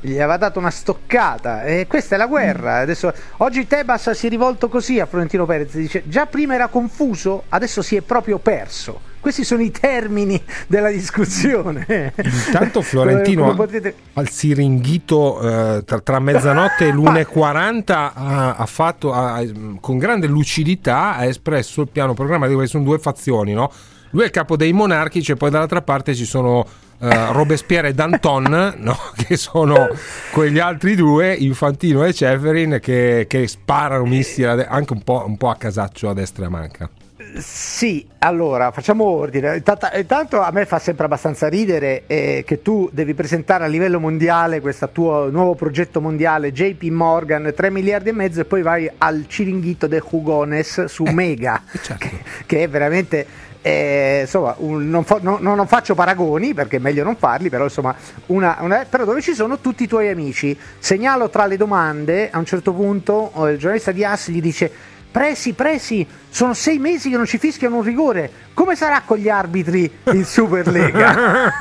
gli 0.00 0.14
aveva 0.14 0.36
dato 0.36 0.58
una 0.58 0.70
stoccata 0.70 1.62
e 1.64 1.86
questa 1.88 2.16
è 2.16 2.18
la 2.18 2.26
guerra. 2.26 2.78
Adesso, 2.78 3.12
oggi 3.38 3.66
Tebas 3.66 4.10
si 4.10 4.26
è 4.26 4.28
rivolto 4.30 4.68
così 4.68 5.00
a 5.00 5.06
Florentino 5.06 5.46
Perez, 5.46 5.72
dice 5.74 6.02
già 6.06 6.26
prima 6.26 6.54
era 6.54 6.66
confuso, 6.68 7.44
adesso 7.48 7.80
si 7.80 7.96
è 7.96 8.00
proprio 8.02 8.38
perso. 8.38 9.00
Questi 9.26 9.42
sono 9.42 9.62
i 9.62 9.72
termini 9.72 10.40
della 10.68 10.88
discussione. 10.88 12.12
Intanto 12.46 12.80
Florentino 12.80 13.42
Come 13.42 13.56
potete- 13.56 13.94
al 14.12 14.28
Siringhito 14.28 15.40
eh, 15.40 15.82
tra, 15.84 15.98
tra 15.98 16.20
mezzanotte 16.20 16.86
e 16.86 16.92
l'1.40 16.92 17.82
ha, 17.90 18.54
ha 18.54 18.66
fatto 18.66 19.12
ha- 19.12 19.42
con 19.80 19.98
grande 19.98 20.28
lucidità 20.28 21.16
ha 21.16 21.24
espresso 21.24 21.80
il 21.80 21.88
piano 21.88 22.14
programmatico 22.14 22.60
che 22.60 22.68
sono 22.68 22.84
due 22.84 23.00
fazioni 23.00 23.52
no? 23.52 23.68
lui 24.10 24.22
è 24.22 24.26
il 24.26 24.30
capo 24.30 24.56
dei 24.56 24.72
monarchici 24.72 25.32
e 25.32 25.34
poi 25.34 25.50
dall'altra 25.50 25.82
parte 25.82 26.14
ci 26.14 26.24
sono 26.24 26.64
eh, 27.00 27.32
Robespierre 27.32 27.88
e 27.88 27.94
Danton 27.94 28.74
no? 28.78 28.96
che 29.16 29.36
sono 29.36 29.88
quegli 30.30 30.60
altri 30.60 30.94
due 30.94 31.34
Infantino 31.34 32.04
e 32.04 32.14
Ceferin 32.14 32.78
che, 32.80 33.24
che 33.28 33.48
sparano 33.48 34.04
missili 34.04 34.46
anche 34.46 34.92
un 34.92 35.02
po', 35.02 35.24
un 35.26 35.36
po' 35.36 35.48
a 35.48 35.56
casaccio 35.56 36.10
a 36.10 36.14
destra 36.14 36.44
e 36.44 36.46
a 36.46 36.50
manca 36.50 36.90
Sì, 37.38 38.06
allora 38.20 38.70
facciamo 38.70 39.04
ordine. 39.04 39.56
Intanto, 39.56 39.88
intanto 39.94 40.40
a 40.40 40.50
me 40.52 40.64
fa 40.64 40.78
sempre 40.78 41.04
abbastanza 41.04 41.48
ridere 41.48 42.04
eh, 42.06 42.44
che 42.46 42.62
tu 42.62 42.88
devi 42.92 43.12
presentare 43.12 43.64
a 43.64 43.66
livello 43.66 44.00
mondiale 44.00 44.60
questo 44.60 44.88
tuo 44.88 45.28
nuovo 45.30 45.54
progetto 45.54 46.00
mondiale 46.00 46.50
JP 46.52 46.82
Morgan 46.84 47.52
3 47.54 47.70
miliardi 47.70 48.08
e 48.08 48.12
mezzo 48.12 48.40
e 48.40 48.44
poi 48.46 48.62
vai 48.62 48.90
al 48.98 49.24
ciringhito 49.28 49.86
de 49.86 50.00
Jugones 50.00 50.84
su 50.86 51.04
Mega, 51.04 51.62
che, 51.98 52.10
che 52.46 52.62
è 52.62 52.68
veramente 52.70 53.26
eh, 53.60 54.20
insomma, 54.22 54.54
un- 54.58 54.88
non, 54.88 55.04
fa- 55.04 55.18
no- 55.20 55.38
no- 55.40 55.54
non 55.54 55.66
faccio 55.66 55.94
paragoni 55.94 56.54
perché 56.54 56.76
è 56.76 56.80
meglio 56.80 57.04
non 57.04 57.16
farli, 57.16 57.50
però 57.50 57.64
insomma, 57.64 57.94
una, 58.26 58.56
una- 58.60 58.86
però 58.88 59.04
dove 59.04 59.20
ci 59.20 59.34
sono 59.34 59.58
tutti 59.58 59.82
i 59.82 59.88
tuoi 59.88 60.08
amici. 60.08 60.56
Segnalo 60.78 61.28
tra 61.28 61.44
le 61.46 61.56
domande, 61.56 62.30
a 62.30 62.38
un 62.38 62.44
certo 62.46 62.72
punto 62.72 63.30
eh, 63.46 63.52
il 63.52 63.58
giornalista 63.58 63.90
di 63.92 64.04
Ass 64.04 64.28
gli 64.30 64.40
dice: 64.40 64.70
Presi, 65.16 65.54
presi, 65.54 66.06
sono 66.28 66.52
sei 66.52 66.76
mesi 66.76 67.08
che 67.08 67.16
non 67.16 67.24
ci 67.24 67.38
fischiano 67.38 67.76
un 67.76 67.82
rigore. 67.82 68.30
Come 68.52 68.76
sarà 68.76 69.00
con 69.02 69.16
gli 69.16 69.30
arbitri 69.30 69.90
in 70.12 70.26
Superlega? 70.26 71.54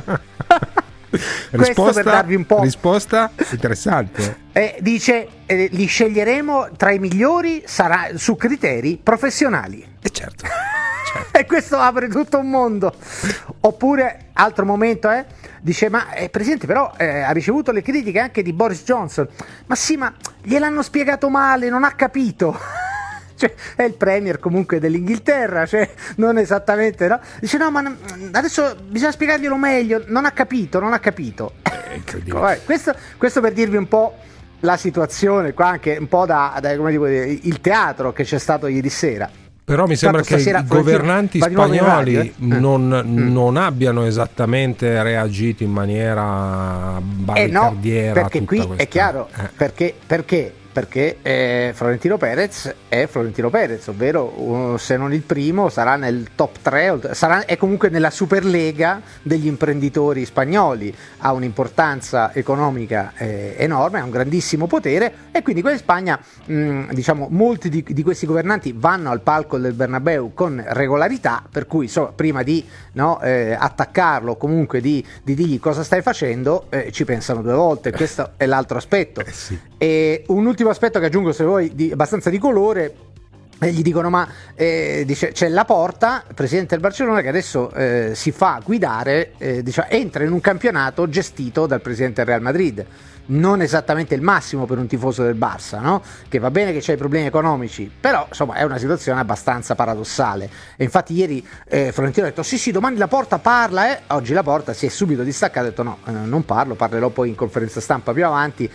Questo 1.54 1.92
per 1.92 2.02
darvi 2.02 2.34
un 2.34 2.46
po'. 2.46 2.62
risposta 2.62 3.30
interessante. 3.50 4.40
Eh, 4.54 4.76
dice: 4.80 5.28
eh, 5.46 5.68
Li 5.72 5.84
sceglieremo 5.84 6.70
tra 6.76 6.92
i 6.92 6.98
migliori 7.00 7.64
sarà 7.66 8.10
su 8.14 8.36
criteri 8.36 8.98
professionali. 9.02 9.84
E 10.00 10.08
certo. 10.10 10.46
e 11.30 11.44
questo 11.44 11.76
apre 11.76 12.08
tutto 12.08 12.38
un 12.38 12.48
mondo. 12.48 12.94
Oppure, 13.60 14.28
altro 14.32 14.64
momento, 14.64 15.10
eh, 15.10 15.26
dice: 15.60 15.90
Ma 15.90 16.14
eh, 16.14 16.30
Presidente, 16.30 16.66
però 16.66 16.92
eh, 16.96 17.20
ha 17.20 17.32
ricevuto 17.32 17.70
le 17.70 17.82
critiche 17.82 18.20
anche 18.20 18.42
di 18.42 18.54
Boris 18.54 18.82
Johnson. 18.84 19.28
Ma 19.66 19.74
sì, 19.74 19.96
ma 19.96 20.10
gliel'hanno 20.40 20.80
spiegato 20.82 21.28
male, 21.28 21.68
non 21.68 21.84
ha 21.84 21.92
capito. 21.92 22.56
Cioè, 23.44 23.54
è 23.76 23.82
il 23.82 23.94
premier 23.94 24.38
comunque 24.38 24.78
dell'Inghilterra, 24.80 25.66
cioè, 25.66 25.88
non 26.16 26.38
esattamente, 26.38 27.06
no? 27.08 27.20
Dice: 27.40 27.58
No, 27.58 27.70
ma 27.70 27.94
adesso 28.32 28.76
bisogna 28.88 29.12
spiegarglielo 29.12 29.56
meglio. 29.56 30.02
Non 30.06 30.24
ha 30.24 30.30
capito, 30.30 30.80
non 30.80 30.92
ha 30.92 30.98
capito. 30.98 31.54
Ecco, 31.62 32.18
vabbè, 32.40 32.60
questo, 32.64 32.94
questo 33.18 33.40
per 33.40 33.52
dirvi 33.52 33.76
un 33.76 33.86
po' 33.88 34.14
la 34.60 34.76
situazione, 34.76 35.52
qua 35.52 35.68
anche 35.68 35.96
un 35.98 36.08
po' 36.08 36.24
da, 36.26 36.56
da, 36.60 36.74
come 36.76 36.90
dico, 36.90 37.06
il 37.06 37.60
teatro 37.60 38.12
che 38.12 38.24
c'è 38.24 38.38
stato 38.38 38.66
ieri 38.66 38.88
sera. 38.88 39.28
Però 39.64 39.86
mi 39.86 39.96
sembra 39.96 40.20
Tanto 40.22 40.44
che 40.44 40.50
i 40.50 40.66
governanti 40.66 41.38
spagnoli 41.40 41.78
radio, 41.78 42.20
eh? 42.20 42.34
non, 42.38 42.86
non 43.06 43.56
abbiano 43.56 44.04
esattamente 44.04 45.02
reagito 45.02 45.62
in 45.62 45.70
maniera 45.70 46.98
Eh 46.98 47.46
no, 47.46 47.60
barricardiera. 47.70 48.12
perché 48.12 48.38
tutta 48.40 48.46
qui 48.48 48.58
è 48.58 48.66
questa- 48.66 48.84
chiaro, 48.84 49.28
eh. 49.34 49.48
perché, 49.56 49.94
perché, 50.06 50.52
perché 50.74 51.18
eh, 51.22 51.70
Florentino 51.72 52.16
Perez 52.16 52.74
è 52.88 53.06
Florentino 53.06 53.48
Perez, 53.48 53.86
ovvero 53.86 54.74
se 54.76 54.96
non 54.96 55.12
il 55.12 55.22
primo 55.22 55.68
sarà 55.68 55.94
nel 55.94 56.30
top 56.34 56.56
3, 56.62 57.14
sarà, 57.14 57.44
è 57.44 57.56
comunque 57.56 57.90
nella 57.90 58.10
Superlega 58.10 59.00
degli 59.22 59.46
imprenditori 59.46 60.24
spagnoli, 60.24 60.92
ha 61.18 61.32
un'importanza 61.32 62.34
economica 62.34 63.12
eh, 63.16 63.54
enorme, 63.56 64.00
ha 64.00 64.04
un 64.04 64.10
grandissimo 64.10 64.66
potere 64.66 65.12
e 65.30 65.42
quindi 65.42 65.62
qua 65.62 65.70
in 65.70 65.78
Spagna 65.78 66.18
mh, 66.46 66.92
diciamo 66.92 67.28
molti 67.30 67.68
di, 67.68 67.84
di 67.86 68.02
questi 68.02 68.26
governanti 68.26 68.74
vanno 68.76 69.12
al 69.12 69.20
palco 69.20 69.58
del 69.58 69.74
Bernabeu 69.74 70.32
con 70.34 70.60
regolarità, 70.66 71.44
per 71.48 71.68
cui 71.68 71.84
insomma, 71.84 72.10
prima 72.10 72.42
di 72.42 72.66
no, 72.94 73.20
eh, 73.20 73.56
attaccarlo 73.56 74.32
o 74.32 74.36
comunque 74.36 74.80
di, 74.80 75.06
di 75.22 75.36
dirgli 75.36 75.60
cosa 75.60 75.84
stai 75.84 76.02
facendo 76.02 76.66
eh, 76.70 76.90
ci 76.90 77.04
pensano 77.04 77.42
due 77.42 77.54
volte, 77.54 77.92
questo 77.92 78.32
è 78.36 78.46
l'altro 78.46 78.76
aspetto. 78.76 79.22
E 79.78 80.24
un 80.28 80.46
ultimo 80.46 80.63
aspetto 80.70 80.98
che 80.98 81.06
aggiungo 81.06 81.32
se 81.32 81.44
vuoi 81.44 81.74
di, 81.74 81.90
abbastanza 81.92 82.30
di 82.30 82.38
colore 82.38 82.94
e 83.58 83.72
gli 83.72 83.82
dicono 83.82 84.10
ma 84.10 84.28
eh, 84.54 85.04
dice, 85.06 85.32
c'è 85.32 85.48
la 85.48 85.64
porta 85.64 86.24
presidente 86.34 86.74
del 86.74 86.80
Barcellona 86.80 87.20
che 87.20 87.28
adesso 87.28 87.70
eh, 87.72 88.12
si 88.14 88.32
fa 88.32 88.60
guidare 88.64 89.32
eh, 89.38 89.62
diciamo, 89.62 89.88
entra 89.90 90.24
in 90.24 90.32
un 90.32 90.40
campionato 90.40 91.08
gestito 91.08 91.66
dal 91.66 91.80
presidente 91.80 92.16
del 92.16 92.26
Real 92.26 92.42
Madrid 92.42 92.84
non 93.26 93.62
esattamente 93.62 94.14
il 94.14 94.20
massimo 94.20 94.66
per 94.66 94.76
un 94.76 94.86
tifoso 94.86 95.22
del 95.22 95.36
Barça 95.36 95.80
no? 95.80 96.02
che 96.28 96.38
va 96.38 96.50
bene 96.50 96.72
che 96.72 96.80
c'è 96.80 96.92
i 96.94 96.96
problemi 96.96 97.26
economici 97.26 97.90
però 97.98 98.26
insomma 98.28 98.54
è 98.54 98.64
una 98.64 98.76
situazione 98.76 99.20
abbastanza 99.20 99.74
paradossale 99.74 100.50
e 100.76 100.84
infatti 100.84 101.14
ieri 101.14 101.46
eh, 101.68 101.92
Florentino 101.92 102.26
ha 102.26 102.28
detto 102.28 102.42
sì 102.42 102.58
sì 102.58 102.70
domani 102.70 102.96
la 102.96 103.08
porta 103.08 103.38
parla 103.38 103.96
eh. 103.96 104.02
oggi 104.08 104.34
la 104.34 104.42
porta 104.42 104.72
si 104.72 104.86
è 104.86 104.88
subito 104.90 105.22
distaccato 105.22 105.66
e 105.66 105.68
ha 105.68 105.70
detto 105.70 105.82
no 105.82 105.98
eh, 106.06 106.10
non 106.10 106.44
parlo 106.44 106.74
parlerò 106.74 107.08
poi 107.08 107.30
in 107.30 107.34
conferenza 107.34 107.80
stampa 107.80 108.12
più 108.12 108.26
avanti 108.26 108.70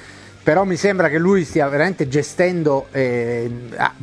però 0.49 0.63
mi 0.63 0.77
sembra 0.77 1.09
che 1.09 1.19
lui 1.19 1.45
stia 1.45 1.67
veramente 1.69 2.07
gestendo 2.07 2.87
eh, 2.91 3.47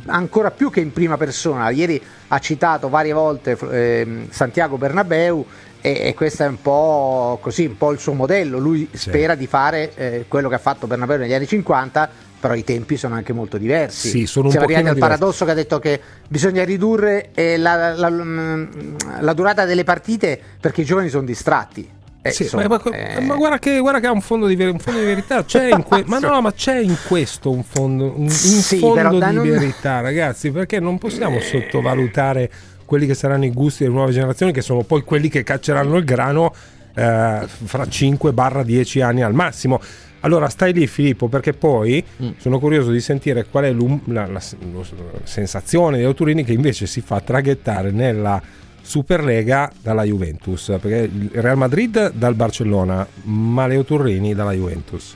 ancora 0.05 0.49
più 0.49 0.69
che 0.69 0.79
in 0.79 0.93
prima 0.93 1.17
persona. 1.17 1.69
Ieri 1.71 2.01
ha 2.29 2.39
citato 2.39 2.87
varie 2.87 3.11
volte 3.11 3.57
ehm, 3.69 4.29
Santiago 4.29 4.77
Bernabeu 4.77 5.45
e, 5.81 6.03
e 6.05 6.13
questo 6.13 6.43
è 6.43 6.47
un 6.47 6.61
po' 6.61 7.37
così, 7.41 7.65
un 7.65 7.75
po' 7.75 7.91
il 7.91 7.99
suo 7.99 8.13
modello. 8.13 8.59
Lui 8.59 8.87
spera 8.93 9.35
di 9.35 9.45
fare 9.45 9.93
eh, 9.95 10.25
quello 10.29 10.47
che 10.47 10.55
ha 10.55 10.59
fatto 10.59 10.87
Bernabeu 10.87 11.17
negli 11.17 11.33
anni 11.33 11.47
50, 11.47 12.09
però 12.39 12.55
i 12.55 12.63
tempi 12.63 12.95
sono 12.95 13.15
anche 13.15 13.33
molto 13.33 13.57
diversi. 13.57 14.07
Sì, 14.07 14.25
sono 14.25 14.45
un 14.45 14.51
Siamo 14.51 14.67
arrivati 14.67 14.87
al 14.87 14.97
paradosso 14.97 15.43
che 15.43 15.51
ha 15.51 15.53
detto 15.53 15.79
che 15.79 15.99
bisogna 16.29 16.63
ridurre 16.63 17.31
eh, 17.33 17.57
la, 17.57 17.93
la- 17.93 18.09
mm, 18.09 18.95
la 19.19 19.33
durata 19.33 19.65
delle 19.65 19.83
partite 19.83 20.39
perché 20.61 20.79
i 20.79 20.85
giovani 20.85 21.09
sono 21.09 21.25
distratti. 21.25 21.95
Eh, 22.21 22.31
Sì, 22.31 22.43
insomma, 22.43 22.67
ma, 22.67 22.81
ma- 22.83 22.91
eh, 22.97 23.21
ma 23.21 23.35
guarda, 23.35 23.57
che, 23.59 23.79
guarda 23.79 23.99
che 23.99 24.07
ha 24.07 24.11
un 24.11 24.21
fondo 24.21 24.47
di, 24.47 24.55
ver- 24.55 24.73
un 24.73 24.79
fondo 24.79 24.99
di 24.99 25.05
verità. 25.05 25.43
Que- 25.43 26.03
ma 26.07 26.19
no, 26.19 26.41
ma 26.41 26.51
c'è 26.51 26.77
in 26.79 26.97
questo 27.07 27.51
un 27.51 27.63
fondo, 27.63 28.13
un, 28.15 28.23
un 28.23 28.29
Sì, 28.29 28.79
fondo 28.79 29.19
di 29.19 29.33
non- 29.35 29.49
verità, 29.49 30.01
ragazzi, 30.01 30.51
perché 30.51 30.79
non 30.79 30.97
possiamo 30.97 31.39
sottovalutare 31.39 32.51
quelli 32.85 33.05
che 33.05 33.13
saranno 33.13 33.45
i 33.45 33.51
gusti 33.51 33.83
delle 33.83 33.95
nuove 33.95 34.11
generazioni, 34.11 34.51
che 34.51 34.61
sono 34.61 34.83
poi 34.83 35.03
quelli 35.03 35.29
che 35.29 35.43
cacceranno 35.43 35.95
il 35.97 36.03
grano 36.03 36.53
eh, 36.95 37.41
fra 37.65 37.83
5-10 37.85 39.01
anni 39.03 39.21
al 39.21 39.33
massimo. 39.33 39.79
Allora 40.21 40.49
stai 40.49 40.73
lì 40.73 40.87
Filippo 40.87 41.27
perché 41.27 41.53
poi 41.53 42.03
Mm. 42.23 42.29
sono 42.37 42.59
curioso 42.59 42.89
di 42.91 42.99
sentire 42.99 43.45
qual 43.45 43.65
è 43.65 43.71
l'um- 43.71 44.01
la, 44.05 44.25
la- 44.25 44.41
la 44.73 44.81
sensazione 45.23 45.99
di 45.99 46.03
Autorini 46.03 46.43
che 46.43 46.53
invece 46.53 46.87
si 46.87 47.01
fa 47.01 47.21
traghettare 47.21 47.91
nella 47.91 48.41
Superlega 48.87 49.69
dalla 49.81 50.03
Juventus, 50.03 50.73
perché 50.79 51.09
il 51.11 51.29
Real 51.33 51.57
Madrid 51.57 52.13
dal 52.13 52.35
Barcellona, 52.35 53.05
ma 53.23 53.67
Leo 53.67 53.83
Turrini 53.83 54.33
dalla 54.33 54.53
Juventus. 54.53 55.13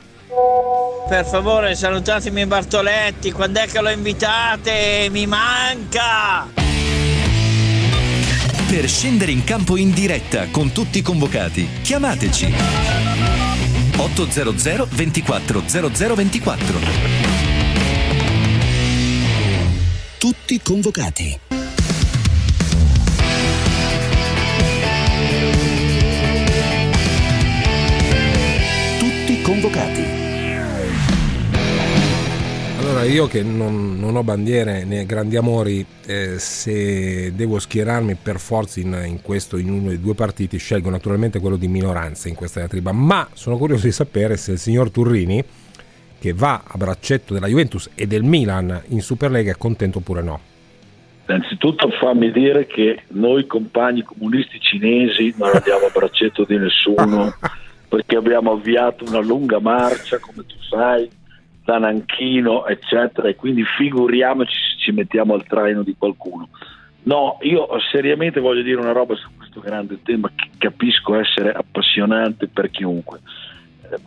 Per 1.08 1.24
favore 1.24 1.74
salutatemi 1.74 2.44
Bartoletti, 2.44 3.32
quando 3.32 3.60
è 3.60 3.66
che 3.66 3.80
lo 3.80 3.88
invitate? 3.88 5.08
Mi 5.10 5.26
manca! 5.26 6.48
Per 8.68 8.88
scendere 8.88 9.32
in 9.32 9.42
campo 9.42 9.78
in 9.78 9.94
diretta 9.94 10.48
con 10.50 10.70
tutti 10.72 10.98
i 10.98 11.02
convocati, 11.02 11.66
chiamateci 11.80 12.54
800 13.96 14.86
24 14.90 15.62
0024. 15.66 16.78
Tutti 20.18 20.60
convocati. 20.62 21.61
Io 33.12 33.26
che 33.26 33.42
non, 33.42 33.98
non 33.98 34.16
ho 34.16 34.22
bandiere 34.22 34.84
né 34.84 35.04
grandi 35.04 35.36
amori, 35.36 35.84
eh, 36.06 36.38
se 36.38 37.34
devo 37.34 37.58
schierarmi 37.58 38.14
per 38.14 38.38
forza 38.38 38.80
in, 38.80 38.98
in 39.06 39.20
questo, 39.20 39.58
in 39.58 39.70
uno 39.70 39.88
dei 39.88 40.00
due 40.00 40.14
partiti, 40.14 40.56
scelgo 40.56 40.88
naturalmente 40.88 41.38
quello 41.38 41.56
di 41.56 41.68
minoranza 41.68 42.30
in 42.30 42.34
questa 42.34 42.60
diatriba, 42.60 42.90
ma 42.92 43.28
sono 43.34 43.58
curioso 43.58 43.84
di 43.84 43.92
sapere 43.92 44.38
se 44.38 44.52
il 44.52 44.58
signor 44.58 44.90
Turrini, 44.90 45.44
che 46.18 46.32
va 46.32 46.62
a 46.66 46.78
braccetto 46.78 47.34
della 47.34 47.48
Juventus 47.48 47.90
e 47.94 48.06
del 48.06 48.22
Milan 48.22 48.82
in 48.88 49.02
Superlega, 49.02 49.52
è 49.52 49.56
contento 49.58 49.98
oppure 49.98 50.22
no. 50.22 50.40
Innanzitutto 51.28 51.90
fammi 51.90 52.32
dire 52.32 52.66
che 52.66 53.02
noi 53.08 53.46
compagni 53.46 54.02
comunisti 54.02 54.58
cinesi 54.58 55.34
non 55.36 55.50
andiamo 55.52 55.84
a 55.84 55.90
braccetto 55.92 56.44
di 56.44 56.56
nessuno 56.56 57.34
perché 57.90 58.16
abbiamo 58.16 58.52
avviato 58.52 59.04
una 59.06 59.20
lunga 59.20 59.60
marcia, 59.60 60.18
come 60.18 60.46
tu 60.46 60.56
sai, 60.66 61.10
da 61.64 61.78
Nanchino, 61.78 62.66
eccetera, 62.66 63.28
e 63.28 63.36
quindi 63.36 63.64
figuriamoci 63.64 64.52
se 64.52 64.76
ci 64.78 64.92
mettiamo 64.92 65.34
al 65.34 65.44
traino 65.44 65.82
di 65.82 65.94
qualcuno. 65.96 66.48
No, 67.04 67.38
io 67.42 67.68
seriamente 67.90 68.40
voglio 68.40 68.62
dire 68.62 68.80
una 68.80 68.92
roba 68.92 69.14
su 69.16 69.28
questo 69.36 69.60
grande 69.60 69.98
tema 70.02 70.30
che 70.34 70.50
capisco 70.58 71.18
essere 71.18 71.52
appassionante 71.52 72.46
per 72.46 72.70
chiunque. 72.70 73.20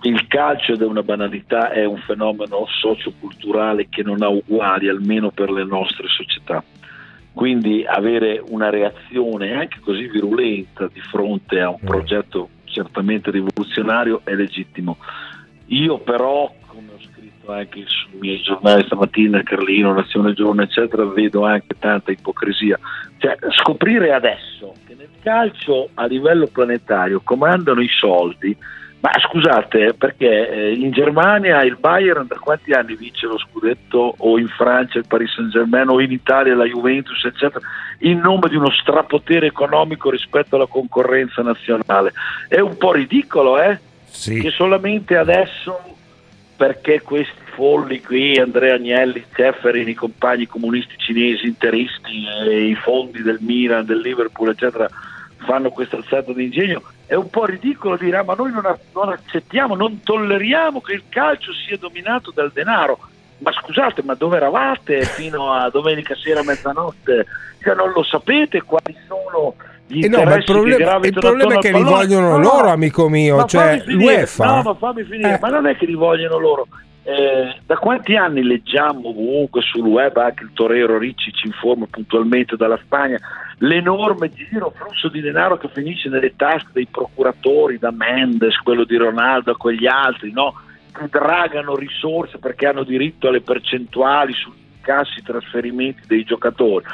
Il 0.01 0.27
calcio 0.27 0.73
ed 0.73 0.81
è 0.81 0.85
una 0.85 1.03
banalità, 1.03 1.71
è 1.71 1.85
un 1.85 1.97
fenomeno 1.97 2.65
socioculturale 2.67 3.87
che 3.89 4.01
non 4.01 4.21
ha 4.21 4.29
uguali, 4.29 4.87
almeno 4.87 5.29
per 5.29 5.51
le 5.51 5.63
nostre 5.63 6.07
società. 6.07 6.63
Quindi 7.33 7.85
avere 7.85 8.41
una 8.47 8.69
reazione 8.69 9.53
anche 9.53 9.79
così 9.81 10.07
virulenta 10.07 10.87
di 10.91 11.01
fronte 11.01 11.59
a 11.59 11.69
un 11.69 11.79
progetto 11.83 12.49
certamente 12.63 13.29
rivoluzionario 13.29 14.21
è 14.23 14.33
legittimo. 14.33 14.97
Io 15.67 15.97
però, 15.97 16.51
letto 17.45 17.51
anche 17.51 17.83
sui 17.85 18.19
miei 18.19 18.41
giornali 18.41 18.83
stamattina, 18.85 19.43
Carlino, 19.43 19.93
Nazione 19.93 20.33
Giorno, 20.33 20.63
eccetera, 20.63 21.05
vedo 21.05 21.45
anche 21.45 21.75
tanta 21.77 22.11
ipocrisia. 22.11 22.79
Cioè, 23.17 23.37
scoprire 23.51 24.11
adesso 24.11 24.73
che 24.85 24.95
nel 24.97 25.09
calcio 25.21 25.89
a 25.93 26.05
livello 26.05 26.47
planetario 26.47 27.21
comandano 27.23 27.81
i 27.81 27.89
soldi, 27.89 28.55
ma 28.99 29.11
scusate, 29.19 29.93
perché 29.93 30.49
eh, 30.49 30.73
in 30.73 30.91
Germania 30.91 31.61
il 31.63 31.77
Bayern 31.79 32.25
da 32.25 32.37
quanti 32.39 32.71
anni 32.71 32.95
vince 32.95 33.27
lo 33.27 33.37
scudetto 33.37 34.15
o 34.17 34.39
in 34.39 34.47
Francia 34.47 34.97
il 34.97 35.05
Paris 35.07 35.31
Saint 35.33 35.51
Germain 35.51 35.87
o 35.89 36.01
in 36.01 36.11
Italia 36.11 36.55
la 36.55 36.65
Juventus, 36.65 37.23
eccetera, 37.23 37.63
in 37.99 38.19
nome 38.19 38.49
di 38.49 38.55
uno 38.55 38.71
strapotere 38.71 39.45
economico 39.45 40.09
rispetto 40.09 40.55
alla 40.55 40.65
concorrenza 40.65 41.43
nazionale? 41.43 42.13
È 42.47 42.59
un 42.59 42.77
po' 42.77 42.93
ridicolo, 42.93 43.61
eh? 43.61 43.79
Che 44.41 44.49
solamente 44.49 45.17
adesso 45.17 45.94
perché 46.55 47.01
questi 47.01 47.33
folli 47.53 48.01
qui, 48.01 48.37
Andrea 48.37 48.75
Agnelli, 48.75 49.25
Zefferin, 49.33 49.87
i 49.87 49.93
compagni 49.93 50.45
comunisti 50.45 50.95
cinesi, 50.97 51.47
interisti, 51.47 52.25
eh, 52.45 52.67
i 52.67 52.75
fondi 52.75 53.21
del 53.21 53.39
Milan, 53.41 53.85
del 53.85 53.99
Liverpool, 53.99 54.49
eccetera, 54.49 54.87
fanno 55.37 55.69
questa 55.69 55.97
alzata 55.97 56.33
di 56.33 56.45
ingegno, 56.45 56.81
è 57.05 57.13
un 57.13 57.29
po' 57.29 57.45
ridicolo 57.45 57.97
dire 57.97 58.17
ah, 58.17 58.23
ma 58.23 58.33
noi 58.33 58.51
non, 58.51 58.63
non 58.93 59.09
accettiamo, 59.09 59.75
non 59.75 60.01
tolleriamo 60.01 60.81
che 60.81 60.93
il 60.93 61.03
calcio 61.09 61.53
sia 61.53 61.77
dominato 61.77 62.31
dal 62.31 62.51
denaro. 62.51 62.99
Ma 63.37 63.51
scusate, 63.51 64.01
ma 64.01 64.15
dove 64.15 64.37
eravate 64.37 65.03
fino 65.03 65.51
a 65.51 65.69
domenica 65.69 66.15
sera 66.15 66.39
a 66.39 66.43
mezzanotte? 66.43 67.25
Cioè, 67.61 67.75
non 67.75 67.91
lo 67.91 68.01
sapete 68.03 68.61
quali 68.61 68.95
sono 69.07 69.55
Eh 69.87 70.07
no, 70.07 70.23
ma 70.23 70.35
il 70.35 70.43
problema, 70.43 70.97
il 70.97 71.13
problema 71.13 71.53
è 71.55 71.59
che 71.59 71.71
li 71.71 71.83
vogliono 71.83 72.37
No, 72.37 72.39
loro, 72.39 72.69
amico 72.69 73.07
mio, 73.07 73.37
ma 73.37 73.45
cioè 73.45 73.83
l'UEFA. 73.85 74.45
No, 74.45 74.61
ma 74.63 74.73
fammi 74.73 75.03
finire, 75.03 75.35
Eh. 75.35 75.39
ma 75.39 75.49
non 75.49 75.67
è 75.67 75.75
che 75.77 75.85
li 75.85 75.93
vogliono 75.93 76.39
loro. 76.39 76.67
Eh, 77.03 77.59
da 77.63 77.77
quanti 77.77 78.15
anni 78.15 78.41
leggiamo 78.41 79.09
ovunque 79.09 79.61
sul 79.61 79.85
web, 79.85 80.17
anche 80.17 80.43
il 80.43 80.49
Torero 80.53 80.97
Ricci 80.97 81.31
ci 81.33 81.45
informa 81.45 81.85
puntualmente 81.87 82.55
dalla 82.55 82.79
Spagna, 82.83 83.19
l'enorme 83.59 84.31
giro, 84.31 84.73
flusso 84.75 85.07
di 85.09 85.21
denaro 85.21 85.57
che 85.57 85.69
finisce 85.71 86.09
nelle 86.09 86.35
tasche 86.35 86.69
dei 86.73 86.87
procuratori, 86.89 87.77
da 87.77 87.91
Mendes, 87.91 88.57
quello 88.57 88.85
di 88.85 88.97
Ronaldo, 88.97 89.51
a 89.51 89.55
quegli 89.55 89.85
altri, 89.85 90.31
no? 90.31 90.55
che 90.91 91.07
dragano 91.09 91.75
risorse 91.75 92.39
perché 92.39 92.65
hanno 92.67 92.83
diritto 92.83 93.27
alle 93.27 93.41
percentuali 93.41 94.33
sui 94.33 94.53
cassi 94.81 95.21
trasferimenti 95.21 96.01
dei 96.07 96.23
giocatori. 96.23 96.85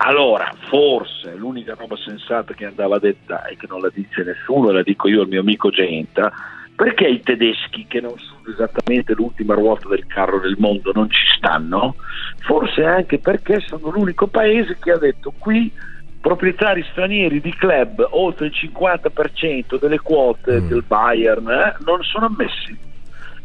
Allora, 0.00 0.52
forse 0.68 1.34
l'unica 1.34 1.74
roba 1.74 1.96
sensata 1.96 2.54
che 2.54 2.66
andava 2.66 2.98
detta 2.98 3.44
e 3.46 3.56
che 3.56 3.66
non 3.68 3.80
la 3.80 3.90
dice 3.92 4.22
nessuno, 4.22 4.70
la 4.70 4.82
dico 4.82 5.08
io 5.08 5.22
al 5.22 5.28
mio 5.28 5.40
amico 5.40 5.70
Genta, 5.70 6.32
perché 6.76 7.08
i 7.08 7.20
tedeschi, 7.20 7.86
che 7.88 8.00
non 8.00 8.16
sono 8.16 8.42
esattamente 8.48 9.12
l'ultima 9.14 9.54
ruota 9.54 9.88
del 9.88 10.06
carro 10.06 10.38
del 10.38 10.54
mondo, 10.58 10.92
non 10.94 11.10
ci 11.10 11.26
stanno? 11.36 11.96
Forse 12.38 12.84
anche 12.84 13.18
perché 13.18 13.58
sono 13.58 13.90
l'unico 13.90 14.28
paese 14.28 14.76
che 14.80 14.92
ha 14.92 14.98
detto 14.98 15.32
qui 15.36 15.72
proprietari 16.20 16.84
stranieri 16.90 17.40
di 17.40 17.52
club 17.54 18.06
oltre 18.10 18.46
il 18.46 18.52
50% 18.54 19.80
delle 19.80 19.98
quote 19.98 20.66
del 20.66 20.84
Bayern 20.86 21.48
eh, 21.48 21.76
non 21.84 22.02
sono 22.02 22.26
ammessi. 22.26 22.87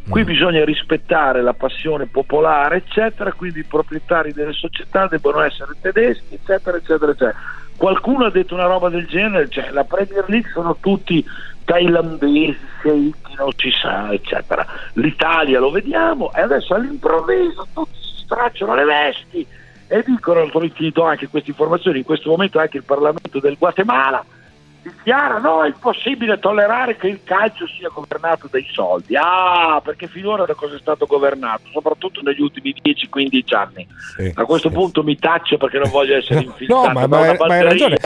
Qui 0.08 0.26
bisogna 0.26 0.66
rispettare 0.66 1.42
la 1.42 1.54
passione 1.54 2.08
popolare, 2.08 2.78
eccetera, 2.78 3.32
quindi 3.32 3.60
i 3.60 3.64
proprietari 3.64 4.34
delle 4.34 4.52
società 4.52 5.08
devono 5.08 5.42
essere 5.42 5.76
tedeschi, 5.80 6.36
eccetera, 6.36 6.78
eccetera, 6.78 7.12
eccetera. 7.12 7.36
Qualcuno 7.78 8.26
ha 8.26 8.30
detto 8.30 8.54
una 8.54 8.66
roba 8.66 8.90
del 8.90 9.08
genere, 9.08 9.48
cioè 9.50 9.72
la 9.72 9.86
Premier 9.86 10.26
League 10.28 10.52
sono 10.52 10.76
tutti 10.80 11.26
thailandesi, 11.64 12.60
sceicchi, 12.80 13.36
non 13.38 13.52
si 13.56 13.72
sa, 13.72 14.12
eccetera. 14.12 14.66
L'Italia 14.94 15.60
lo 15.60 15.72
vediamo 15.72 16.32
e 16.34 16.42
adesso 16.42 16.74
all'improvviso 16.74 17.68
tutti 17.74 17.98
si 17.98 18.24
stracciano 18.24 18.76
le 18.76 18.84
vesti 18.84 19.48
e 19.88 20.04
dicono, 20.06 20.50
ti 20.50 20.92
do 20.92 21.04
anche 21.04 21.30
queste 21.30 21.52
informazioni, 21.52 22.00
in 22.00 22.06
questo 22.06 22.30
momento 22.30 22.60
anche 22.60 22.78
il 22.78 22.84
Parlamento 22.84 23.40
del 23.40 23.56
Guatemala 23.58 24.24
dichiara 24.84 25.40
no, 25.40 25.64
è 25.64 25.68
impossibile 25.68 26.40
tollerare 26.40 26.98
che 26.98 27.08
il 27.08 27.22
calcio 27.24 27.66
sia 27.68 27.90
governato 27.90 28.48
dai 28.52 28.68
soldi. 28.72 29.16
Ah, 29.16 29.82
perché 29.84 30.08
finora 30.08 30.46
da 30.46 30.54
cosa 30.54 30.76
è 30.76 30.80
stato 30.80 31.06
governato? 31.06 31.64
Soprattutto 31.72 32.22
negli 32.22 32.42
ultimi 32.42 32.76
10-15 32.84 33.56
anni. 33.56 33.88
A 34.36 34.46
questo 34.46 34.70
punto 34.70 35.04
mi 35.04 35.18
taccio 35.18 35.58
perché 35.58 35.80
non 35.80 35.90
voglio 35.90 36.18
essere 36.18 36.42
infiltrato 36.42 36.88
No, 36.94 36.94
ma, 36.94 37.08
ma- 37.08 37.36
ma 37.38 37.54
hai 37.54 37.64
ragione. 37.64 37.98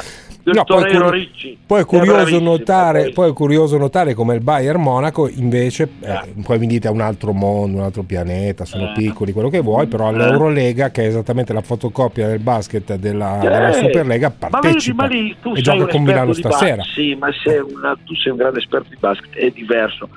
Del 0.48 0.56
No, 0.56 0.64
poi, 0.64 0.78
è 0.78 0.88
Torero 0.88 1.06
curi- 1.06 1.20
Ricci. 1.20 1.58
poi 1.66 1.82
è 1.82 1.86
curioso 1.86 2.14
bravissimo, 2.14 2.50
notare, 2.50 3.02
poi- 3.04 3.12
poi 3.14 3.30
è 3.30 3.34
curioso 3.34 3.78
notare 3.78 4.14
come 4.14 4.36
il 4.36 4.42
Bayern 4.42 4.82
Monaco 4.82 5.28
invece, 5.28 5.90
eh, 6.00 6.34
poi 6.42 6.58
mi 6.58 6.68
dite 6.68 6.88
è 6.88 6.92
un 6.92 7.02
altro 7.02 7.34
mondo, 7.34 7.80
un 7.80 7.84
altro 7.84 8.04
pianeta, 8.04 8.64
sono 8.64 8.90
Eh. 8.90 8.94
piccoli, 8.96 9.34
quello 9.34 9.50
che 9.50 9.60
vuoi, 9.60 9.88
però 9.88 10.06
Eh. 10.06 10.14
all'Eurolega, 10.14 10.90
che 10.90 11.04
è 11.04 11.08
esattamente 11.08 11.52
la 11.52 11.62
fotocopia 11.62 12.28
del 12.28 12.40
basket 12.40 12.96
della, 12.96 13.40
Eh, 13.42 13.50
della 13.50 13.74
Superlega, 13.74 14.28
ma 14.40 14.48
vedi, 14.48 14.52
partecipa 14.62 15.04
ma 15.04 15.10
lì 15.10 15.36
tu 15.42 15.54
e 15.54 15.62
gioca 15.62 15.86
con 15.88 16.04
Milano 16.04 16.32
stasera. 16.34 16.78
basket, 16.78 16.94
Sì, 16.96 17.16
ma 17.20 17.28
sei 17.44 17.60
una- 17.60 17.98
tu 18.06 18.16
sei 18.16 18.32
un 18.32 18.38
grande 18.38 18.60
esperto 18.60 18.88
di 18.90 18.98
basket, 19.00 19.36
è 19.36 19.50
diverso. 19.50 20.08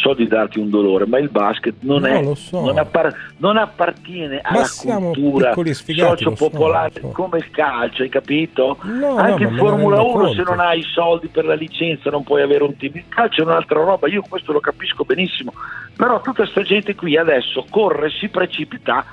So 0.00 0.14
di 0.14 0.28
darti 0.28 0.58
un 0.60 0.70
dolore, 0.70 1.06
ma 1.06 1.18
il 1.18 1.28
basket 1.28 1.74
non, 1.80 2.02
No, 2.02 2.06
è, 2.32 2.34
so. 2.36 2.60
non, 2.64 2.78
appar- 2.78 3.14
non 3.38 3.56
appartiene 3.56 4.40
Ma 4.44 4.50
alla 4.60 4.68
cultura 5.00 5.52
so, 5.54 5.62
sociopopolare 5.74 6.92
lo 7.00 7.08
so. 7.08 7.12
come 7.14 7.38
il 7.38 7.50
calcio, 7.50 8.02
hai 8.02 8.08
capito? 8.08 8.78
No, 8.82 9.16
Anche 9.16 9.44
no, 9.44 9.50
in 9.50 9.56
Formula 9.56 9.96
rendo 9.96 10.16
1 10.18 10.32
se 10.34 10.42
non 10.42 10.60
hai 10.60 10.78
i 10.78 10.82
soldi 10.84 11.26
per 11.28 11.46
la 11.46 11.54
licenza 11.54 12.10
non 12.10 12.22
puoi 12.22 12.42
avere 12.42 12.62
un 12.62 12.76
team. 12.76 12.94
Il 12.96 13.04
calcio 13.08 13.42
è 13.42 13.44
un'altra 13.44 13.80
roba, 13.82 14.06
io 14.08 14.22
questo 14.28 14.52
lo 14.52 14.60
capisco 14.60 15.04
benissimo. 15.04 15.52
Però 15.96 16.16
tutta 16.20 16.42
questa 16.44 16.62
gente 16.62 16.94
qui 16.94 17.16
adesso 17.16 17.64
corre, 17.68 18.10
si 18.10 18.28
precipita 18.28 19.04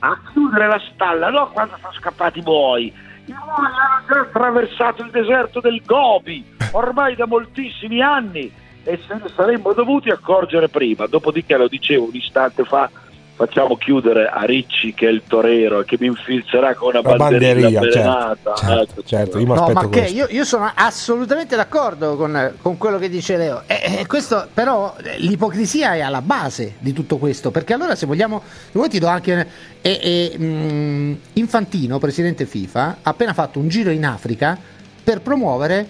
a 0.00 0.20
chiudere 0.30 0.66
la 0.66 0.80
stalla, 0.92 1.30
no 1.30 1.48
quando 1.52 1.76
sono 1.80 1.92
scappati 1.94 2.40
i 2.40 2.42
buoi. 2.42 2.84
I 3.26 3.32
buoi 3.32 3.66
hanno 3.66 4.04
già 4.06 4.20
attraversato 4.20 5.02
il 5.02 5.10
deserto 5.10 5.60
del 5.60 5.80
Gobi, 5.86 6.44
ormai 6.72 7.14
da 7.16 7.26
moltissimi 7.26 8.02
anni, 8.02 8.52
e 8.84 9.00
se 9.06 9.14
ne 9.14 9.30
saremmo 9.34 9.72
dovuti 9.72 10.10
accorgere 10.10 10.68
prima. 10.68 11.06
Dopodiché, 11.06 11.56
lo 11.56 11.68
dicevo 11.68 12.04
un 12.04 12.14
istante 12.14 12.64
fa, 12.64 12.90
facciamo 13.34 13.76
chiudere 13.76 14.28
a 14.28 14.44
Ricci, 14.44 14.94
che 14.94 15.08
è 15.08 15.10
il 15.10 15.22
torero, 15.26 15.80
e 15.80 15.84
che 15.84 15.96
mi 15.98 16.06
infilzerà 16.06 16.74
con 16.74 16.90
una 16.90 17.00
La 17.02 17.16
banderina 17.16 17.80
banderia, 17.80 17.90
certo, 17.90 18.54
certo, 18.54 18.82
Ecco, 18.82 19.02
certo, 19.04 19.38
io 19.38 19.46
mi 19.46 19.54
No, 19.54 19.70
ma 19.72 19.88
che 19.88 20.00
io, 20.02 20.26
io 20.28 20.44
sono 20.44 20.70
assolutamente 20.72 21.56
d'accordo 21.56 22.16
con, 22.16 22.54
con 22.60 22.76
quello 22.78 22.98
che 22.98 23.08
dice 23.08 23.36
Leo. 23.36 23.62
E, 23.66 23.98
e 24.00 24.06
questo, 24.06 24.46
però, 24.52 24.94
eh, 25.02 25.18
l'ipocrisia 25.18 25.94
è 25.94 26.00
alla 26.00 26.22
base 26.22 26.74
di 26.78 26.92
tutto 26.92 27.16
questo. 27.16 27.50
Perché 27.50 27.72
allora, 27.72 27.94
se 27.94 28.06
vogliamo, 28.06 28.42
se 28.44 28.70
vuoi 28.72 28.88
ti 28.88 28.98
do 28.98 29.08
anche. 29.08 29.72
E, 29.80 30.30
e, 30.32 30.38
mh, 30.38 31.18
Infantino, 31.34 31.98
presidente 31.98 32.46
FIFA, 32.46 32.98
ha 33.02 33.10
appena 33.10 33.34
fatto 33.34 33.58
un 33.58 33.68
giro 33.68 33.90
in 33.90 34.04
Africa 34.06 34.56
per 35.02 35.20
promuovere 35.20 35.86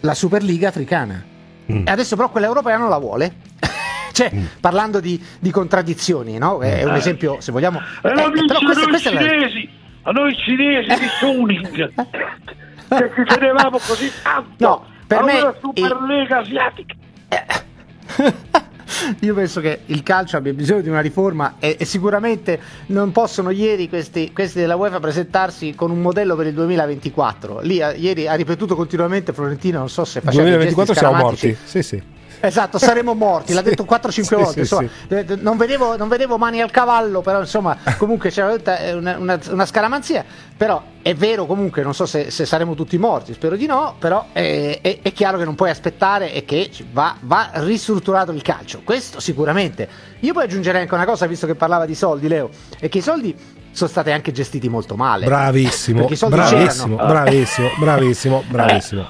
la 0.00 0.14
Superliga 0.14 0.68
africana. 0.68 1.34
Mm. 1.72 1.86
E 1.86 1.90
adesso, 1.90 2.16
però, 2.16 2.30
quella 2.30 2.46
europea 2.46 2.76
non 2.76 2.88
la 2.88 2.98
vuole. 2.98 3.34
cioè, 4.12 4.30
parlando 4.60 5.00
di, 5.00 5.22
di 5.38 5.50
contraddizioni, 5.50 6.38
no? 6.38 6.60
È 6.60 6.84
un 6.84 6.94
Eh. 6.94 6.98
esempio, 6.98 7.40
se 7.40 7.52
vogliamo. 7.52 7.78
E 8.02 8.08
Eh, 8.08 8.12
dice 8.32 8.44
però 8.46 8.58
a 8.58 8.62
questa, 8.62 8.80
noi 8.80 8.88
questa 8.88 9.10
è 9.10 9.12
la- 9.12 9.20
cinesi, 9.20 9.68
a 10.02 10.10
noi 10.12 10.36
cinesi 10.36 10.88
di 10.88 11.06
Suning, 11.18 11.92
che 12.88 13.12
ci 13.16 13.24
tenevamo 13.38 13.78
così 13.78 14.10
tanto 14.22 14.54
No, 14.58 14.84
per 15.06 15.18
a 15.18 15.24
me 15.24 15.40
una 15.40 15.54
Superlega 15.60 16.38
asiatica. 16.38 16.94
Io 19.20 19.34
penso 19.34 19.60
che 19.60 19.80
il 19.86 20.02
calcio 20.02 20.36
abbia 20.36 20.52
bisogno 20.52 20.80
di 20.80 20.88
una 20.88 21.00
riforma 21.00 21.56
e, 21.58 21.76
e 21.78 21.84
sicuramente 21.84 22.58
non 22.86 23.12
possono 23.12 23.50
ieri 23.50 23.88
questi, 23.88 24.32
questi 24.32 24.58
della 24.60 24.76
UEFA 24.76 25.00
presentarsi 25.00 25.74
con 25.74 25.90
un 25.90 26.00
modello 26.00 26.36
per 26.36 26.46
il 26.46 26.54
2024. 26.54 27.60
Lì 27.62 27.82
a- 27.82 27.94
ieri 27.94 28.26
ha 28.28 28.34
ripetuto 28.34 28.74
continuamente 28.74 29.32
Florentino, 29.32 29.78
non 29.78 29.88
so 29.88 30.04
se 30.04 30.20
faceva 30.20 30.42
i 30.42 30.50
2024 30.50 30.94
gesti 30.94 31.06
siamo 31.06 31.22
morti. 31.22 31.56
Sì, 31.64 31.82
sì. 31.82 32.02
Esatto, 32.40 32.78
saremo 32.78 33.14
morti, 33.14 33.52
l'ha 33.52 33.62
detto 33.62 33.84
4-5 33.84 34.08
Sì, 34.22 34.34
volte. 34.34 34.60
insomma, 34.60 34.88
eh, 35.08 35.24
Non, 35.40 35.56
vedevo, 35.56 35.96
non 35.96 36.08
vedevo 36.08 36.38
mani 36.38 36.60
al 36.60 36.70
cavallo, 36.70 37.20
però 37.20 37.40
insomma, 37.40 37.76
comunque 37.98 38.30
c'era 38.30 38.54
eh, 38.78 38.92
una, 38.92 39.16
una- 39.16 39.40
una 39.50 39.66
scaramanzia. 39.66 40.24
Però 40.56 40.82
è 41.02 41.14
vero 41.14 41.44
comunque, 41.46 41.82
non 41.82 41.94
so 41.94 42.06
se, 42.06 42.30
se 42.30 42.46
saremo 42.46 42.74
tutti 42.74 42.96
morti, 42.98 43.34
spero 43.34 43.56
di 43.56 43.66
no, 43.66 43.94
però 43.98 44.26
eh, 44.32 44.78
è, 44.80 44.98
è 45.02 45.12
chiaro 45.12 45.36
che 45.38 45.44
non 45.44 45.54
puoi 45.54 45.70
aspettare 45.70 46.32
e 46.32 46.44
che 46.44 46.70
va, 46.92 47.14
va 47.20 47.50
ristrutturato 47.54 48.32
il 48.32 48.42
calcio. 48.42 48.80
Questo 48.84 49.20
sicuramente. 49.20 49.86
Io 50.20 50.32
poi 50.32 50.44
aggiungerei 50.44 50.80
anche 50.82 50.94
una 50.94 51.04
cosa, 51.04 51.26
visto 51.26 51.46
che 51.46 51.54
parlava 51.54 51.84
di 51.84 51.94
soldi, 51.94 52.26
Leo, 52.28 52.48
è 52.78 52.88
che 52.88 52.98
i 52.98 53.02
soldi 53.02 53.36
sono 53.70 53.90
stati 53.90 54.10
anche 54.10 54.32
gestiti 54.32 54.68
molto 54.70 54.96
male. 54.96 55.26
Bravissimo, 55.26 56.04
bravissimo, 56.06 56.30
c'erano. 56.30 56.96
bravissimo, 56.96 57.68
bravissimo, 57.78 58.44
bravissimo. 58.48 59.08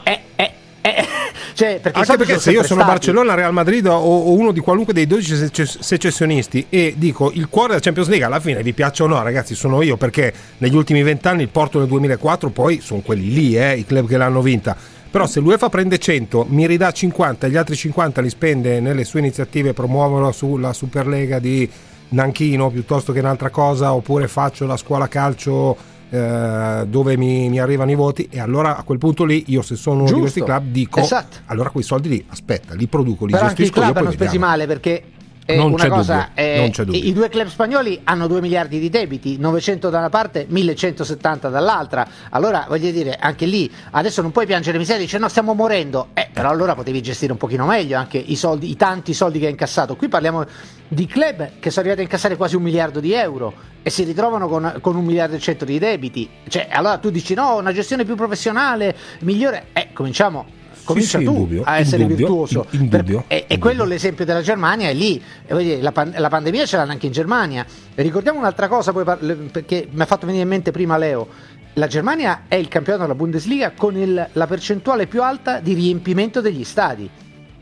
Cioè, 1.56 1.80
perché 1.80 1.98
Anche 2.00 2.16
perché 2.18 2.38
se 2.38 2.50
io 2.50 2.62
sono 2.62 2.82
stati. 2.82 2.96
Barcellona, 2.96 3.32
Real 3.32 3.52
Madrid 3.54 3.86
o, 3.86 3.94
o 3.94 4.32
uno 4.32 4.52
di 4.52 4.60
qualunque 4.60 4.92
dei 4.92 5.06
12 5.06 5.36
sece- 5.36 5.64
secessionisti 5.66 6.66
e 6.68 6.92
dico 6.98 7.30
il 7.32 7.48
cuore 7.48 7.68
della 7.68 7.80
Champions 7.80 8.08
League 8.08 8.26
alla 8.26 8.40
fine 8.40 8.62
vi 8.62 8.74
piaccia 8.74 9.04
o 9.04 9.06
no 9.06 9.22
ragazzi 9.22 9.54
sono 9.54 9.80
io 9.80 9.96
perché 9.96 10.30
negli 10.58 10.76
ultimi 10.76 11.02
vent'anni 11.02 11.40
il 11.40 11.48
Porto 11.48 11.78
nel 11.78 11.88
2004 11.88 12.50
poi 12.50 12.80
sono 12.82 13.00
quelli 13.00 13.32
lì 13.32 13.56
eh, 13.56 13.74
i 13.74 13.86
club 13.86 14.06
che 14.06 14.18
l'hanno 14.18 14.42
vinta 14.42 14.76
però 15.10 15.26
se 15.26 15.40
l'UEFA 15.40 15.70
prende 15.70 15.98
100 15.98 16.44
mi 16.50 16.66
ridà 16.66 16.92
50 16.92 17.48
gli 17.48 17.56
altri 17.56 17.74
50 17.74 18.20
li 18.20 18.28
spende 18.28 18.80
nelle 18.80 19.04
sue 19.04 19.20
iniziative 19.20 19.72
promuovono 19.72 20.32
sulla 20.32 20.74
Superlega 20.74 21.38
di 21.38 21.66
Nanchino 22.08 22.70
piuttosto 22.70 23.12
che 23.12 23.18
un'altra 23.20 23.50
cosa, 23.50 23.92
oppure 23.92 24.28
faccio 24.28 24.66
la 24.66 24.76
scuola 24.76 25.08
calcio 25.08 25.76
eh, 26.08 26.84
dove 26.86 27.16
mi, 27.16 27.48
mi 27.48 27.58
arrivano 27.58 27.90
i 27.90 27.94
voti 27.94 28.28
e 28.30 28.38
allora 28.40 28.76
a 28.76 28.82
quel 28.82 28.98
punto 28.98 29.24
lì 29.24 29.44
io 29.48 29.62
se 29.62 29.74
sono 29.76 30.02
uno 30.02 30.04
di 30.04 30.10
Giusto. 30.10 30.22
questi 30.22 30.42
club 30.42 30.64
dico 30.70 31.00
Esatto. 31.00 31.38
allora 31.46 31.70
quei 31.70 31.82
soldi 31.84 32.08
lì 32.08 32.24
aspetta 32.28 32.74
li 32.74 32.86
produco 32.86 33.24
li 33.26 33.32
Però 33.32 33.44
anche 33.46 33.62
i 33.62 33.64
gestisco 33.64 33.84
io 33.84 33.92
club 33.92 34.04
hanno 34.04 34.12
spesi 34.14 34.38
male 34.38 34.66
perché 34.66 35.02
eh, 35.46 35.56
Non 35.56 35.72
una 35.72 35.84
c'è 35.84 35.88
cosa 35.88 36.28
dubbio, 36.28 36.42
eh, 36.42 36.58
non 36.58 36.70
c'è 36.70 36.84
dubbio. 36.84 37.00
i 37.00 37.08
i 37.08 37.12
due 37.12 37.28
club 37.28 37.46
spagnoli 37.46 38.00
hanno 38.04 38.26
2 38.26 38.40
miliardi 38.40 38.78
di 38.78 38.90
debiti 38.90 39.38
900 39.38 39.88
da 39.88 39.98
una 39.98 40.08
parte 40.08 40.44
1170 40.48 41.48
dall'altra. 41.48 42.06
Allora 42.30 42.66
voglio 42.68 42.90
dire 42.90 43.16
anche 43.18 43.46
lì 43.46 43.70
adesso 43.92 44.22
non 44.22 44.32
puoi 44.32 44.44
piangere 44.44 44.76
miseria 44.76 45.02
dice 45.02 45.18
no 45.18 45.28
stiamo 45.28 45.54
morendo. 45.54 46.08
Eh, 46.14 46.28
però 46.32 46.50
allora 46.50 46.74
potevi 46.74 47.00
gestire 47.00 47.32
un 47.32 47.38
pochino 47.38 47.64
meglio 47.64 47.96
anche 47.96 48.18
i 48.18 48.36
soldi 48.36 48.70
i 48.70 48.76
tanti 48.76 49.14
soldi 49.14 49.38
che 49.38 49.46
hai 49.46 49.52
incassato. 49.52 49.96
Qui 49.96 50.08
parliamo 50.08 50.44
di 50.88 51.06
club 51.06 51.52
che 51.60 51.70
sono 51.70 51.86
arrivati 51.86 52.00
a 52.00 52.04
incassare 52.04 52.36
quasi 52.36 52.56
un 52.56 52.62
miliardo 52.62 53.00
di 53.00 53.12
euro 53.12 53.52
e 53.82 53.90
si 53.90 54.02
ritrovano 54.02 54.48
con, 54.48 54.78
con 54.80 54.96
un 54.96 55.04
miliardo 55.04 55.36
e 55.36 55.38
cento 55.38 55.64
di 55.64 55.78
debiti. 55.78 56.28
Cioè 56.48 56.68
allora 56.72 56.98
tu 56.98 57.10
dici 57.10 57.34
no 57.34 57.56
una 57.56 57.72
gestione 57.72 58.04
più 58.04 58.16
professionale 58.16 58.96
migliore. 59.20 59.66
Eh 59.72 59.90
cominciamo 59.92 60.55
comincia 60.86 61.18
sì, 61.18 61.24
tu 61.24 61.32
indubbio, 61.32 61.62
a 61.64 61.78
essere 61.78 62.02
indubbio, 62.02 62.26
virtuoso. 62.26 62.66
in- 62.70 62.80
indubbio, 62.82 63.24
Per- 63.26 63.36
e, 63.36 63.44
e 63.46 63.58
quello 63.58 63.84
l'esempio 63.84 64.24
della 64.24 64.40
Germania 64.40 64.88
è 64.88 64.94
lì. 64.94 65.22
Dire, 65.46 65.82
la, 65.82 65.92
pan- 65.92 66.14
la 66.16 66.28
pandemia 66.28 66.64
ce 66.64 66.76
l'hanno 66.76 66.92
anche 66.92 67.06
in 67.06 67.12
Germania. 67.12 67.66
E 67.94 68.02
ricordiamo 68.02 68.38
un'altra 68.38 68.68
cosa 68.68 68.92
par- 68.92 69.18
perché 69.52 69.86
mi 69.90 70.00
ha 70.00 70.06
fatto 70.06 70.24
venire 70.24 70.44
in 70.44 70.48
mente 70.48 70.70
prima 70.70 70.96
Leo. 70.96 71.28
La 71.74 71.88
Germania 71.88 72.44
è 72.48 72.54
il 72.54 72.68
campionato 72.68 73.02
della 73.02 73.14
Bundesliga 73.14 73.72
con 73.76 73.96
il- 73.98 74.28
la 74.32 74.46
percentuale 74.46 75.06
più 75.06 75.22
alta 75.22 75.60
di 75.60 75.74
riempimento 75.74 76.40
degli 76.40 76.64
stadi. 76.64 77.10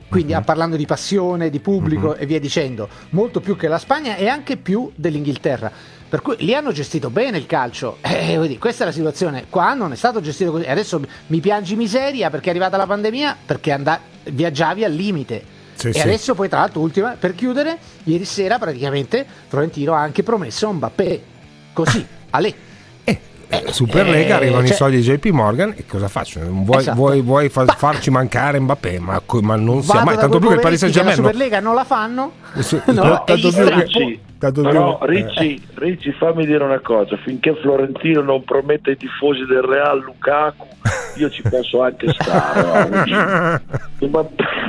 Quindi 0.06 0.32
ah, 0.34 0.42
parlando 0.42 0.76
di 0.76 0.86
passione, 0.86 1.50
di 1.50 1.58
pubblico 1.58 2.14
e 2.14 2.24
via 2.24 2.38
dicendo, 2.38 2.88
molto 3.10 3.40
più 3.40 3.56
che 3.56 3.66
la 3.66 3.78
Spagna 3.78 4.14
e 4.14 4.28
anche 4.28 4.56
più 4.56 4.88
dell'Inghilterra. 4.94 5.72
Per 6.14 6.22
cui 6.22 6.36
lì 6.44 6.54
hanno 6.54 6.70
gestito 6.70 7.10
bene 7.10 7.38
il 7.38 7.46
calcio. 7.46 7.96
Eh, 8.02 8.36
voglio 8.36 8.46
dire, 8.46 8.58
questa 8.60 8.84
è 8.84 8.86
la 8.86 8.92
situazione. 8.92 9.46
Qua 9.50 9.74
non 9.74 9.90
è 9.90 9.96
stato 9.96 10.20
gestito 10.20 10.52
così. 10.52 10.64
Adesso 10.64 11.00
mi 11.26 11.40
piangi 11.40 11.74
miseria 11.74 12.30
perché 12.30 12.46
è 12.46 12.50
arrivata 12.50 12.76
la 12.76 12.86
pandemia, 12.86 13.36
perché 13.44 13.72
anda- 13.72 13.98
viaggiavi 14.22 14.84
al 14.84 14.92
limite. 14.92 15.42
Sì, 15.74 15.88
e 15.88 15.92
sì. 15.94 16.00
adesso 16.02 16.36
poi 16.36 16.48
tra 16.48 16.60
l'altro 16.60 16.82
ultima, 16.82 17.16
per 17.18 17.34
chiudere, 17.34 17.78
ieri 18.04 18.24
sera 18.24 18.60
praticamente 18.60 19.26
Florentino 19.48 19.92
ha 19.94 20.02
anche 20.02 20.22
promesso 20.22 20.70
Mbappé. 20.72 21.22
Così, 21.72 22.06
a 22.30 22.38
lei. 22.38 22.54
Superlega 23.70 24.34
Eh, 24.34 24.36
arrivano 24.36 24.64
i 24.64 24.68
cioè- 24.68 24.76
soldi 24.76 24.96
di 24.96 25.02
JP 25.02 25.26
Morgan 25.26 25.74
e 25.76 25.84
cosa 25.86 26.06
faccio? 26.08 26.40
Vuoi, 26.48 26.78
Esatto. 26.78 26.96
vuoi- 26.96 27.20
vuoi 27.22 27.48
fa- 27.48 27.66
farci 27.66 28.10
mancare 28.10 28.58
Mbappé 28.60 28.98
ma, 28.98 29.20
co- 29.24 29.40
ma 29.42 29.54
non 29.56 29.82
sia 29.82 29.94
Vado 29.94 30.06
mai 30.06 30.16
tanto 30.16 30.38
più 30.38 30.48
che 30.48 30.54
il 30.54 30.60
Paris 30.60 30.78
Saint 30.78 30.94
Germain 30.94 31.16
la 31.16 31.22
Superlega 31.22 31.60
non 31.60 31.74
la 31.74 31.84
fanno. 31.84 32.32
Sì, 32.60 32.80
No, 32.86 33.22
tanto 33.24 33.32
e 33.32 33.36
gli 33.36 33.52
più 33.52 33.64
che- 33.64 34.20
tanto 34.52 34.68
Però 34.68 35.00
eh. 35.00 35.06
Ricci, 35.06 35.62
Ricci, 35.74 36.12
fammi 36.12 36.44
dire 36.44 36.64
una 36.64 36.80
cosa, 36.80 37.16
finché 37.16 37.54
Florentino 37.54 38.22
non 38.22 38.44
promette 38.44 38.90
ai 38.90 38.96
tifosi 38.96 39.44
del 39.44 39.62
Real 39.62 40.00
Lukaku, 40.00 40.66
io 41.16 41.30
ci 41.30 41.42
posso 41.42 41.82
anche 41.82 42.06
stare. 42.12 43.62
Ma- 44.10 44.24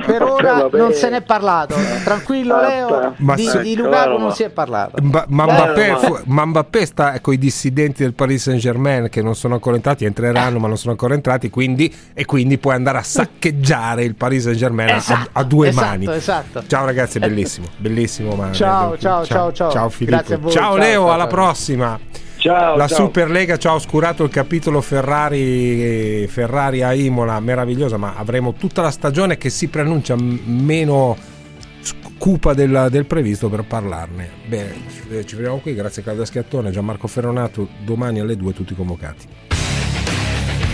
Per 0.05 0.21
ora 0.23 0.53
vabbè. 0.53 0.77
non 0.77 0.93
se 0.93 1.09
n'è 1.09 1.21
parlato. 1.21 1.75
Tranquillo 2.03 2.59
Leo, 2.61 3.13
Ma 3.17 3.35
di, 3.35 3.45
sì. 3.47 3.59
di 3.61 3.75
Lukaku 3.75 4.09
non 4.11 4.21
ma- 4.27 4.31
si 4.33 4.43
è 4.43 4.49
parlato. 4.49 5.01
Ma, 5.01 5.25
ma 5.27 5.43
Mbappé, 5.45 5.95
fu- 5.97 6.19
ma 6.25 6.45
Mbappé 6.45 6.85
sta 6.85 7.19
con 7.19 7.33
i 7.33 7.37
dissidenti 7.37 8.03
del 8.03 8.13
Paris 8.13 8.43
Saint 8.43 8.59
Germain 8.61 9.07
che 9.09 9.21
non 9.21 9.35
sono 9.35 9.55
ancora 9.55 9.75
entrati, 9.75 10.05
entreranno 10.05 10.59
ma 10.59 10.67
non 10.67 10.77
sono 10.77 10.91
ancora 10.91 11.13
entrati 11.15 11.49
quindi, 11.49 11.93
e 12.13 12.25
quindi 12.25 12.57
puoi 12.57 12.75
andare 12.75 12.99
a 12.99 13.03
saccheggiare 13.03 14.03
il 14.03 14.15
Paris 14.15 14.43
Saint 14.43 14.57
Germain 14.57 14.89
a- 14.89 14.95
Esatto, 14.97 15.29
a, 15.33 15.39
a 15.41 15.43
due 15.43 15.67
esatto, 15.69 15.85
mani. 15.87 16.09
esatto. 16.13 16.63
Ciao 16.67 16.85
ragazzi, 16.85 17.19
bellissimo, 17.19 17.67
bellissimo. 17.77 18.35
ma- 18.35 18.51
Ciao, 18.51 18.97
ciao, 18.97 19.25
ciao, 19.25 19.51
ciao. 19.51 19.71
Ciao 19.71 19.89
Filippo. 19.89 20.15
Grazie 20.17 20.35
a 20.35 20.37
voi, 20.37 20.51
ciao 20.51 20.61
ciao, 20.63 20.75
Leo, 20.77 21.01
ciao, 21.01 21.11
alla 21.11 21.23
ciao. 21.23 21.31
prossima. 21.33 21.99
Ciao, 22.45 22.75
La 22.77 22.87
ciao. 22.87 22.97
Superlega 23.05 23.57
ci 23.57 23.65
ha 23.65 23.73
oscurato 23.73 24.23
il 24.23 24.29
capitolo 24.29 24.79
Ferrari, 24.79 26.27
Ferrari 26.27 26.83
a 26.83 26.93
Imola, 26.93 27.39
meravigliosa, 27.39 27.97
ma 27.97 28.13
avremo 28.15 28.53
tutta 28.53 28.83
la 28.83 28.91
stagione 28.91 29.35
che 29.39 29.49
si 29.49 29.67
preannuncia 29.67 30.15
meno 30.15 31.17
cupa 32.19 32.53
del, 32.53 32.89
del 32.91 33.07
previsto 33.07 33.49
per 33.49 33.63
parlarne. 33.63 34.29
Bene, 34.45 34.75
ci- 34.91 35.25
ci 35.25 35.35
vediamo 35.35 35.57
qui, 35.57 35.73
grazie 35.73 36.01
a 36.01 36.05
Claudia 36.05 36.23
Schiattone, 36.25 36.69
Gianmarco 36.69 37.07
Ferronato, 37.07 37.67
domani 37.83 38.19
alle 38.19 38.35
2 38.35 38.53
tutti 38.53 38.75
convocati. 38.75 39.25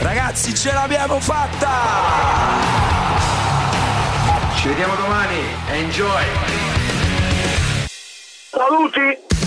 Ragazzi, 0.01 0.53
ce 0.53 0.73
l'abbiamo 0.73 1.21
fatta! 1.21 1.69
Ci 4.57 4.67
vediamo 4.67 4.95
domani. 4.95 5.37
Enjoy. 5.71 6.23
Saluti! 8.49 9.40